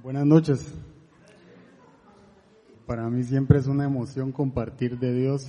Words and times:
Buenas 0.00 0.24
noches. 0.24 0.72
Para 2.86 3.10
mí 3.10 3.24
siempre 3.24 3.58
es 3.58 3.66
una 3.66 3.84
emoción 3.84 4.32
compartir 4.32 4.98
de 4.98 5.12
Dios 5.12 5.46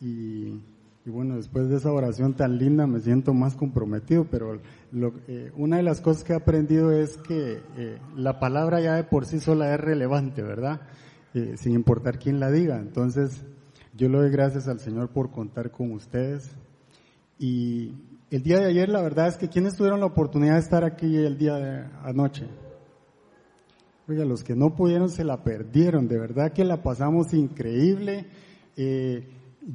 y, 0.00 0.60
bueno, 1.06 1.36
después 1.36 1.70
de 1.70 1.76
esa 1.76 1.90
oración 1.92 2.34
tan 2.34 2.58
linda 2.58 2.86
me 2.86 3.00
siento 3.00 3.32
más 3.32 3.54
comprometido, 3.56 4.26
pero 4.30 4.60
eh, 5.28 5.50
una 5.56 5.78
de 5.78 5.82
las 5.82 6.02
cosas 6.02 6.24
que 6.24 6.34
he 6.34 6.36
aprendido 6.36 6.92
es 6.92 7.16
que 7.16 7.62
eh, 7.78 7.98
la 8.14 8.38
palabra 8.38 8.82
ya 8.82 8.96
de 8.96 9.04
por 9.04 9.24
sí 9.24 9.40
sola 9.40 9.72
es 9.74 9.80
relevante, 9.80 10.42
¿verdad? 10.42 10.82
Eh, 11.32 11.54
sin 11.56 11.72
importar 11.72 12.18
quién 12.18 12.38
la 12.38 12.50
diga. 12.50 12.78
Entonces, 12.78 13.46
yo 13.94 14.10
le 14.10 14.18
doy 14.18 14.30
gracias 14.30 14.68
al 14.68 14.78
Señor 14.78 15.08
por 15.08 15.30
contar 15.30 15.70
con 15.70 15.92
ustedes. 15.92 16.54
Y 17.38 17.94
el 18.30 18.42
día 18.42 18.58
de 18.58 18.66
ayer, 18.66 18.90
la 18.90 19.00
verdad 19.00 19.28
es 19.28 19.38
que 19.38 19.48
quienes 19.48 19.74
tuvieron 19.74 20.00
la 20.00 20.06
oportunidad 20.06 20.54
de 20.54 20.60
estar 20.60 20.84
aquí 20.84 21.16
el 21.16 21.38
día 21.38 21.54
de 21.54 21.86
anoche. 22.04 22.46
Oiga, 24.08 24.24
los 24.24 24.42
que 24.42 24.56
no 24.56 24.74
pudieron 24.74 25.10
se 25.10 25.22
la 25.22 25.44
perdieron, 25.44 26.08
de 26.08 26.18
verdad 26.18 26.52
que 26.52 26.64
la 26.64 26.82
pasamos 26.82 27.32
increíble. 27.34 28.26
Eh, 28.76 29.28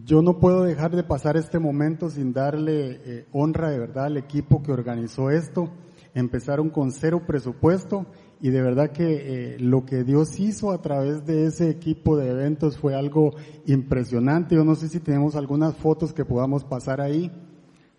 yo 0.04 0.22
no 0.22 0.38
puedo 0.40 0.63
dejar 0.63 0.94
de 0.94 1.04
pasar 1.04 1.38
este 1.38 1.59
momento 1.59 2.09
sin 2.09 2.34
darle 2.34 2.99
eh, 3.05 3.26
honra 3.32 3.70
de 3.70 3.80
verdad 3.80 4.05
al 4.05 4.18
equipo 4.18 4.62
que 4.62 4.73
organizó 4.73 5.30
esto. 5.30 5.70
Empezaron 6.13 6.70
con 6.70 6.91
cero 6.91 7.23
presupuesto 7.26 8.05
y 8.41 8.49
de 8.49 8.62
verdad 8.62 8.91
que 8.91 9.05
eh, 9.05 9.59
lo 9.59 9.85
que 9.85 10.04
Dios 10.04 10.38
hizo 10.41 10.71
a 10.71 10.82
través 10.82 11.26
de 11.26 11.46
ese 11.46 11.70
equipo 11.70 12.18
de 12.18 12.30
eventos 12.30 12.77
fue 12.77 12.96
algo 12.96 13.34
impresionante. 13.66 14.55
Yo 14.55 14.66
no 14.66 14.76
sé 14.76 14.90
si 14.90 14.99
tenemos 14.99 15.38
algunas 15.38 15.77
fotos 15.77 16.12
que 16.12 16.26
podamos 16.26 16.66
pasar 16.66 16.99
ahí, 16.99 17.32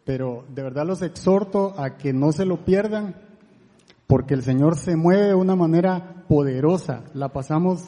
pero 0.05 0.45
de 0.55 0.63
verdad 0.63 0.87
los 0.87 1.01
exhorto 1.01 1.73
a 1.81 1.97
que 1.97 2.13
no 2.13 2.33
se 2.33 2.45
lo 2.45 2.67
pierdan 2.67 3.28
porque 4.09 4.35
el 4.35 4.43
Señor 4.43 4.77
se 4.77 4.97
mueve 4.97 5.29
de 5.29 5.35
una 5.35 5.55
manera 5.55 6.25
poderosa. 6.27 7.05
La 7.15 7.29
pasamos, 7.29 7.85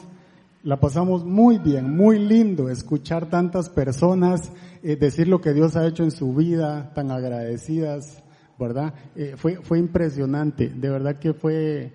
la 0.63 0.79
pasamos 0.79 1.25
muy 1.25 1.57
bien, 1.57 1.93
muy 1.93 2.19
lindo 2.19 2.69
escuchar 2.69 3.29
tantas 3.29 3.69
personas 3.69 4.53
eh, 4.83 4.95
decir 4.95 5.27
lo 5.27 5.41
que 5.41 5.53
Dios 5.53 5.75
ha 5.75 5.85
hecho 5.85 6.03
en 6.03 6.09
su 6.09 6.33
vida, 6.33 6.91
tan 6.95 7.11
agradecidas, 7.11 8.23
¿verdad? 8.57 8.95
Eh, 9.15 9.35
fue, 9.37 9.57
fue 9.57 9.77
impresionante, 9.77 10.69
de 10.69 10.89
verdad 10.89 11.19
que 11.19 11.33
fue 11.33 11.91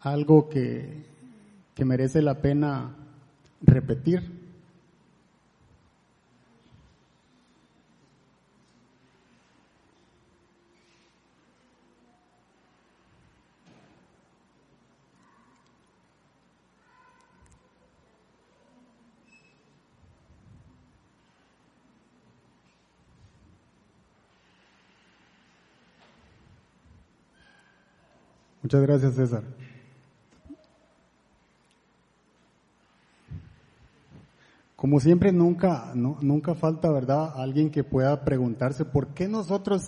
algo 0.00 0.48
que, 0.50 1.04
que 1.74 1.84
merece 1.86 2.20
la 2.20 2.42
pena 2.42 2.96
repetir. 3.62 4.39
Muchas 28.70 28.86
gracias, 28.86 29.14
César. 29.14 29.42
Como 34.76 35.00
siempre, 35.00 35.32
nunca, 35.32 35.90
nunca 35.96 36.54
falta, 36.54 36.88
¿verdad?, 36.92 37.32
alguien 37.34 37.70
que 37.70 37.82
pueda 37.82 38.24
preguntarse 38.24 38.84
por 38.84 39.08
qué 39.08 39.26
nosotros, 39.26 39.82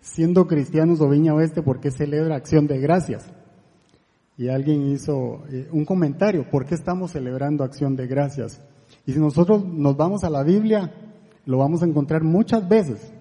siendo 0.00 0.48
cristianos 0.48 1.00
o 1.00 1.08
Viña 1.08 1.34
Oeste, 1.34 1.62
por 1.62 1.78
qué 1.78 1.92
celebra 1.92 2.34
acción 2.34 2.66
de 2.66 2.80
gracias. 2.80 3.30
Y 4.36 4.48
alguien 4.48 4.90
hizo 4.90 5.44
eh, 5.48 5.68
un 5.70 5.84
comentario, 5.84 6.50
¿por 6.50 6.66
qué 6.66 6.74
estamos 6.74 7.12
celebrando 7.12 7.62
acción 7.62 7.94
de 7.94 8.08
gracias? 8.08 8.60
Y 9.06 9.12
si 9.12 9.20
nosotros 9.20 9.64
nos 9.64 9.96
vamos 9.96 10.24
a 10.24 10.30
la 10.30 10.42
Biblia, 10.42 10.92
lo 11.46 11.58
vamos 11.58 11.84
a 11.84 11.86
encontrar 11.86 12.24
muchas 12.24 12.68
veces. 12.68 13.12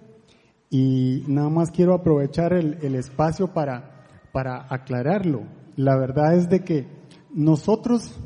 Y 0.72 1.24
nada 1.28 1.50
más 1.50 1.70
quiero 1.70 1.94
aprovechar 1.94 2.53
el 2.53 2.96
espacio 2.96 3.53
para 3.53 3.93
para 4.34 4.66
aclararlo. 4.70 5.44
La 5.78 5.96
verdad 5.96 6.36
es 6.36 6.50
de 6.50 6.66
que 6.66 6.88
nosotros 7.34 8.20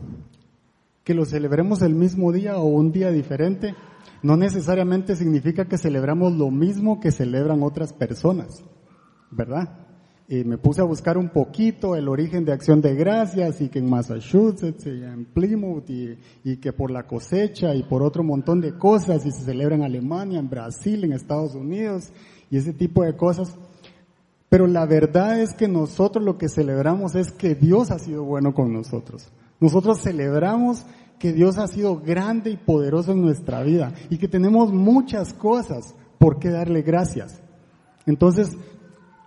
que 1.04 1.14
lo 1.14 1.24
celebremos 1.24 1.82
el 1.84 1.96
mismo 1.96 2.34
día 2.34 2.58
o 2.58 2.66
un 2.66 2.92
día 2.92 3.12
diferente, 3.12 3.76
no 4.24 4.36
necesariamente 4.36 5.16
significa 5.16 5.64
que 5.64 5.78
celebramos 5.78 6.34
lo 6.34 6.52
mismo 6.52 7.00
que 7.00 7.12
celebran 7.12 7.64
otras 7.64 7.94
personas, 7.94 8.62
¿verdad? 9.32 9.88
Y 10.28 10.44
me 10.44 10.58
puse 10.58 10.82
a 10.82 10.84
buscar 10.84 11.18
un 11.18 11.30
poquito 11.30 11.96
el 11.96 12.10
origen 12.10 12.44
de 12.44 12.52
Acción 12.52 12.82
de 12.82 12.94
Gracias 12.96 13.62
y 13.62 13.70
que 13.70 13.80
en 13.80 13.90
Massachusetts 13.90 14.86
y 14.86 15.02
en 15.02 15.24
Plymouth 15.24 15.90
y, 15.90 16.18
y, 16.44 16.58
que 16.58 16.74
por 16.74 16.92
la 16.92 17.04
cosecha 17.04 17.74
y 17.74 17.84
por 17.84 18.04
otro 18.04 18.22
montón 18.22 18.60
de 18.60 18.78
cosas 18.78 19.26
y 19.26 19.32
se 19.32 19.46
celebra 19.46 19.76
en 19.76 19.84
Alemania, 19.84 20.40
en 20.40 20.50
Brasil, 20.50 21.06
en 21.06 21.14
Estados 21.14 21.56
Unidos 21.56 22.12
y 22.52 22.58
ese 22.58 22.74
tipo 22.74 23.06
de 23.06 23.16
cosas. 23.16 23.58
Pero 24.50 24.68
la 24.68 24.86
verdad 24.86 25.42
es 25.42 25.54
que 25.54 25.68
nosotros 25.68 26.24
lo 26.24 26.38
que 26.38 26.48
celebramos 26.48 27.16
es 27.16 27.32
que 27.32 27.56
Dios 27.56 27.92
ha 27.92 28.00
sido 28.00 28.24
bueno 28.24 28.54
con 28.54 28.72
nosotros. 28.72 29.30
Nosotros 29.60 30.02
celebramos 30.02 30.86
que 31.20 31.34
Dios 31.34 31.58
ha 31.58 31.68
sido 31.68 32.00
grande 32.00 32.52
y 32.52 32.58
poderoso 32.58 33.12
en 33.12 33.22
nuestra 33.22 33.62
vida 33.64 33.94
y 34.10 34.18
que 34.18 34.28
tenemos 34.28 34.72
muchas 34.72 35.34
cosas 35.34 35.96
por 36.18 36.40
qué 36.40 36.50
darle 36.50 36.82
gracias. 36.82 37.42
Entonces, 38.06 38.56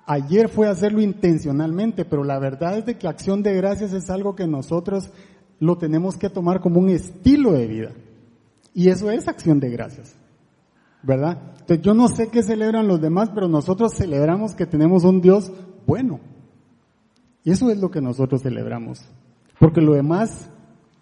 ayer 0.06 0.48
fue 0.48 0.68
hacerlo 0.68 1.00
intencionalmente, 1.00 2.04
pero 2.04 2.24
la 2.24 2.38
verdad 2.38 2.78
es 2.78 2.86
de 2.86 2.96
que 2.96 3.08
acción 3.08 3.42
de 3.42 3.54
gracias 3.54 3.92
es 3.92 4.08
algo 4.08 4.34
que 4.34 4.46
nosotros 4.46 5.10
lo 5.58 5.76
tenemos 5.76 6.16
que 6.16 6.30
tomar 6.30 6.60
como 6.60 6.80
un 6.80 6.88
estilo 6.88 7.52
de 7.52 7.66
vida. 7.66 7.92
Y 8.72 8.88
eso 8.88 9.10
es 9.10 9.28
acción 9.28 9.60
de 9.60 9.68
gracias. 9.68 10.19
¿Verdad? 11.02 11.38
Entonces 11.60 11.82
yo 11.82 11.94
no 11.94 12.08
sé 12.08 12.28
qué 12.28 12.42
celebran 12.42 12.88
los 12.88 13.00
demás, 13.00 13.30
pero 13.34 13.48
nosotros 13.48 13.94
celebramos 13.94 14.54
que 14.54 14.66
tenemos 14.66 15.04
un 15.04 15.20
Dios 15.20 15.52
bueno. 15.86 16.20
Y 17.44 17.52
eso 17.52 17.70
es 17.70 17.78
lo 17.78 17.90
que 17.90 18.00
nosotros 18.00 18.42
celebramos. 18.42 19.00
Porque 19.58 19.80
lo 19.80 19.94
demás, 19.94 20.50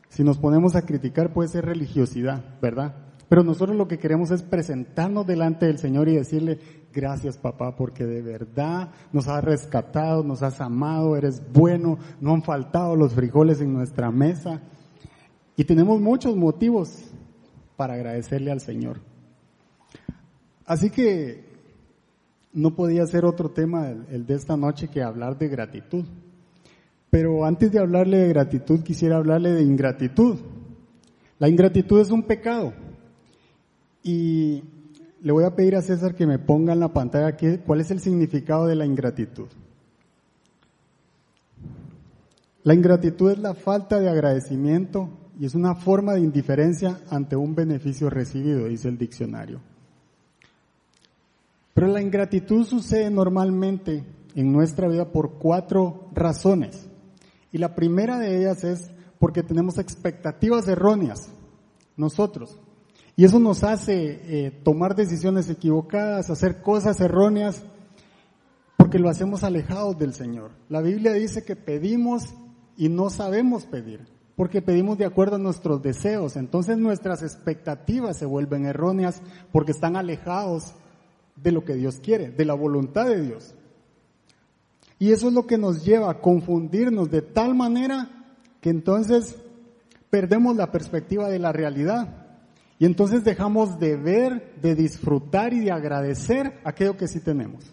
si 0.09 0.25
nos 0.25 0.39
ponemos 0.39 0.77
a 0.77 0.83
criticar, 0.83 1.33
puede 1.33 1.49
ser 1.49 1.65
religiosidad, 1.65 2.45
¿verdad? 2.61 2.95
Pero 3.29 3.45
nosotros 3.45 3.77
lo 3.77 3.89
que 3.89 3.99
queremos 3.99 4.31
es 4.31 4.43
presentarnos 4.43 5.27
delante 5.27 5.67
del 5.67 5.79
Señor 5.79 6.09
y 6.09 6.17
decirle, 6.17 6.59
gracias 6.93 7.37
papá, 7.37 7.77
porque 7.77 8.07
de 8.07 8.23
verdad 8.23 8.91
nos 9.13 9.29
has 9.29 9.45
rescatado, 9.45 10.25
nos 10.25 10.43
has 10.43 10.61
amado, 10.61 11.15
eres 11.17 11.43
bueno, 11.53 11.99
no 12.21 12.33
han 12.33 12.43
faltado 12.43 12.97
los 12.97 13.15
frijoles 13.15 13.61
en 13.61 13.75
nuestra 13.75 14.11
mesa. 14.11 14.63
Y 15.57 15.65
tenemos 15.65 16.01
muchos 16.01 16.37
motivos 16.37 17.11
para 17.77 17.95
agradecerle 17.95 18.51
al 18.51 18.61
Señor. 18.61 19.01
Así 20.69 20.91
que 20.91 21.47
no 22.53 22.75
podía 22.75 23.07
ser 23.07 23.25
otro 23.25 23.51
tema 23.51 23.89
el, 23.89 24.27
de 24.27 24.35
esta 24.35 24.55
noche 24.55 24.89
que 24.89 25.03
hablar 25.03 25.39
de 25.39 25.49
gratitud. 25.49 26.05
Pero 27.09 27.47
antes 27.47 27.73
de 27.73 27.79
hablarle 27.79 28.19
de 28.19 28.29
gratitud, 28.29 28.83
quisiera 28.83 29.17
hablarle 29.17 29.53
de 29.55 29.63
ingratitud. 29.63 30.37
La 31.39 31.49
ingratitud 31.49 32.03
es 32.03 32.11
un 32.11 32.23
pecado. 32.23 32.75
Y 34.03 34.63
le 35.23 35.33
voy 35.33 35.45
a 35.45 35.57
pedir 35.57 35.75
a 35.75 35.81
César 35.81 36.15
que 36.15 36.27
me 36.27 36.39
ponga 36.39 36.75
en 36.75 36.81
la 36.81 36.93
pantalla 36.93 37.35
cuál 37.65 37.81
es 37.81 37.91
el 37.91 38.01
significado 38.01 38.67
de 38.67 38.77
la 38.77 38.85
ingratitud. 38.85 39.49
La 42.63 42.75
ingratitud 42.75 43.31
es 43.31 43.39
la 43.39 43.55
falta 43.55 44.01
de 44.01 44.11
agradecimiento 44.11 45.09
y 45.41 45.47
es 45.47 45.55
una 45.55 45.75
forma 45.75 46.13
de 46.13 46.21
indiferencia 46.21 47.01
ante 47.09 47.37
un 47.37 47.55
beneficio 47.55 48.11
recibido, 48.11 48.69
dice 48.69 48.89
el 48.89 48.99
diccionario. 48.99 49.61
Pero 51.79 51.93
la 51.93 52.03
ingratitud 52.03 52.67
sucede 52.67 53.09
normalmente 53.09 54.05
en 54.35 54.53
nuestra 54.53 54.89
vida 54.89 55.13
por 55.13 55.39
cuatro 55.39 56.09
razones. 56.13 56.89
Y 57.53 57.59
la 57.59 57.77
primera 57.77 58.19
de 58.19 58.37
ellas 58.37 58.65
es 58.65 58.91
porque 59.21 59.45
tenemos 59.45 59.79
expectativas 59.79 60.67
erróneas, 60.67 61.29
nosotros. 61.97 62.59
Y 63.15 63.27
eso 63.27 63.39
nos 63.39 63.63
hace 63.63 64.21
eh, 64.25 64.51
tomar 64.65 64.97
decisiones 64.97 65.49
equivocadas, 65.51 66.31
hacer 66.31 66.63
cosas 66.63 67.01
erróneas, 67.01 67.63
porque 68.77 68.99
lo 68.99 69.09
hacemos 69.09 69.45
alejados 69.45 69.97
del 70.01 70.15
Señor. 70.15 70.51
La 70.69 70.81
Biblia 70.81 71.13
dice 71.13 71.45
que 71.45 71.55
pedimos 71.55 72.35
y 72.77 72.89
no 72.89 73.09
sabemos 73.09 73.67
pedir, 73.67 74.01
porque 74.35 74.63
pedimos 74.63 74.99
de 74.99 75.07
acuerdo 75.07 75.37
a 75.37 75.39
nuestros 75.39 75.81
deseos. 75.81 76.35
Entonces 76.35 76.77
nuestras 76.77 77.23
expectativas 77.23 78.17
se 78.17 78.27
vuelven 78.27 78.67
erróneas 78.67 79.23
porque 79.53 79.71
están 79.71 79.95
alejados 79.95 80.75
de 81.43 81.53
lo 81.53 81.65
que 81.65 81.75
Dios 81.75 82.01
quiere, 82.01 82.31
de 82.31 82.45
la 82.45 82.55
voluntad 82.55 83.07
de 83.07 83.23
Dios. 83.23 83.55
Y 84.99 85.13
eso 85.13 85.29
es 85.29 85.35
lo 85.35 85.47
que 85.47 85.59
nos 85.59 85.85
lleva 85.85 86.11
a 86.11 86.21
confundirnos 86.21 87.11
de 87.11 87.23
tal 87.23 87.55
manera 87.55 88.27
que 88.61 88.71
entonces 88.71 89.37
perdemos 90.11 90.57
la 90.57 90.73
perspectiva 90.73 91.29
de 91.29 91.39
la 91.39 91.53
realidad. 91.53 92.27
Y 92.79 92.87
entonces 92.87 93.25
dejamos 93.25 93.79
de 93.79 93.97
ver, 93.97 94.55
de 94.61 94.75
disfrutar 94.75 95.53
y 95.53 95.61
de 95.61 95.73
agradecer 95.73 96.61
aquello 96.65 96.97
que 96.97 97.09
sí 97.09 97.21
tenemos. 97.21 97.65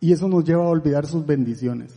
Y 0.00 0.12
eso 0.12 0.28
nos 0.28 0.44
lleva 0.44 0.64
a 0.64 0.68
olvidar 0.68 1.06
sus 1.06 1.24
bendiciones. 1.24 1.92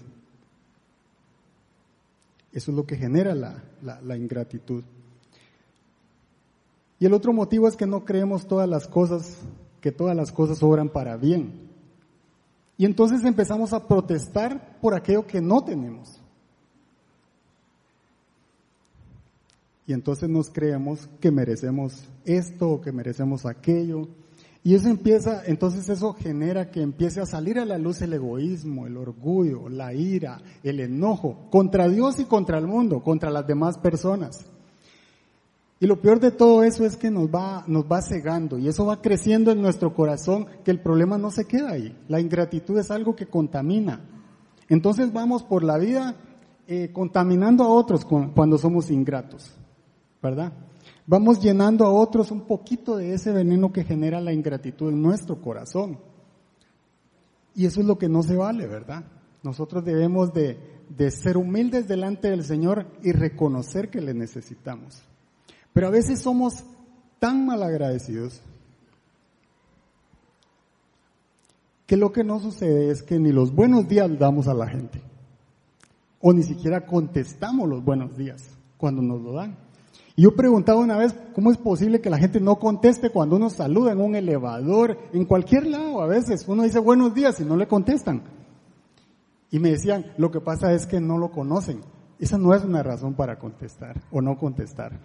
Eso 2.51 2.71
es 2.71 2.77
lo 2.77 2.85
que 2.85 2.95
genera 2.95 3.35
la, 3.35 3.61
la, 3.81 4.17
ingratitud. 4.17 4.83
Y 6.99 7.05
el 7.05 7.13
otro 7.13 7.31
motivo 7.31 7.67
es 7.67 7.77
que 7.77 7.87
no 7.87 8.03
creemos 8.03 8.45
todas 8.47 8.67
las 8.67 8.87
cosas, 8.87 9.37
que 9.79 9.91
todas 9.91 10.15
las 10.15 10.31
cosas 10.31 10.61
obran 10.61 10.89
para 10.89 11.15
bien. 11.15 11.69
Y 12.77 12.85
entonces 12.85 13.23
empezamos 13.23 13.73
a 13.73 13.87
protestar 13.87 14.79
por 14.81 14.93
aquello 14.93 15.25
que 15.25 15.41
no 15.41 15.63
tenemos. 15.63 16.21
Y 19.87 19.93
entonces 19.93 20.29
nos 20.29 20.49
creemos 20.49 21.09
que 21.19 21.31
merecemos 21.31 22.03
esto 22.23 22.69
o 22.69 22.81
que 22.81 22.91
merecemos 22.91 23.45
aquello. 23.45 24.07
Y 24.63 24.75
eso 24.75 24.89
empieza, 24.89 25.41
entonces 25.45 25.89
eso 25.89 26.13
genera 26.13 26.69
que 26.69 26.81
empiece 26.81 27.21
a 27.21 27.25
salir 27.25 27.59
a 27.59 27.65
la 27.65 27.77
luz 27.77 28.01
el 28.01 28.13
egoísmo, 28.13 28.87
el 28.87 28.97
orgullo, 28.97 29.67
la 29.67 29.93
ira, 29.93 30.41
el 30.63 30.81
enojo 30.81 31.47
contra 31.49 31.87
Dios 31.87 32.19
y 32.19 32.25
contra 32.25 32.57
el 32.59 32.67
mundo, 32.67 33.01
contra 33.01 33.31
las 33.31 33.47
demás 33.47 33.77
personas. 33.77 34.45
Y 35.81 35.87
lo 35.87 36.01
peor 36.01 36.19
de 36.19 36.31
todo 36.31 36.63
eso 36.63 36.85
es 36.85 36.97
que 36.97 37.09
nos 37.09 37.29
va, 37.29 37.63
nos 37.67 37.85
va 37.85 38.01
cegando 38.01 38.57
y 38.57 38.67
eso 38.67 38.85
va 38.85 39.01
creciendo 39.01 39.51
en 39.51 39.61
nuestro 39.61 39.93
corazón, 39.93 40.45
que 40.65 40.71
el 40.71 40.81
problema 40.81 41.17
no 41.17 41.31
se 41.31 41.45
queda 41.45 41.71
ahí. 41.71 41.97
La 42.09 42.19
ingratitud 42.19 42.77
es 42.77 42.91
algo 42.91 43.15
que 43.15 43.27
contamina. 43.27 44.01
Entonces 44.67 45.13
vamos 45.13 45.43
por 45.43 45.63
la 45.63 45.77
vida 45.77 46.15
eh, 46.67 46.91
contaminando 46.91 47.63
a 47.63 47.69
otros 47.69 48.05
cuando 48.05 48.57
somos 48.57 48.91
ingratos, 48.91 49.55
¿verdad? 50.21 50.51
Vamos 51.07 51.41
llenando 51.41 51.85
a 51.85 51.91
otros 51.91 52.29
un 52.29 52.41
poquito 52.41 52.97
de 52.97 53.13
ese 53.13 53.31
veneno 53.31 53.71
que 53.71 53.83
genera 53.83 54.19
la 54.19 54.33
ingratitud 54.33 54.89
en 54.89 55.01
nuestro 55.01 55.41
corazón. 55.41 55.97
Y 57.55 57.65
eso 57.65 57.79
es 57.79 57.87
lo 57.87 57.97
que 57.97 58.09
no 58.09 58.21
se 58.21 58.35
vale, 58.35 58.67
¿verdad? 58.67 59.05
Nosotros 59.41 59.83
debemos 59.83 60.33
de, 60.33 60.59
de 60.89 61.09
ser 61.09 61.37
humildes 61.37 61.87
delante 61.87 62.29
del 62.29 62.43
Señor 62.43 62.85
y 63.01 63.13
reconocer 63.13 63.89
que 63.89 64.01
le 64.01 64.13
necesitamos. 64.13 65.08
Pero 65.73 65.87
a 65.87 65.91
veces 65.91 66.19
somos 66.19 66.63
tan 67.19 67.45
malagradecidos 67.45 68.41
que 71.85 71.97
lo 71.97 72.11
que 72.11 72.23
no 72.23 72.39
sucede 72.39 72.91
es 72.91 73.01
que 73.01 73.17
ni 73.17 73.31
los 73.31 73.53
buenos 73.53 73.87
días 73.87 74.09
damos 74.19 74.47
a 74.47 74.53
la 74.53 74.67
gente, 74.67 75.01
o 76.21 76.33
ni 76.33 76.43
siquiera 76.43 76.85
contestamos 76.85 77.67
los 77.67 77.83
buenos 77.83 78.15
días 78.15 78.47
cuando 78.77 79.01
nos 79.01 79.21
lo 79.21 79.33
dan. 79.33 79.57
Y 80.15 80.23
yo 80.23 80.35
preguntaba 80.35 80.79
una 80.79 80.97
vez, 80.97 81.15
¿cómo 81.33 81.49
es 81.49 81.57
posible 81.57 82.01
que 82.01 82.09
la 82.09 82.17
gente 82.17 82.41
no 82.41 82.59
conteste 82.59 83.09
cuando 83.09 83.37
uno 83.37 83.49
saluda 83.49 83.93
en 83.93 84.01
un 84.01 84.15
elevador, 84.15 84.99
en 85.13 85.25
cualquier 85.25 85.65
lado? 85.65 86.01
A 86.01 86.07
veces 86.07 86.45
uno 86.47 86.63
dice 86.63 86.77
buenos 86.77 87.13
días 87.13 87.39
y 87.39 87.45
no 87.45 87.55
le 87.55 87.67
contestan. 87.67 88.23
Y 89.49 89.59
me 89.59 89.71
decían, 89.71 90.07
lo 90.17 90.29
que 90.29 90.41
pasa 90.41 90.73
es 90.73 90.85
que 90.85 90.99
no 90.99 91.17
lo 91.17 91.31
conocen. 91.31 91.79
Esa 92.19 92.37
no 92.37 92.53
es 92.53 92.63
una 92.63 92.83
razón 92.83 93.13
para 93.13 93.39
contestar 93.39 94.01
o 94.11 94.21
no 94.21 94.37
contestar. 94.37 94.99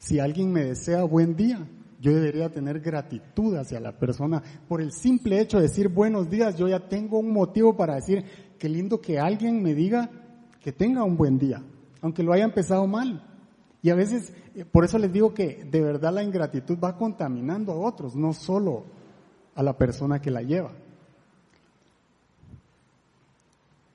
Si 0.00 0.18
alguien 0.18 0.50
me 0.50 0.64
desea 0.64 1.04
buen 1.04 1.36
día, 1.36 1.68
yo 2.00 2.14
debería 2.14 2.50
tener 2.50 2.80
gratitud 2.80 3.54
hacia 3.56 3.78
la 3.80 3.92
persona. 3.92 4.42
Por 4.66 4.80
el 4.80 4.92
simple 4.92 5.38
hecho 5.38 5.58
de 5.58 5.64
decir 5.64 5.88
buenos 5.88 6.30
días, 6.30 6.56
yo 6.56 6.66
ya 6.66 6.88
tengo 6.88 7.18
un 7.18 7.30
motivo 7.30 7.76
para 7.76 7.96
decir, 7.96 8.24
qué 8.58 8.66
lindo 8.70 9.02
que 9.02 9.20
alguien 9.20 9.62
me 9.62 9.74
diga 9.74 10.10
que 10.62 10.72
tenga 10.72 11.04
un 11.04 11.18
buen 11.18 11.38
día, 11.38 11.62
aunque 12.00 12.22
lo 12.22 12.32
haya 12.32 12.44
empezado 12.44 12.86
mal. 12.86 13.22
Y 13.82 13.90
a 13.90 13.94
veces, 13.94 14.32
eh, 14.54 14.64
por 14.64 14.86
eso 14.86 14.98
les 14.98 15.12
digo 15.12 15.34
que 15.34 15.66
de 15.70 15.82
verdad 15.82 16.14
la 16.14 16.22
ingratitud 16.22 16.78
va 16.82 16.96
contaminando 16.96 17.72
a 17.72 17.76
otros, 17.76 18.16
no 18.16 18.32
solo 18.32 18.84
a 19.54 19.62
la 19.62 19.76
persona 19.76 20.22
que 20.22 20.30
la 20.30 20.40
lleva. 20.40 20.72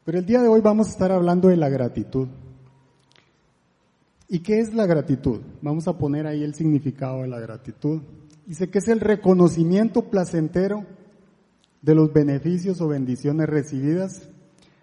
Pero 0.03 0.19
el 0.19 0.25
día 0.27 0.43
de 0.43 0.49
hoy 0.49 0.61
vamos 0.61 0.87
a 0.87 0.91
estar 0.91 1.11
hablando 1.11 1.47
de 1.47 1.57
la 1.57 1.69
gratitud. 1.69 2.27
¿Y 4.27 4.39
qué 4.39 4.59
es 4.59 4.73
la 4.73 4.85
gratitud? 4.85 5.41
Vamos 5.61 5.87
a 5.87 5.97
poner 5.97 6.25
ahí 6.25 6.43
el 6.43 6.55
significado 6.55 7.21
de 7.21 7.27
la 7.27 7.39
gratitud. 7.39 8.01
Dice 8.45 8.69
que 8.69 8.79
es 8.79 8.87
el 8.87 8.99
reconocimiento 8.99 10.09
placentero 10.09 10.85
de 11.81 11.95
los 11.95 12.11
beneficios 12.11 12.81
o 12.81 12.87
bendiciones 12.87 13.47
recibidas 13.47 14.27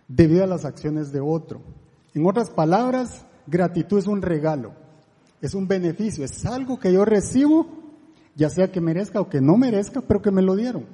debido 0.06 0.44
a 0.44 0.46
las 0.46 0.64
acciones 0.64 1.12
de 1.12 1.20
otro. 1.20 1.60
En 2.14 2.26
otras 2.26 2.50
palabras, 2.50 3.26
gratitud 3.46 3.98
es 3.98 4.06
un 4.06 4.22
regalo, 4.22 4.74
es 5.40 5.54
un 5.54 5.66
beneficio, 5.66 6.24
es 6.24 6.44
algo 6.46 6.78
que 6.78 6.92
yo 6.92 7.04
recibo, 7.04 7.66
ya 8.36 8.48
sea 8.48 8.70
que 8.70 8.80
merezca 8.80 9.20
o 9.20 9.28
que 9.28 9.40
no 9.40 9.56
merezca, 9.56 10.00
pero 10.02 10.22
que 10.22 10.30
me 10.30 10.42
lo 10.42 10.54
dieron. 10.54 10.86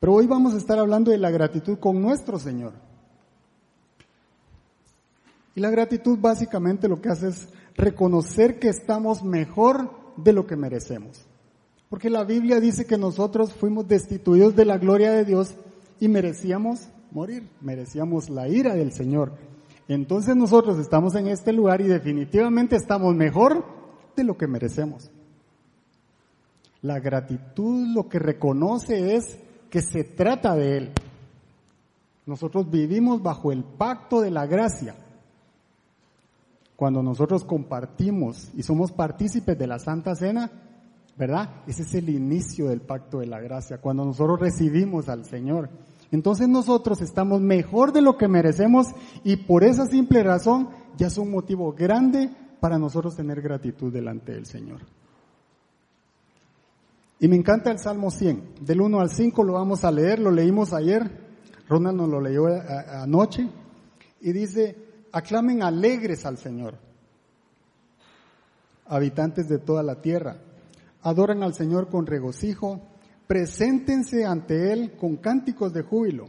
Pero 0.00 0.14
hoy 0.14 0.26
vamos 0.26 0.54
a 0.54 0.58
estar 0.58 0.78
hablando 0.78 1.10
de 1.10 1.18
la 1.18 1.30
gratitud 1.30 1.78
con 1.78 2.00
nuestro 2.02 2.38
Señor. 2.38 2.72
Y 5.54 5.60
la 5.60 5.70
gratitud 5.70 6.18
básicamente 6.18 6.88
lo 6.88 7.00
que 7.00 7.08
hace 7.08 7.28
es 7.28 7.48
reconocer 7.76 8.58
que 8.58 8.68
estamos 8.68 9.22
mejor 9.22 9.90
de 10.16 10.32
lo 10.32 10.46
que 10.46 10.56
merecemos. 10.56 11.26
Porque 11.88 12.10
la 12.10 12.24
Biblia 12.24 12.60
dice 12.60 12.86
que 12.86 12.96
nosotros 12.96 13.52
fuimos 13.52 13.88
destituidos 13.88 14.54
de 14.54 14.64
la 14.64 14.78
gloria 14.78 15.10
de 15.10 15.24
Dios 15.24 15.54
y 15.98 16.08
merecíamos 16.08 16.88
morir, 17.10 17.48
merecíamos 17.60 18.30
la 18.30 18.48
ira 18.48 18.74
del 18.74 18.92
Señor. 18.92 19.32
Entonces 19.88 20.36
nosotros 20.36 20.78
estamos 20.78 21.16
en 21.16 21.26
este 21.26 21.52
lugar 21.52 21.80
y 21.80 21.88
definitivamente 21.88 22.76
estamos 22.76 23.14
mejor 23.16 23.64
de 24.14 24.22
lo 24.22 24.36
que 24.36 24.46
merecemos. 24.46 25.10
La 26.82 27.00
gratitud 27.00 27.88
lo 27.92 28.08
que 28.08 28.20
reconoce 28.20 29.16
es 29.16 29.36
que 29.68 29.82
se 29.82 30.04
trata 30.04 30.54
de 30.54 30.76
Él. 30.76 30.92
Nosotros 32.24 32.70
vivimos 32.70 33.20
bajo 33.20 33.50
el 33.50 33.64
pacto 33.64 34.20
de 34.20 34.30
la 34.30 34.46
gracia 34.46 34.94
cuando 36.80 37.02
nosotros 37.02 37.44
compartimos 37.44 38.48
y 38.56 38.62
somos 38.62 38.90
partícipes 38.90 39.58
de 39.58 39.66
la 39.66 39.78
Santa 39.78 40.14
Cena, 40.14 40.50
¿verdad? 41.14 41.56
Ese 41.66 41.82
es 41.82 41.92
el 41.92 42.08
inicio 42.08 42.70
del 42.70 42.80
pacto 42.80 43.18
de 43.18 43.26
la 43.26 43.38
gracia, 43.38 43.82
cuando 43.82 44.02
nosotros 44.02 44.40
recibimos 44.40 45.10
al 45.10 45.26
Señor. 45.26 45.68
Entonces 46.10 46.48
nosotros 46.48 47.02
estamos 47.02 47.42
mejor 47.42 47.92
de 47.92 48.00
lo 48.00 48.16
que 48.16 48.28
merecemos 48.28 48.86
y 49.24 49.36
por 49.36 49.62
esa 49.62 49.84
simple 49.84 50.22
razón 50.22 50.70
ya 50.96 51.08
es 51.08 51.18
un 51.18 51.30
motivo 51.30 51.74
grande 51.74 52.30
para 52.60 52.78
nosotros 52.78 53.14
tener 53.14 53.42
gratitud 53.42 53.92
delante 53.92 54.32
del 54.32 54.46
Señor. 54.46 54.80
Y 57.18 57.28
me 57.28 57.36
encanta 57.36 57.70
el 57.70 57.78
Salmo 57.78 58.10
100, 58.10 58.54
del 58.62 58.80
1 58.80 59.00
al 59.00 59.10
5 59.10 59.44
lo 59.44 59.52
vamos 59.52 59.84
a 59.84 59.90
leer, 59.90 60.18
lo 60.18 60.30
leímos 60.30 60.72
ayer, 60.72 61.10
Ronald 61.68 61.98
nos 61.98 62.08
lo 62.08 62.22
leyó 62.22 62.46
anoche, 63.02 63.50
y 64.22 64.32
dice, 64.32 64.89
aclamen 65.12 65.62
alegres 65.62 66.26
al 66.26 66.38
Señor. 66.38 66.78
Habitantes 68.86 69.48
de 69.48 69.58
toda 69.58 69.82
la 69.82 70.00
tierra, 70.00 70.38
adoren 71.02 71.42
al 71.42 71.54
Señor 71.54 71.88
con 71.88 72.06
regocijo, 72.06 72.80
preséntense 73.26 74.24
ante 74.24 74.72
Él 74.72 74.96
con 74.96 75.16
cánticos 75.16 75.72
de 75.72 75.82
júbilo, 75.82 76.26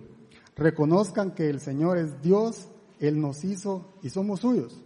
reconozcan 0.56 1.32
que 1.32 1.50
el 1.50 1.60
Señor 1.60 1.98
es 1.98 2.22
Dios, 2.22 2.68
Él 3.00 3.20
nos 3.20 3.44
hizo 3.44 3.94
y 4.04 4.10
somos 4.10 4.42
suyos. 4.42 4.82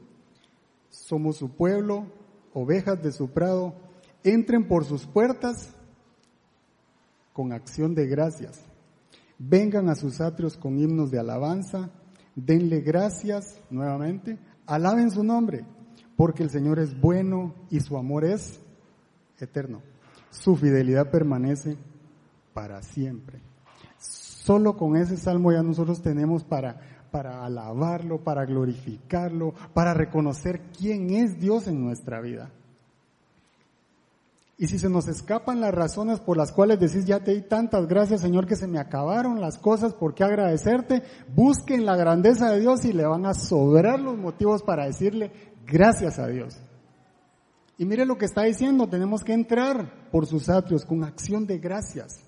Somos 0.90 1.36
su 1.36 1.50
pueblo, 1.50 2.06
ovejas 2.54 3.04
de 3.04 3.12
su 3.12 3.30
prado, 3.30 3.75
entren 4.24 4.68
por 4.68 4.86
sus 4.86 5.06
puertas 5.06 5.74
con 7.34 7.52
acción 7.52 7.94
de 7.94 8.08
gracias. 8.08 8.62
Vengan 9.38 9.90
a 9.90 9.96
sus 9.96 10.22
atrios 10.22 10.56
con 10.56 10.80
himnos 10.80 11.12
de 11.12 11.20
alabanza 11.20 11.90
denle 12.36 12.82
gracias 12.82 13.62
nuevamente, 13.70 14.38
alaben 14.65 15.12
su 15.12 15.24
nombre, 15.24 15.65
porque 16.15 16.44
el 16.44 16.50
Señor 16.50 16.80
es 16.80 17.00
bueno 17.00 17.56
y 17.70 17.80
su 17.80 17.98
amor 17.98 18.25
es 18.25 18.60
eterno. 19.39 19.82
Su 20.30 20.56
fidelidad 20.56 21.10
permanece 21.12 21.77
para 22.54 22.82
siempre. 22.82 23.42
Solo 23.98 24.77
con 24.77 24.96
ese 24.96 25.18
salmo 25.18 25.51
ya 25.51 25.63
nosotros 25.63 26.01
tenemos 26.01 26.44
para, 26.44 26.80
para 27.12 27.44
alabarlo, 27.46 28.24
para 28.24 28.46
glorificarlo, 28.46 29.54
para 29.74 29.94
reconocer 29.94 30.62
quién 30.77 31.10
es 31.12 31.39
Dios 31.39 31.68
en 31.68 31.84
nuestra 31.84 32.22
vida. 32.22 32.51
Y 34.58 34.68
si 34.68 34.80
se 34.80 34.90
nos 34.90 35.08
escapan 35.10 35.60
las 35.60 35.74
razones 35.74 36.22
por 36.22 36.38
las 36.38 36.54
cuales 36.54 36.80
decís, 36.80 37.06
ya 37.06 37.20
te 37.20 37.34
di 37.34 37.42
tantas 37.42 37.88
gracias 37.88 38.22
Señor 38.22 38.48
que 38.48 38.56
se 38.56 38.68
me 38.68 38.80
acabaron 38.80 39.42
las 39.42 39.58
cosas, 39.58 39.94
¿por 39.94 40.16
qué 40.16 40.24
agradecerte? 40.24 41.04
Busquen 41.36 41.86
la 41.86 41.98
grandeza 41.98 42.52
de 42.52 42.62
Dios 42.62 42.86
y 42.86 42.94
le 42.94 43.06
van 43.06 43.26
a 43.26 43.34
sobrar 43.34 44.00
los 44.00 44.18
motivos 44.18 44.64
para 44.64 44.86
decirle 44.86 45.32
gracias 45.68 46.20
a 46.20 46.28
Dios. 46.28 46.58
Y 47.78 47.86
mire 47.86 48.06
lo 48.06 48.18
que 48.18 48.26
está 48.26 48.44
diciendo, 48.44 48.88
tenemos 48.88 49.24
que 49.26 49.34
entrar 49.34 50.10
por 50.10 50.26
sus 50.26 50.48
atrios 50.48 50.86
con 50.86 51.04
acción 51.04 51.46
de 51.46 51.58
gracias. 51.58 52.22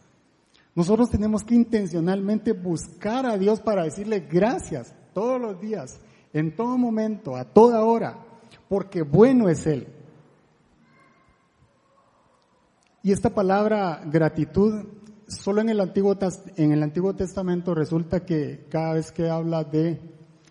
Nosotros 0.75 1.09
tenemos 1.09 1.43
que 1.43 1.55
intencionalmente 1.55 2.51
buscar 2.51 3.25
a 3.25 3.37
Dios 3.37 3.61
para 3.61 3.83
decirle 3.83 4.27
gracias 4.29 4.93
todos 5.13 5.39
los 5.39 5.59
días, 5.61 5.99
en 6.33 6.55
todo 6.55 6.77
momento, 6.77 7.37
a 7.37 7.45
toda 7.45 7.85
hora, 7.85 8.19
porque 8.67 9.01
bueno 9.01 9.47
es 9.47 9.65
Él. 9.65 9.87
Y 13.07 13.13
esta 13.13 13.29
palabra 13.29 14.01
gratitud 14.05 14.83
solo 15.29 15.61
en 15.61 15.69
el 15.69 15.79
Antiguo, 15.79 16.17
en 16.57 16.73
el 16.73 16.83
Antiguo 16.83 17.15
Testamento 17.15 17.73
resulta 17.73 18.25
que 18.25 18.65
cada 18.69 18.95
vez 18.95 19.13
que 19.13 19.29
habla 19.29 19.63
de, 19.63 19.97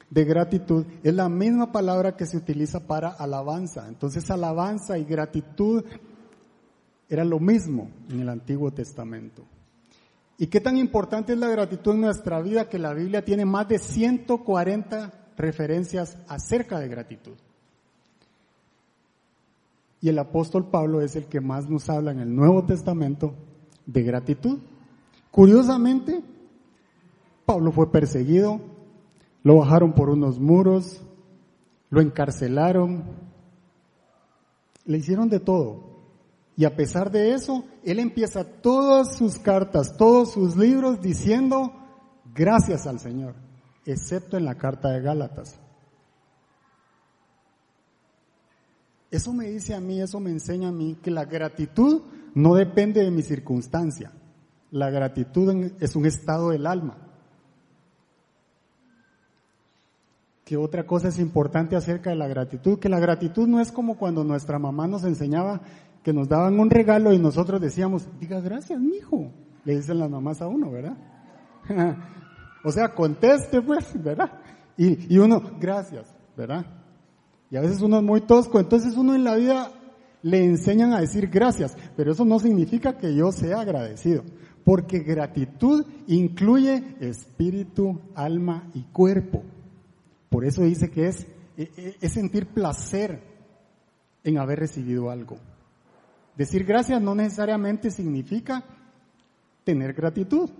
de 0.09 0.25
gratitud 0.25 0.87
es 1.03 1.13
la 1.13 1.29
misma 1.29 1.71
palabra 1.71 2.17
que 2.17 2.25
se 2.25 2.39
utiliza 2.39 2.87
para 2.87 3.11
alabanza. 3.11 3.87
Entonces 3.87 4.31
alabanza 4.31 4.97
y 4.97 5.05
gratitud 5.05 5.85
era 7.11 7.27
lo 7.27 7.41
mismo 7.41 7.91
en 8.09 8.21
el 8.21 8.31
Antiguo 8.31 8.71
Testamento. 8.71 9.45
¿Y 10.39 10.47
qué 10.47 10.63
tan 10.63 10.79
importante 10.79 11.35
es 11.35 11.39
la 11.39 11.51
gratitud 11.51 11.93
en 11.93 12.01
nuestra 12.01 12.41
vida 12.41 12.71
que 12.71 12.79
la 12.79 12.95
Biblia 12.95 13.23
tiene 13.23 13.45
más 13.45 13.69
de 13.69 13.79
140 13.79 15.13
referencias 15.37 16.17
acerca 16.27 16.81
de 16.81 16.89
gratitud? 16.89 17.35
Y 20.01 20.09
el 20.09 20.19
apóstol 20.19 20.69
Pablo 20.71 21.01
es 21.01 21.17
el 21.17 21.27
que 21.27 21.41
más 21.41 21.69
nos 21.69 21.89
habla 21.89 22.13
en 22.13 22.21
el 22.21 22.35
Nuevo 22.35 22.65
Testamento 22.65 23.35
de 23.87 24.03
gratitud. 24.03 24.59
Curiosamente, 25.31 26.23
Pablo 27.45 27.73
fue 27.73 27.91
perseguido, 27.91 28.61
lo 29.43 29.57
bajaron 29.57 29.95
por 29.95 30.11
unos 30.11 30.39
muros, 30.41 31.01
lo 31.91 32.01
encarcelaron, 32.01 33.05
le 34.85 34.99
hicieron 34.99 35.29
de 35.29 35.41
todo. 35.41 35.97
Y 36.57 36.65
a 36.65 36.75
pesar 36.75 37.11
de 37.11 37.33
eso, 37.33 37.65
él 37.85 37.99
empieza 37.99 38.45
todas 38.45 39.17
sus 39.17 39.39
cartas, 39.39 39.97
todos 39.97 40.33
sus 40.33 40.57
libros 40.57 41.01
diciendo 41.01 41.73
gracias 42.35 42.87
al 42.87 42.99
Señor, 42.99 43.35
excepto 43.85 44.37
en 44.37 44.45
la 44.45 44.57
carta 44.57 44.91
de 44.91 45.03
Gálatas. 45.03 45.61
Eso 49.11 49.33
me 49.33 49.47
dice 49.47 49.75
a 49.75 49.81
mí, 49.81 50.01
eso 50.01 50.21
me 50.21 50.31
enseña 50.31 50.69
a 50.69 50.73
mí 50.73 50.97
que 51.03 51.11
la 51.11 51.25
gratitud 51.25 52.03
no 52.35 52.55
depende 52.55 53.03
de 53.03 53.11
mi 53.11 53.23
circunstancia. 53.23 54.13
La 54.71 54.91
gratitud 54.91 55.73
es 55.81 55.97
un 55.97 56.07
estado 56.07 56.51
del 56.51 56.67
alma. 56.67 56.99
Que 60.45 60.57
otra 60.57 60.87
cosa 60.87 61.09
es 61.09 61.19
importante 61.19 61.77
acerca 61.77 62.11
de 62.11 62.17
la 62.17 62.29
gratitud, 62.29 62.79
que 62.79 62.89
la 62.89 63.01
gratitud 63.01 63.49
no 63.49 63.61
es 63.61 63.73
como 63.73 63.97
cuando 63.97 64.23
nuestra 64.23 64.59
mamá 64.59 64.87
nos 64.87 65.05
enseñaba 65.05 65.61
que 66.03 66.13
nos 66.13 66.29
daban 66.29 66.61
un 66.61 66.71
regalo 66.71 67.13
y 67.13 67.19
nosotros 67.19 67.61
decíamos, 67.61 68.07
diga 68.21 68.41
gracias, 68.41 68.81
mijo. 68.81 69.33
Le 69.65 69.77
dicen 69.77 69.99
las 69.99 70.09
mamás 70.11 70.41
a 70.41 70.47
uno, 70.47 70.71
¿verdad? 70.71 70.97
o 72.65 72.71
sea, 72.71 72.95
conteste 72.95 73.61
pues, 73.61 74.01
¿verdad? 74.01 74.31
Y, 74.77 75.15
y 75.15 75.19
uno, 75.19 75.43
gracias, 75.59 76.15
¿verdad? 76.37 76.65
A 77.57 77.63
veces 77.63 77.81
uno 77.83 77.99
es 77.99 78.03
muy 78.03 78.21
tosco, 78.21 78.61
entonces 78.61 78.97
uno 78.97 79.15
en 79.15 79.25
la 79.25 79.37
vida 79.37 79.73
le 80.23 80.45
enseñan 80.45 80.93
a 80.93 81.01
decir 81.01 81.29
gracias, 81.29 81.77
pero 81.97 82.13
eso 82.13 82.25
no 82.25 82.39
significa 82.39 82.99
que 82.99 83.15
yo 83.15 83.31
sea 83.33 83.61
agradecido, 83.61 84.25
porque 84.65 85.01
gratitud 85.01 85.85
incluye 86.07 86.97
espíritu, 87.01 88.01
alma 88.15 88.69
y 88.75 88.83
cuerpo. 88.83 89.43
Por 90.29 90.45
eso 90.45 90.63
dice 90.63 90.91
que 90.91 91.09
es, 91.09 91.27
e, 91.57 91.71
e, 91.77 91.97
es 92.01 92.13
sentir 92.13 92.47
placer 92.47 93.21
en 94.25 94.39
haber 94.39 94.59
recibido 94.59 95.11
algo. 95.11 95.39
Decir 96.37 96.65
gracias 96.65 97.01
no 97.01 97.15
necesariamente 97.15 97.91
significa 97.91 98.65
tener 99.65 99.95
gratitud. 99.95 100.51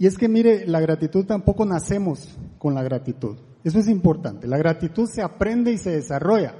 Y 0.00 0.06
es 0.06 0.16
que 0.16 0.30
mire, 0.30 0.66
la 0.66 0.80
gratitud 0.80 1.26
tampoco 1.26 1.66
nacemos 1.66 2.26
con 2.56 2.74
la 2.74 2.82
gratitud. 2.82 3.36
Eso 3.62 3.78
es 3.78 3.86
importante. 3.86 4.48
La 4.48 4.56
gratitud 4.56 5.06
se 5.06 5.20
aprende 5.20 5.72
y 5.72 5.76
se 5.76 5.90
desarrolla. 5.90 6.54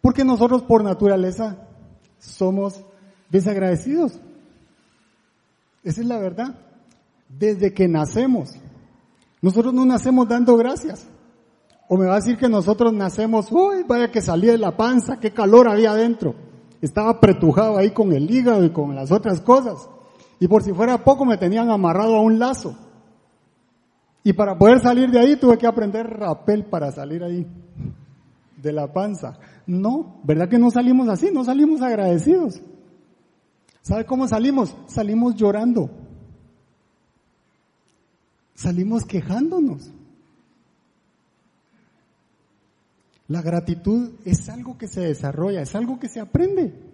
Porque 0.00 0.24
nosotros 0.24 0.62
por 0.62 0.82
naturaleza 0.82 1.58
somos 2.18 2.82
desagradecidos. 3.28 4.18
Esa 5.82 6.00
es 6.00 6.06
la 6.06 6.16
verdad. 6.18 6.58
Desde 7.28 7.74
que 7.74 7.86
nacemos. 7.86 8.54
Nosotros 9.42 9.74
no 9.74 9.84
nacemos 9.84 10.26
dando 10.26 10.56
gracias. 10.56 11.06
O 11.86 11.98
me 11.98 12.06
va 12.06 12.14
a 12.14 12.20
decir 12.20 12.38
que 12.38 12.48
nosotros 12.48 12.94
nacemos, 12.94 13.52
uy, 13.52 13.82
vaya 13.86 14.10
que 14.10 14.22
salí 14.22 14.46
de 14.46 14.56
la 14.56 14.74
panza, 14.74 15.20
qué 15.20 15.34
calor 15.34 15.68
había 15.68 15.90
adentro. 15.90 16.34
Estaba 16.80 17.10
apretujado 17.10 17.76
ahí 17.76 17.90
con 17.90 18.14
el 18.14 18.30
hígado 18.30 18.64
y 18.64 18.70
con 18.70 18.94
las 18.94 19.12
otras 19.12 19.42
cosas. 19.42 19.86
Y 20.44 20.46
por 20.46 20.62
si 20.62 20.74
fuera 20.74 21.02
poco 21.02 21.24
me 21.24 21.38
tenían 21.38 21.70
amarrado 21.70 22.16
a 22.16 22.20
un 22.20 22.38
lazo. 22.38 22.76
Y 24.22 24.34
para 24.34 24.58
poder 24.58 24.78
salir 24.78 25.10
de 25.10 25.18
ahí 25.18 25.36
tuve 25.36 25.56
que 25.56 25.66
aprender 25.66 26.06
rapel 26.06 26.66
para 26.66 26.92
salir 26.92 27.24
ahí 27.24 27.46
de 28.60 28.70
la 28.70 28.92
panza. 28.92 29.38
No, 29.66 30.20
¿verdad 30.22 30.50
que 30.50 30.58
no 30.58 30.70
salimos 30.70 31.08
así? 31.08 31.30
No 31.32 31.44
salimos 31.44 31.80
agradecidos. 31.80 32.60
¿Sabe 33.80 34.04
cómo 34.04 34.28
salimos? 34.28 34.76
Salimos 34.86 35.34
llorando. 35.34 35.88
Salimos 38.52 39.06
quejándonos. 39.06 39.90
La 43.28 43.40
gratitud 43.40 44.10
es 44.26 44.46
algo 44.50 44.76
que 44.76 44.88
se 44.88 45.00
desarrolla, 45.00 45.62
es 45.62 45.74
algo 45.74 45.98
que 45.98 46.10
se 46.10 46.20
aprende. 46.20 46.93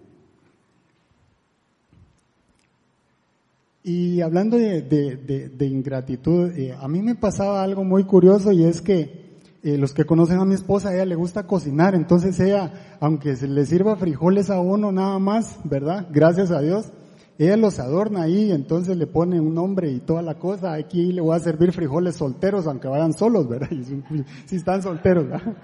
Y 3.83 4.21
hablando 4.21 4.57
de, 4.57 5.55
ingratitud, 5.59 6.51
eh, 6.51 6.75
a 6.79 6.87
mí 6.87 7.01
me 7.01 7.15
pasaba 7.15 7.63
algo 7.63 7.83
muy 7.83 8.03
curioso 8.03 8.51
y 8.51 8.63
es 8.63 8.81
que 8.81 9.39
eh, 9.63 9.77
los 9.77 9.93
que 9.93 10.05
conocen 10.05 10.39
a 10.39 10.45
mi 10.45 10.53
esposa, 10.53 10.93
ella 10.93 11.05
le 11.05 11.15
gusta 11.15 11.47
cocinar, 11.47 11.95
entonces 11.95 12.39
ella, 12.39 12.97
aunque 12.99 13.35
se 13.35 13.47
le 13.47 13.65
sirva 13.65 13.95
frijoles 13.95 14.51
a 14.51 14.59
uno 14.59 14.91
nada 14.91 15.17
más, 15.17 15.59
¿verdad? 15.63 16.07
Gracias 16.11 16.51
a 16.51 16.61
Dios, 16.61 16.91
ella 17.39 17.57
los 17.57 17.79
adorna 17.79 18.21
ahí, 18.21 18.51
entonces 18.51 18.97
le 18.97 19.07
pone 19.07 19.39
un 19.39 19.55
nombre 19.55 19.91
y 19.91 19.99
toda 19.99 20.21
la 20.21 20.35
cosa. 20.37 20.73
Aquí 20.73 21.11
le 21.11 21.21
voy 21.21 21.35
a 21.35 21.39
servir 21.39 21.71
frijoles 21.71 22.15
solteros, 22.15 22.67
aunque 22.67 22.87
vayan 22.87 23.13
solos, 23.13 23.49
¿verdad? 23.49 23.69
Si 24.45 24.57
están 24.57 24.83
solteros, 24.83 25.27
¿verdad? 25.27 25.55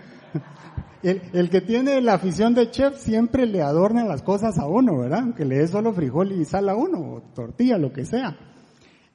El, 1.04 1.22
el, 1.34 1.50
que 1.50 1.62
tiene 1.62 2.01
la 2.01 2.16
afición 2.16 2.54
de 2.54 2.72
chef 2.72 2.98
siempre 2.98 3.46
le 3.46 3.62
adorna 3.62 4.04
las 4.06 4.24
cosas 4.24 4.58
a 4.58 4.66
uno, 4.66 4.98
¿verdad? 4.98 5.20
Aunque 5.22 5.46
le 5.46 5.58
dé 5.60 5.68
solo 5.68 5.94
frijol 5.94 6.32
y 6.32 6.44
sal 6.44 6.70
a 6.70 6.75
uno, 6.75 7.00
o 7.00 7.22
tortilla, 7.34 7.77
lo 7.77 7.94
que 7.94 8.06
sea. 8.06 8.36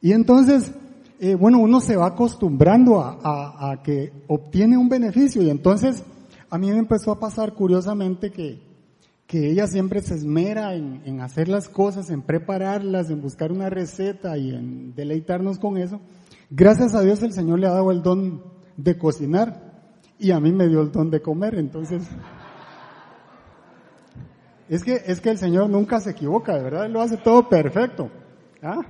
Y 0.01 0.12
entonces, 0.12 0.73
eh, 1.19 1.35
bueno, 1.35 1.59
uno 1.59 1.81
se 1.81 1.97
va 1.97 2.07
acostumbrando 2.07 3.01
a, 3.01 3.19
a, 3.23 3.71
a, 3.73 3.83
que 3.83 4.12
obtiene 4.29 4.77
un 4.77 4.89
beneficio. 4.89 5.43
Y 5.43 5.51
entonces, 5.51 6.05
a 6.51 6.59
mí 6.59 6.71
me 6.71 6.79
empezó 6.79 7.11
a 7.11 7.19
pasar 7.19 7.55
curiosamente 7.55 8.31
que, 8.31 8.61
que 9.27 9.51
ella 9.51 9.67
siempre 9.67 10.03
se 10.03 10.15
esmera 10.15 10.75
en, 10.75 11.03
en 11.05 11.21
hacer 11.21 11.49
las 11.49 11.69
cosas, 11.69 12.11
en 12.11 12.23
prepararlas, 12.23 13.11
en 13.11 13.23
buscar 13.23 13.51
una 13.51 13.71
receta 13.71 14.37
y 14.37 14.51
en 14.51 14.95
deleitarnos 14.95 15.59
con 15.59 15.79
eso. 15.79 16.01
Gracias 16.51 16.95
a 16.95 17.01
Dios 17.01 17.23
el 17.23 17.33
Señor 17.33 17.59
le 17.59 17.67
ha 17.67 17.73
dado 17.73 17.91
el 17.91 18.03
don 18.03 18.43
de 18.77 18.99
cocinar 18.99 19.72
y 20.23 20.31
a 20.31 20.41
mí 20.41 20.52
me 20.52 20.69
dio 20.69 20.81
el 20.81 20.93
don 20.93 21.11
de 21.11 21.21
comer, 21.21 21.57
entonces... 21.57 22.02
Es 24.69 24.85
que, 24.85 25.02
es 25.05 25.21
que 25.21 25.31
el 25.31 25.37
Señor 25.37 25.69
nunca 25.69 26.00
se 26.00 26.12
equivoca, 26.12 26.57
de 26.57 26.62
verdad, 26.62 26.87
Él 26.87 26.93
lo 26.93 27.02
hace 27.02 27.19
todo 27.19 27.49
perfecto. 27.49 28.11
¿Ah? 28.62 28.81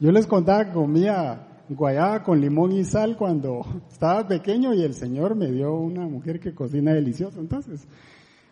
Yo 0.00 0.10
les 0.10 0.26
contaba 0.26 0.64
que 0.64 0.72
comía 0.72 1.46
guayaba 1.68 2.22
con 2.22 2.40
limón 2.40 2.72
y 2.72 2.84
sal 2.84 3.16
cuando 3.16 3.60
estaba 3.92 4.26
pequeño 4.26 4.74
y 4.74 4.82
el 4.82 4.94
Señor 4.94 5.36
me 5.36 5.50
dio 5.50 5.74
una 5.74 6.06
mujer 6.06 6.40
que 6.40 6.54
cocina 6.54 6.92
delicioso. 6.92 7.40
Entonces, 7.40 7.86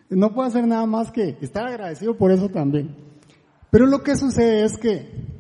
no 0.08 0.32
puedo 0.32 0.48
hacer 0.48 0.66
nada 0.66 0.86
más 0.86 1.10
que 1.10 1.36
estar 1.40 1.66
agradecido 1.66 2.16
por 2.16 2.30
eso 2.30 2.48
también. 2.48 2.94
Pero 3.70 3.86
lo 3.86 4.02
que 4.02 4.16
sucede 4.16 4.64
es 4.64 4.78
que 4.78 5.37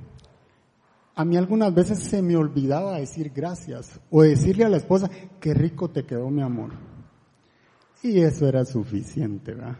a 1.18 1.24
mí 1.24 1.36
algunas 1.36 1.74
veces 1.74 1.98
se 1.98 2.22
me 2.22 2.36
olvidaba 2.36 3.00
decir 3.00 3.32
gracias 3.34 3.98
o 4.08 4.22
decirle 4.22 4.64
a 4.64 4.68
la 4.68 4.76
esposa, 4.76 5.10
qué 5.40 5.52
rico 5.52 5.90
te 5.90 6.04
quedó 6.04 6.30
mi 6.30 6.42
amor. 6.42 6.70
Y 8.04 8.20
eso 8.20 8.46
era 8.46 8.64
suficiente, 8.64 9.52
¿verdad? 9.52 9.78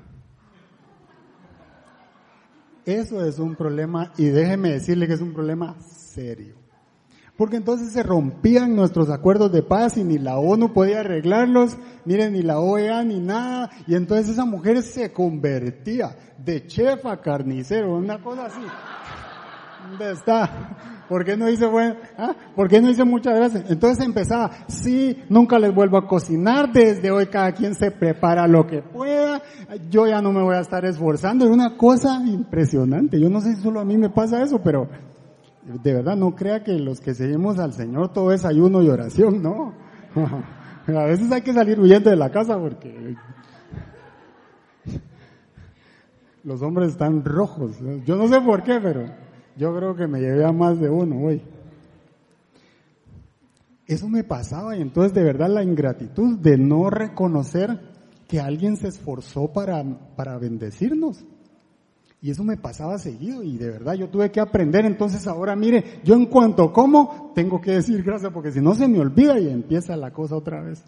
Eso 2.85 3.25
es 3.25 3.38
un 3.38 3.54
problema 3.54 4.12
y 4.18 4.25
déjeme 4.25 4.73
decirle 4.73 5.07
que 5.07 5.12
es 5.12 5.21
un 5.21 5.33
problema 5.33 5.80
serio. 5.80 6.57
Porque 7.37 7.54
entonces 7.54 7.92
se 7.92 8.02
rompían 8.02 8.75
nuestros 8.75 9.09
acuerdos 9.09 9.52
de 9.52 9.62
paz 9.62 9.97
y 9.97 10.02
ni 10.02 10.18
la 10.18 10.38
ONU 10.38 10.73
podía 10.73 11.00
arreglarlos, 11.00 11.76
miren, 12.04 12.33
ni 12.33 12.42
la 12.42 12.59
OEA 12.59 13.04
ni 13.04 13.21
nada. 13.21 13.71
Y 13.87 13.95
entonces 13.95 14.30
esa 14.30 14.45
mujer 14.45 14.83
se 14.83 15.12
convertía 15.12 16.16
de 16.37 16.66
chef 16.66 17.07
a 17.07 17.21
carnicero, 17.21 17.97
una 17.97 18.21
cosa 18.21 18.47
así. 18.47 18.61
¿Dónde 19.83 20.13
está? 20.13 20.51
¿Por 21.09 21.25
qué 21.25 21.37
no 21.37 21.47
dice 21.47 21.67
bueno? 21.67 21.97
¿Ah? 22.19 22.35
¿Por 22.55 22.69
qué 22.69 22.81
no 22.81 22.89
dice 22.89 23.05
muchas 23.05 23.35
gracias? 23.35 23.71
Entonces 23.71 24.05
empezaba, 24.05 24.51
sí, 24.69 25.25
nunca 25.29 25.59
les 25.59 25.75
vuelvo 25.75 25.97
a 25.97 26.07
cocinar, 26.07 26.71
desde 26.71 27.11
hoy 27.11 27.27
cada 27.27 27.53
quien 27.53 27.75
se 27.75 27.91
prepara 27.91 28.47
lo 28.47 28.67
que 28.67 28.83
pueda, 28.83 29.41
yo 29.89 30.07
ya 30.07 30.21
no 30.21 30.33
me 30.33 30.43
voy 30.43 30.57
a 30.57 30.61
estar 30.61 30.85
esforzando, 30.85 31.47
es 31.47 31.51
una 31.51 31.77
cosa 31.77 32.21
impresionante, 32.27 33.19
yo 33.19 33.31
no 33.31 33.41
sé 33.41 33.55
si 33.55 33.63
solo 33.63 33.81
a 33.81 33.85
mí 33.85 33.97
me 33.97 34.11
pasa 34.11 34.43
eso, 34.43 34.61
pero 34.63 34.89
de 35.65 35.95
verdad 35.95 36.17
no 36.17 36.35
crea 36.35 36.63
que 36.63 36.73
los 36.73 37.01
que 37.01 37.15
seguimos 37.15 37.59
al 37.59 37.73
Señor 37.73 38.13
todo 38.13 38.33
es 38.33 38.45
ayuno 38.45 38.83
y 38.83 38.91
oración, 38.91 39.43
no. 39.43 39.73
a 40.87 41.05
veces 41.05 41.31
hay 41.33 41.41
que 41.43 41.55
salir 41.55 41.81
huyendo 41.81 42.11
de 42.11 42.17
la 42.17 42.31
casa 42.31 42.59
porque 42.59 43.17
los 46.45 46.63
hombres 46.63 46.91
están 46.91 47.25
rojos. 47.25 47.79
Yo 48.07 48.17
no 48.17 48.29
sé 48.29 48.41
por 48.41 48.63
qué, 48.63 48.79
pero 48.83 49.07
yo 49.59 49.77
creo 49.77 49.97
que 49.97 50.07
me 50.07 50.21
llevé 50.21 50.45
a 50.45 50.53
más 50.53 50.81
de 50.81 50.88
uno 50.88 51.27
hoy. 51.27 51.43
Eso 53.87 54.09
me 54.09 54.23
pasaba 54.23 54.77
y 54.77 54.83
entonces 54.83 55.12
de 55.15 55.25
verdad 55.25 55.49
la 55.49 55.65
ingratitud 55.65 56.38
de 56.38 56.57
no 56.57 56.91
reconocer 56.91 57.81
que 58.29 58.41
alguien 58.41 58.77
se 58.77 58.88
esforzó 58.88 59.53
para, 59.53 59.83
para 60.15 60.38
bendecirnos. 60.38 61.25
Y 62.21 62.31
eso 62.31 62.45
me 62.45 62.57
pasaba 62.57 62.99
seguido 62.99 63.43
y 63.43 63.57
de 63.57 63.71
verdad 63.71 63.95
yo 63.95 64.09
tuve 64.09 64.31
que 64.31 64.41
aprender. 64.41 64.85
Entonces 64.85 65.27
ahora 65.27 65.57
mire, 65.57 66.00
yo 66.05 66.15
en 66.15 66.27
cuanto 66.27 66.73
como, 66.73 67.33
tengo 67.35 67.61
que 67.61 67.73
decir 67.73 68.03
gracias 68.03 68.33
porque 68.33 68.53
si 68.53 68.61
no 68.61 68.75
se 68.75 68.87
me 68.87 69.00
olvida 69.00 69.38
y 69.41 69.49
empieza 69.49 69.97
la 69.97 70.12
cosa 70.12 70.37
otra 70.37 70.62
vez. 70.62 70.85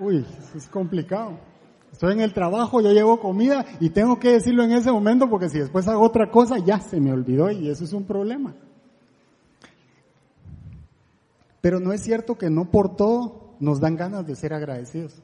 Uy, 0.00 0.24
eso 0.38 0.58
es 0.58 0.68
complicado. 0.68 1.38
Estoy 1.96 2.12
en 2.12 2.20
el 2.20 2.34
trabajo, 2.34 2.82
yo 2.82 2.92
llevo 2.92 3.18
comida 3.18 3.64
y 3.80 3.88
tengo 3.88 4.20
que 4.20 4.32
decirlo 4.32 4.62
en 4.62 4.72
ese 4.72 4.92
momento 4.92 5.30
porque 5.30 5.48
si 5.48 5.60
después 5.60 5.88
hago 5.88 6.02
otra 6.02 6.30
cosa 6.30 6.58
ya 6.58 6.78
se 6.78 7.00
me 7.00 7.10
olvidó 7.10 7.50
y 7.50 7.70
eso 7.70 7.84
es 7.84 7.94
un 7.94 8.04
problema. 8.04 8.54
Pero 11.62 11.80
no 11.80 11.94
es 11.94 12.02
cierto 12.02 12.36
que 12.36 12.50
no 12.50 12.70
por 12.70 12.96
todo 12.96 13.54
nos 13.60 13.80
dan 13.80 13.96
ganas 13.96 14.26
de 14.26 14.36
ser 14.36 14.52
agradecidos. 14.52 15.22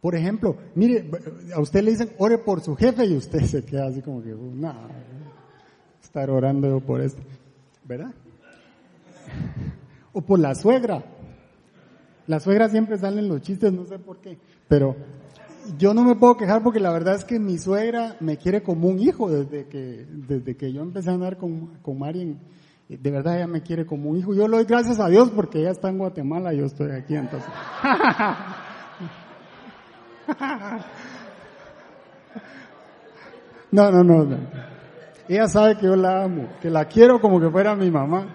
Por 0.00 0.14
ejemplo, 0.14 0.56
mire, 0.74 1.10
a 1.54 1.60
usted 1.60 1.82
le 1.82 1.90
dicen 1.90 2.10
ore 2.16 2.38
por 2.38 2.62
su 2.62 2.74
jefe 2.74 3.04
y 3.04 3.14
usted 3.14 3.40
se 3.44 3.62
queda 3.62 3.88
así 3.88 4.00
como 4.00 4.22
que, 4.22 4.30
no, 4.30 4.74
estar 6.02 6.30
orando 6.30 6.80
por 6.80 7.02
esto, 7.02 7.20
¿verdad? 7.84 8.14
O 10.14 10.22
por 10.22 10.38
la 10.38 10.54
suegra. 10.54 11.04
La 12.26 12.40
suegra 12.40 12.70
siempre 12.70 12.96
salen 12.96 13.28
los 13.28 13.42
chistes, 13.42 13.70
no 13.74 13.84
sé 13.84 13.98
por 13.98 14.22
qué, 14.22 14.38
pero 14.66 14.96
yo 15.78 15.94
no 15.94 16.04
me 16.04 16.16
puedo 16.16 16.36
quejar 16.36 16.62
porque 16.62 16.80
la 16.80 16.92
verdad 16.92 17.14
es 17.14 17.24
que 17.24 17.38
mi 17.38 17.58
suegra 17.58 18.16
me 18.20 18.36
quiere 18.36 18.62
como 18.62 18.88
un 18.88 18.98
hijo 18.98 19.30
desde 19.30 19.68
que, 19.68 20.06
desde 20.08 20.56
que 20.56 20.72
yo 20.72 20.82
empecé 20.82 21.10
a 21.10 21.14
andar 21.14 21.36
con, 21.36 21.78
con 21.82 21.98
Mari. 21.98 22.36
De 22.88 23.10
verdad 23.10 23.36
ella 23.36 23.46
me 23.46 23.62
quiere 23.62 23.86
como 23.86 24.10
un 24.10 24.16
hijo. 24.16 24.34
Yo 24.34 24.48
lo 24.48 24.56
doy 24.56 24.66
gracias 24.66 24.98
a 24.98 25.08
Dios 25.08 25.30
porque 25.30 25.60
ella 25.60 25.70
está 25.70 25.88
en 25.88 25.98
Guatemala 25.98 26.52
y 26.52 26.58
yo 26.58 26.66
estoy 26.66 26.90
aquí 26.90 27.14
entonces. 27.14 27.50
No, 33.72 33.90
no, 33.90 34.02
no, 34.02 34.24
no. 34.24 34.36
Ella 35.28 35.46
sabe 35.46 35.76
que 35.76 35.86
yo 35.86 35.94
la 35.94 36.24
amo, 36.24 36.48
que 36.60 36.70
la 36.70 36.86
quiero 36.86 37.20
como 37.20 37.40
que 37.40 37.48
fuera 37.48 37.76
mi 37.76 37.90
mamá. 37.90 38.34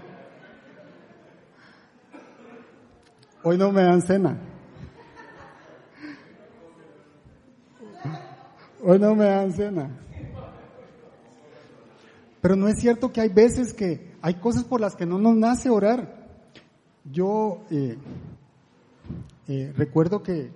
Hoy 3.44 3.58
no 3.58 3.72
me 3.72 3.84
dan 3.84 4.02
cena. 4.02 4.38
Hoy 8.88 9.00
no 9.00 9.16
me 9.16 9.26
dan 9.26 9.52
cena. 9.52 9.90
Pero 12.40 12.56
no 12.56 12.68
es 12.68 12.80
cierto 12.80 13.12
que 13.12 13.20
hay 13.20 13.30
veces 13.30 13.74
que 13.74 14.14
hay 14.22 14.36
cosas 14.36 14.64
por 14.64 14.80
las 14.80 14.96
que 14.96 15.08
no 15.08 15.18
nos 15.18 15.36
nace 15.36 15.72
orar. 15.72 16.28
Yo 17.12 17.64
eh, 17.72 17.98
eh, 19.48 19.74
recuerdo 19.76 20.22
que 20.22 20.52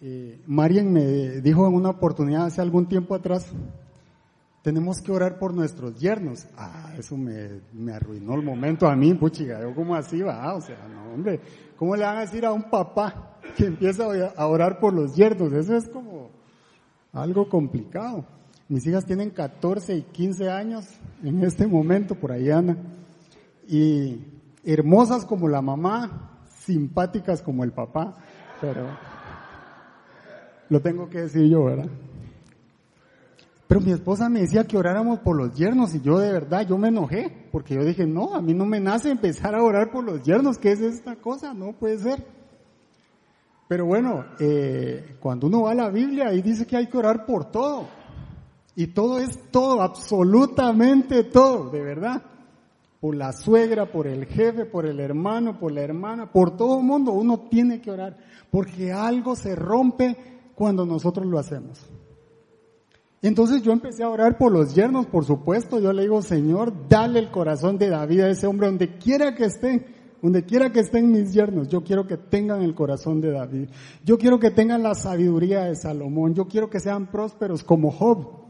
eh, 0.00 0.40
Marian 0.46 0.90
me 0.90 1.42
dijo 1.42 1.66
en 1.66 1.74
una 1.74 1.90
oportunidad 1.90 2.46
hace 2.46 2.62
algún 2.62 2.86
tiempo 2.86 3.14
atrás, 3.14 3.52
tenemos 4.62 5.02
que 5.02 5.12
orar 5.12 5.38
por 5.38 5.52
nuestros 5.52 6.00
yernos. 6.00 6.46
Ah, 6.56 6.94
eso 6.98 7.18
me, 7.18 7.60
me 7.74 7.92
arruinó 7.92 8.34
el 8.34 8.42
momento 8.42 8.88
a 8.88 8.96
mí, 8.96 9.12
puchiga, 9.12 9.60
yo 9.60 9.74
como 9.74 9.94
así 9.94 10.22
va, 10.22 10.54
o 10.54 10.62
sea, 10.62 10.88
no, 10.88 11.12
hombre, 11.12 11.38
¿cómo 11.76 11.96
le 11.96 12.04
van 12.04 12.16
a 12.16 12.20
decir 12.20 12.46
a 12.46 12.52
un 12.54 12.70
papá 12.70 13.36
que 13.58 13.66
empieza 13.66 14.04
a 14.34 14.46
orar 14.46 14.80
por 14.80 14.94
los 14.94 15.14
yernos? 15.14 15.52
Eso 15.52 15.76
es 15.76 15.86
como 15.86 16.39
algo 17.12 17.48
complicado. 17.48 18.24
Mis 18.68 18.86
hijas 18.86 19.04
tienen 19.04 19.30
14 19.30 19.96
y 19.96 20.02
15 20.02 20.50
años 20.50 20.86
en 21.24 21.42
este 21.42 21.66
momento, 21.66 22.14
por 22.14 22.32
ahí 22.32 22.50
Ana, 22.50 22.76
y 23.66 24.24
hermosas 24.64 25.24
como 25.24 25.48
la 25.48 25.60
mamá, 25.60 26.44
simpáticas 26.64 27.42
como 27.42 27.64
el 27.64 27.72
papá, 27.72 28.16
pero 28.60 28.86
lo 30.68 30.80
tengo 30.80 31.08
que 31.08 31.22
decir 31.22 31.48
yo, 31.48 31.64
¿verdad? 31.64 31.90
Pero 33.66 33.80
mi 33.80 33.92
esposa 33.92 34.28
me 34.28 34.40
decía 34.40 34.64
que 34.64 34.76
oráramos 34.76 35.20
por 35.20 35.36
los 35.36 35.54
yernos 35.54 35.94
y 35.94 36.00
yo 36.00 36.18
de 36.18 36.32
verdad, 36.32 36.66
yo 36.66 36.76
me 36.76 36.88
enojé, 36.88 37.48
porque 37.52 37.74
yo 37.74 37.84
dije, 37.84 38.06
no, 38.06 38.34
a 38.34 38.42
mí 38.42 38.52
no 38.54 38.66
me 38.66 38.80
nace 38.80 39.10
empezar 39.10 39.54
a 39.54 39.62
orar 39.62 39.90
por 39.90 40.04
los 40.04 40.22
yernos, 40.22 40.58
¿qué 40.58 40.72
es 40.72 40.80
esta 40.80 41.16
cosa? 41.16 41.54
No 41.54 41.72
puede 41.72 41.98
ser. 41.98 42.24
Pero 43.70 43.86
bueno, 43.86 44.24
eh, 44.40 45.14
cuando 45.20 45.46
uno 45.46 45.62
va 45.62 45.70
a 45.70 45.74
la 45.76 45.90
Biblia, 45.90 46.26
ahí 46.26 46.42
dice 46.42 46.66
que 46.66 46.76
hay 46.76 46.88
que 46.88 46.98
orar 46.98 47.24
por 47.24 47.52
todo. 47.52 47.86
Y 48.74 48.88
todo 48.88 49.20
es 49.20 49.48
todo, 49.52 49.80
absolutamente 49.80 51.22
todo, 51.22 51.70
de 51.70 51.80
verdad. 51.80 52.20
Por 52.98 53.14
la 53.14 53.32
suegra, 53.32 53.86
por 53.92 54.08
el 54.08 54.26
jefe, 54.26 54.64
por 54.64 54.86
el 54.86 54.98
hermano, 54.98 55.60
por 55.60 55.70
la 55.70 55.82
hermana, 55.82 56.32
por 56.32 56.56
todo 56.56 56.80
el 56.80 56.84
mundo 56.84 57.12
uno 57.12 57.46
tiene 57.48 57.80
que 57.80 57.92
orar. 57.92 58.16
Porque 58.50 58.90
algo 58.90 59.36
se 59.36 59.54
rompe 59.54 60.16
cuando 60.56 60.84
nosotros 60.84 61.24
lo 61.24 61.38
hacemos. 61.38 61.78
entonces 63.22 63.62
yo 63.62 63.70
empecé 63.70 64.02
a 64.02 64.08
orar 64.08 64.36
por 64.36 64.50
los 64.50 64.74
yernos, 64.74 65.06
por 65.06 65.24
supuesto. 65.24 65.78
Yo 65.78 65.92
le 65.92 66.02
digo, 66.02 66.22
Señor, 66.22 66.88
dale 66.88 67.20
el 67.20 67.30
corazón 67.30 67.78
de 67.78 67.90
David 67.90 68.20
a 68.22 68.30
ese 68.30 68.48
hombre 68.48 68.66
donde 68.66 68.98
quiera 68.98 69.36
que 69.36 69.44
estén, 69.44 69.86
donde 70.22 70.44
quiera 70.44 70.70
que 70.70 70.80
estén 70.80 71.10
mis 71.10 71.32
yernos. 71.32 71.68
Yo 71.68 71.82
quiero 71.82 72.06
que 72.06 72.16
tengan 72.16 72.62
el 72.62 72.74
corazón 72.74 73.20
de 73.20 73.32
David. 73.32 73.68
Yo 74.04 74.18
quiero 74.18 74.38
que 74.38 74.50
tengan 74.50 74.82
la 74.82 74.94
sabiduría 74.94 75.64
de 75.64 75.76
Salomón. 75.76 76.34
Yo 76.34 76.46
quiero 76.46 76.68
que 76.68 76.80
sean 76.80 77.06
prósperos 77.06 77.64
como 77.64 77.90
Job. 77.90 78.40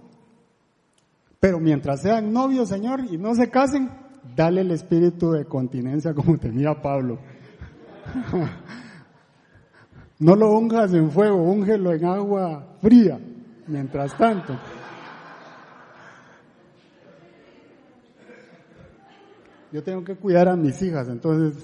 Pero 1.39 1.59
mientras 1.59 2.03
sean 2.03 2.33
novios, 2.33 2.69
Señor, 2.69 3.05
y 3.11 3.17
no 3.17 3.35
se 3.35 3.49
casen, 3.51 3.91
dale 4.37 4.61
el 4.61 4.71
espíritu 4.73 5.31
de 5.31 5.45
continencia 5.45 6.13
como 6.15 6.39
tenía 6.39 6.81
Pablo. 6.81 7.19
No 10.21 10.37
lo 10.37 10.51
unjas 10.53 10.93
en 10.93 11.11
fuego, 11.11 11.43
úngelo 11.43 11.95
en 11.95 12.05
agua 12.05 12.77
fría, 12.83 13.19
mientras 13.67 14.15
tanto. 14.19 14.55
Yo 19.73 19.83
tengo 19.83 20.03
que 20.05 20.17
cuidar 20.17 20.49
a 20.49 20.57
mis 20.57 20.81
hijas, 20.83 21.09
entonces, 21.09 21.63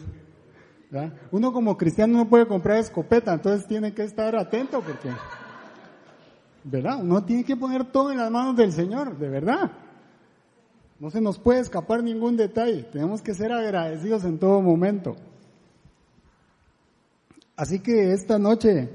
uno 1.31 1.53
como 1.53 1.77
cristiano 1.77 2.17
no 2.19 2.29
puede 2.29 2.47
comprar 2.47 2.79
escopeta, 2.79 3.35
entonces 3.35 3.67
tiene 3.67 3.93
que 3.93 4.05
estar 4.05 4.37
atento 4.37 4.81
porque, 4.81 5.11
¿verdad? 6.65 6.99
Uno 7.03 7.25
tiene 7.25 7.45
que 7.45 7.57
poner 7.57 7.85
todo 7.85 8.13
en 8.13 8.19
las 8.19 8.31
manos 8.31 8.57
del 8.57 8.73
Señor, 8.73 9.19
de 9.19 9.29
verdad. 9.29 9.73
No 10.99 11.11
se 11.11 11.21
nos 11.21 11.39
puede 11.39 11.61
escapar 11.61 12.03
ningún 12.03 12.37
detalle, 12.37 12.85
tenemos 12.85 13.21
que 13.23 13.35
ser 13.35 13.53
agradecidos 13.53 14.25
en 14.25 14.39
todo 14.39 14.63
momento. 14.63 15.17
Así 17.57 17.81
que 17.81 18.13
esta 18.13 18.39
noche 18.39 18.91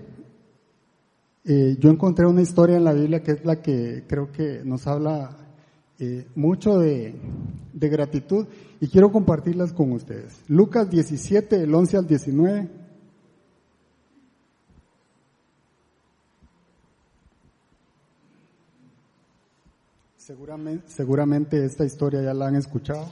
eh, 1.43 1.75
yo 1.79 1.89
encontré 1.89 2.25
una 2.27 2.41
historia 2.41 2.77
en 2.77 2.83
la 2.83 2.93
Biblia 2.93 3.23
que 3.23 3.31
es 3.31 3.45
la 3.45 3.61
que 3.61 4.03
creo 4.07 4.31
que 4.31 4.61
nos 4.63 4.85
habla 4.85 5.35
eh, 6.03 6.25
mucho 6.33 6.79
de, 6.79 7.13
gratitud 7.73 8.47
y 8.79 8.87
quiero 8.87 9.11
compartirlas 9.11 9.71
con 9.71 9.91
ustedes. 9.91 10.33
Lucas 10.47 10.89
17, 10.89 11.61
el 11.61 11.75
11 11.75 11.97
al 11.97 12.07
19. 12.07 12.69
Seguramente, 20.17 20.83
seguramente 20.87 21.63
esta 21.63 21.85
historia 21.85 22.23
ya 22.23 22.33
la 22.33 22.47
han 22.47 22.55
escuchado. 22.55 23.07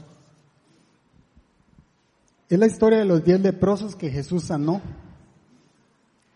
Es 2.49 2.58
la 2.58 2.65
historia 2.65 2.97
de 2.97 3.06
los 3.06 3.23
diez 3.23 3.39
leprosos 3.39 3.95
que 3.95 4.10
Jesús 4.10 4.45
sanó 4.45 4.82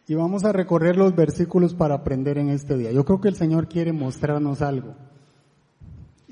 y 0.07 0.13
vamos 0.13 0.45
a 0.45 0.51
recorrer 0.51 0.97
los 0.97 1.15
versículos 1.15 1.73
para 1.73 1.95
aprender 1.95 2.37
en 2.37 2.49
este 2.49 2.77
día. 2.77 2.91
Yo 2.91 3.05
creo 3.05 3.19
que 3.19 3.29
el 3.29 3.35
Señor 3.35 3.67
quiere 3.67 3.91
mostrarnos 3.91 4.61
algo. 4.61 4.93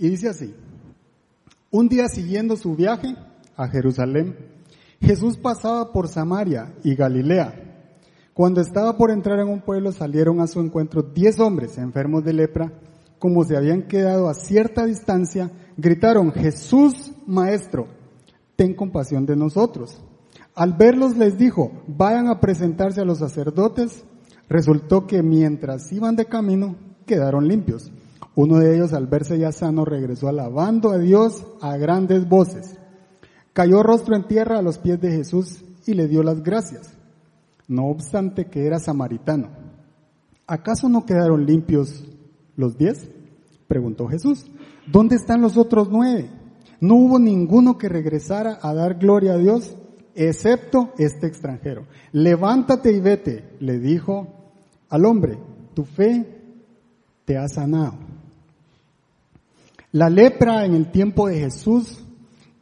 Y 0.01 0.09
dice 0.09 0.29
así, 0.29 0.55
un 1.69 1.87
día 1.87 2.07
siguiendo 2.07 2.57
su 2.57 2.75
viaje 2.75 3.15
a 3.55 3.67
Jerusalén, 3.67 4.35
Jesús 4.99 5.37
pasaba 5.37 5.93
por 5.93 6.07
Samaria 6.07 6.73
y 6.83 6.95
Galilea. 6.95 7.53
Cuando 8.33 8.61
estaba 8.61 8.97
por 8.97 9.11
entrar 9.11 9.39
en 9.39 9.49
un 9.49 9.61
pueblo 9.61 9.91
salieron 9.91 10.41
a 10.41 10.47
su 10.47 10.59
encuentro 10.59 11.03
diez 11.03 11.39
hombres 11.39 11.77
enfermos 11.77 12.23
de 12.23 12.33
lepra, 12.33 12.73
como 13.19 13.43
se 13.43 13.55
habían 13.55 13.83
quedado 13.83 14.27
a 14.27 14.33
cierta 14.33 14.87
distancia, 14.87 15.51
gritaron, 15.77 16.31
Jesús, 16.31 17.11
Maestro, 17.27 17.85
ten 18.55 18.73
compasión 18.73 19.27
de 19.27 19.35
nosotros. 19.35 20.01
Al 20.55 20.73
verlos 20.73 21.15
les 21.15 21.37
dijo, 21.37 21.83
vayan 21.85 22.27
a 22.27 22.39
presentarse 22.39 23.01
a 23.01 23.05
los 23.05 23.19
sacerdotes. 23.19 24.03
Resultó 24.49 25.05
que 25.05 25.21
mientras 25.21 25.91
iban 25.91 26.15
de 26.15 26.25
camino, 26.25 26.75
quedaron 27.05 27.47
limpios. 27.47 27.91
Uno 28.35 28.59
de 28.59 28.75
ellos, 28.75 28.93
al 28.93 29.07
verse 29.07 29.37
ya 29.37 29.51
sano, 29.51 29.83
regresó 29.85 30.27
alabando 30.27 30.91
a 30.91 30.97
Dios 30.97 31.45
a 31.61 31.75
grandes 31.77 32.27
voces. 32.27 32.77
Cayó 33.53 33.83
rostro 33.83 34.15
en 34.15 34.27
tierra 34.27 34.59
a 34.59 34.61
los 34.61 34.77
pies 34.77 35.01
de 35.01 35.11
Jesús 35.11 35.63
y 35.85 35.93
le 35.93 36.07
dio 36.07 36.23
las 36.23 36.41
gracias, 36.41 36.93
no 37.67 37.87
obstante 37.87 38.45
que 38.45 38.65
era 38.65 38.79
samaritano. 38.79 39.49
¿Acaso 40.47 40.87
no 40.89 41.05
quedaron 41.05 41.45
limpios 41.45 42.05
los 42.55 42.77
diez? 42.77 43.09
preguntó 43.67 44.07
Jesús. 44.07 44.45
¿Dónde 44.87 45.15
están 45.15 45.41
los 45.41 45.57
otros 45.57 45.89
nueve? 45.89 46.29
No 46.79 46.95
hubo 46.95 47.19
ninguno 47.19 47.77
que 47.77 47.87
regresara 47.89 48.59
a 48.61 48.73
dar 48.73 48.95
gloria 48.95 49.33
a 49.33 49.37
Dios, 49.37 49.75
excepto 50.15 50.91
este 50.97 51.27
extranjero. 51.27 51.85
Levántate 52.11 52.91
y 52.91 52.99
vete, 52.99 53.55
le 53.59 53.79
dijo 53.79 54.27
al 54.89 55.05
hombre, 55.05 55.37
tu 55.73 55.85
fe 55.85 56.25
te 57.23 57.37
ha 57.37 57.47
sanado. 57.47 58.10
La 59.91 60.09
lepra 60.09 60.65
en 60.65 60.73
el 60.73 60.89
tiempo 60.91 61.27
de 61.27 61.39
Jesús 61.39 62.01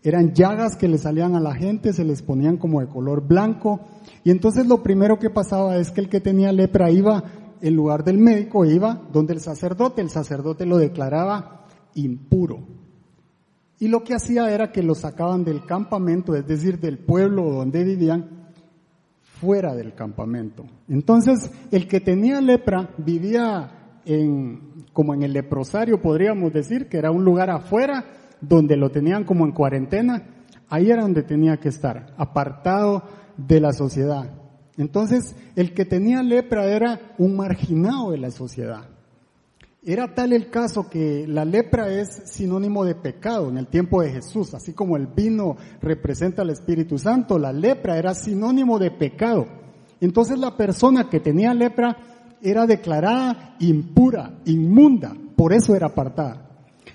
eran 0.01 0.33
llagas 0.33 0.75
que 0.75 0.87
le 0.87 0.97
salían 0.97 1.35
a 1.35 1.39
la 1.39 1.53
gente, 1.53 1.93
se 1.93 2.03
les 2.03 2.21
ponían 2.21 2.57
como 2.57 2.79
de 2.79 2.87
color 2.87 3.27
blanco, 3.27 3.81
y 4.23 4.31
entonces 4.31 4.65
lo 4.65 4.81
primero 4.81 5.19
que 5.19 5.29
pasaba 5.29 5.77
es 5.77 5.91
que 5.91 6.01
el 6.01 6.09
que 6.09 6.21
tenía 6.21 6.51
lepra 6.51 6.89
iba 6.89 7.23
en 7.61 7.75
lugar 7.75 8.03
del 8.03 8.17
médico, 8.17 8.65
iba 8.65 9.01
donde 9.11 9.33
el 9.33 9.41
sacerdote, 9.41 10.01
el 10.01 10.09
sacerdote 10.09 10.65
lo 10.65 10.77
declaraba 10.77 11.67
impuro. 11.95 12.65
Y 13.79 13.87
lo 13.87 14.03
que 14.03 14.13
hacía 14.13 14.51
era 14.51 14.71
que 14.71 14.83
lo 14.83 14.95
sacaban 14.95 15.43
del 15.43 15.65
campamento, 15.65 16.35
es 16.35 16.47
decir, 16.47 16.79
del 16.79 16.97
pueblo 16.97 17.49
donde 17.51 17.83
vivían, 17.83 18.49
fuera 19.21 19.73
del 19.73 19.93
campamento. 19.93 20.65
Entonces, 20.87 21.49
el 21.71 21.87
que 21.87 22.01
tenía 22.01 22.41
lepra 22.41 22.89
vivía 22.97 23.99
en, 24.05 24.68
como 24.93 25.13
en 25.13 25.23
el 25.23 25.33
leprosario, 25.33 26.01
podríamos 26.01 26.53
decir, 26.53 26.87
que 26.87 26.97
era 26.97 27.11
un 27.11 27.23
lugar 27.23 27.49
afuera, 27.49 28.05
donde 28.41 28.77
lo 28.77 28.89
tenían 28.89 29.23
como 29.23 29.45
en 29.45 29.51
cuarentena, 29.51 30.23
ahí 30.69 30.89
era 30.89 31.03
donde 31.03 31.23
tenía 31.23 31.57
que 31.57 31.69
estar, 31.69 32.13
apartado 32.17 33.03
de 33.37 33.59
la 33.59 33.73
sociedad. 33.73 34.29
Entonces, 34.77 35.35
el 35.55 35.73
que 35.73 35.85
tenía 35.85 36.23
lepra 36.23 36.65
era 36.65 37.13
un 37.17 37.35
marginado 37.35 38.11
de 38.11 38.17
la 38.17 38.31
sociedad. 38.31 38.87
Era 39.83 40.13
tal 40.13 40.33
el 40.33 40.49
caso 40.49 40.89
que 40.89 41.25
la 41.27 41.45
lepra 41.45 41.89
es 41.89 42.09
sinónimo 42.25 42.83
de 42.83 42.95
pecado 42.95 43.49
en 43.49 43.57
el 43.57 43.67
tiempo 43.67 44.01
de 44.01 44.11
Jesús, 44.11 44.53
así 44.53 44.73
como 44.73 44.97
el 44.97 45.07
vino 45.07 45.55
representa 45.81 46.41
al 46.41 46.49
Espíritu 46.49 46.97
Santo, 46.97 47.39
la 47.39 47.53
lepra 47.53 47.97
era 47.97 48.13
sinónimo 48.13 48.77
de 48.77 48.91
pecado. 48.91 49.47
Entonces 50.01 50.37
la 50.37 50.55
persona 50.55 51.09
que 51.09 51.19
tenía 51.19 51.53
lepra 51.53 51.97
era 52.41 52.65
declarada 52.65 53.55
impura, 53.59 54.39
inmunda, 54.45 55.13
por 55.35 55.53
eso 55.53 55.75
era 55.75 55.87
apartada. 55.87 56.49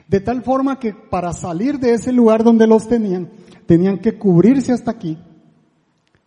De 0.09 0.21
tal 0.21 0.43
forma 0.43 0.79
que 0.79 0.93
para 0.93 1.33
salir 1.33 1.79
de 1.79 1.95
ese 1.95 2.13
lugar 2.13 2.45
donde 2.45 2.67
los 2.67 2.89
tenían, 2.89 3.31
tenían 3.67 3.99
que 3.99 4.19
cubrirse 4.19 4.73
hasta 4.73 4.91
aquí, 4.91 5.19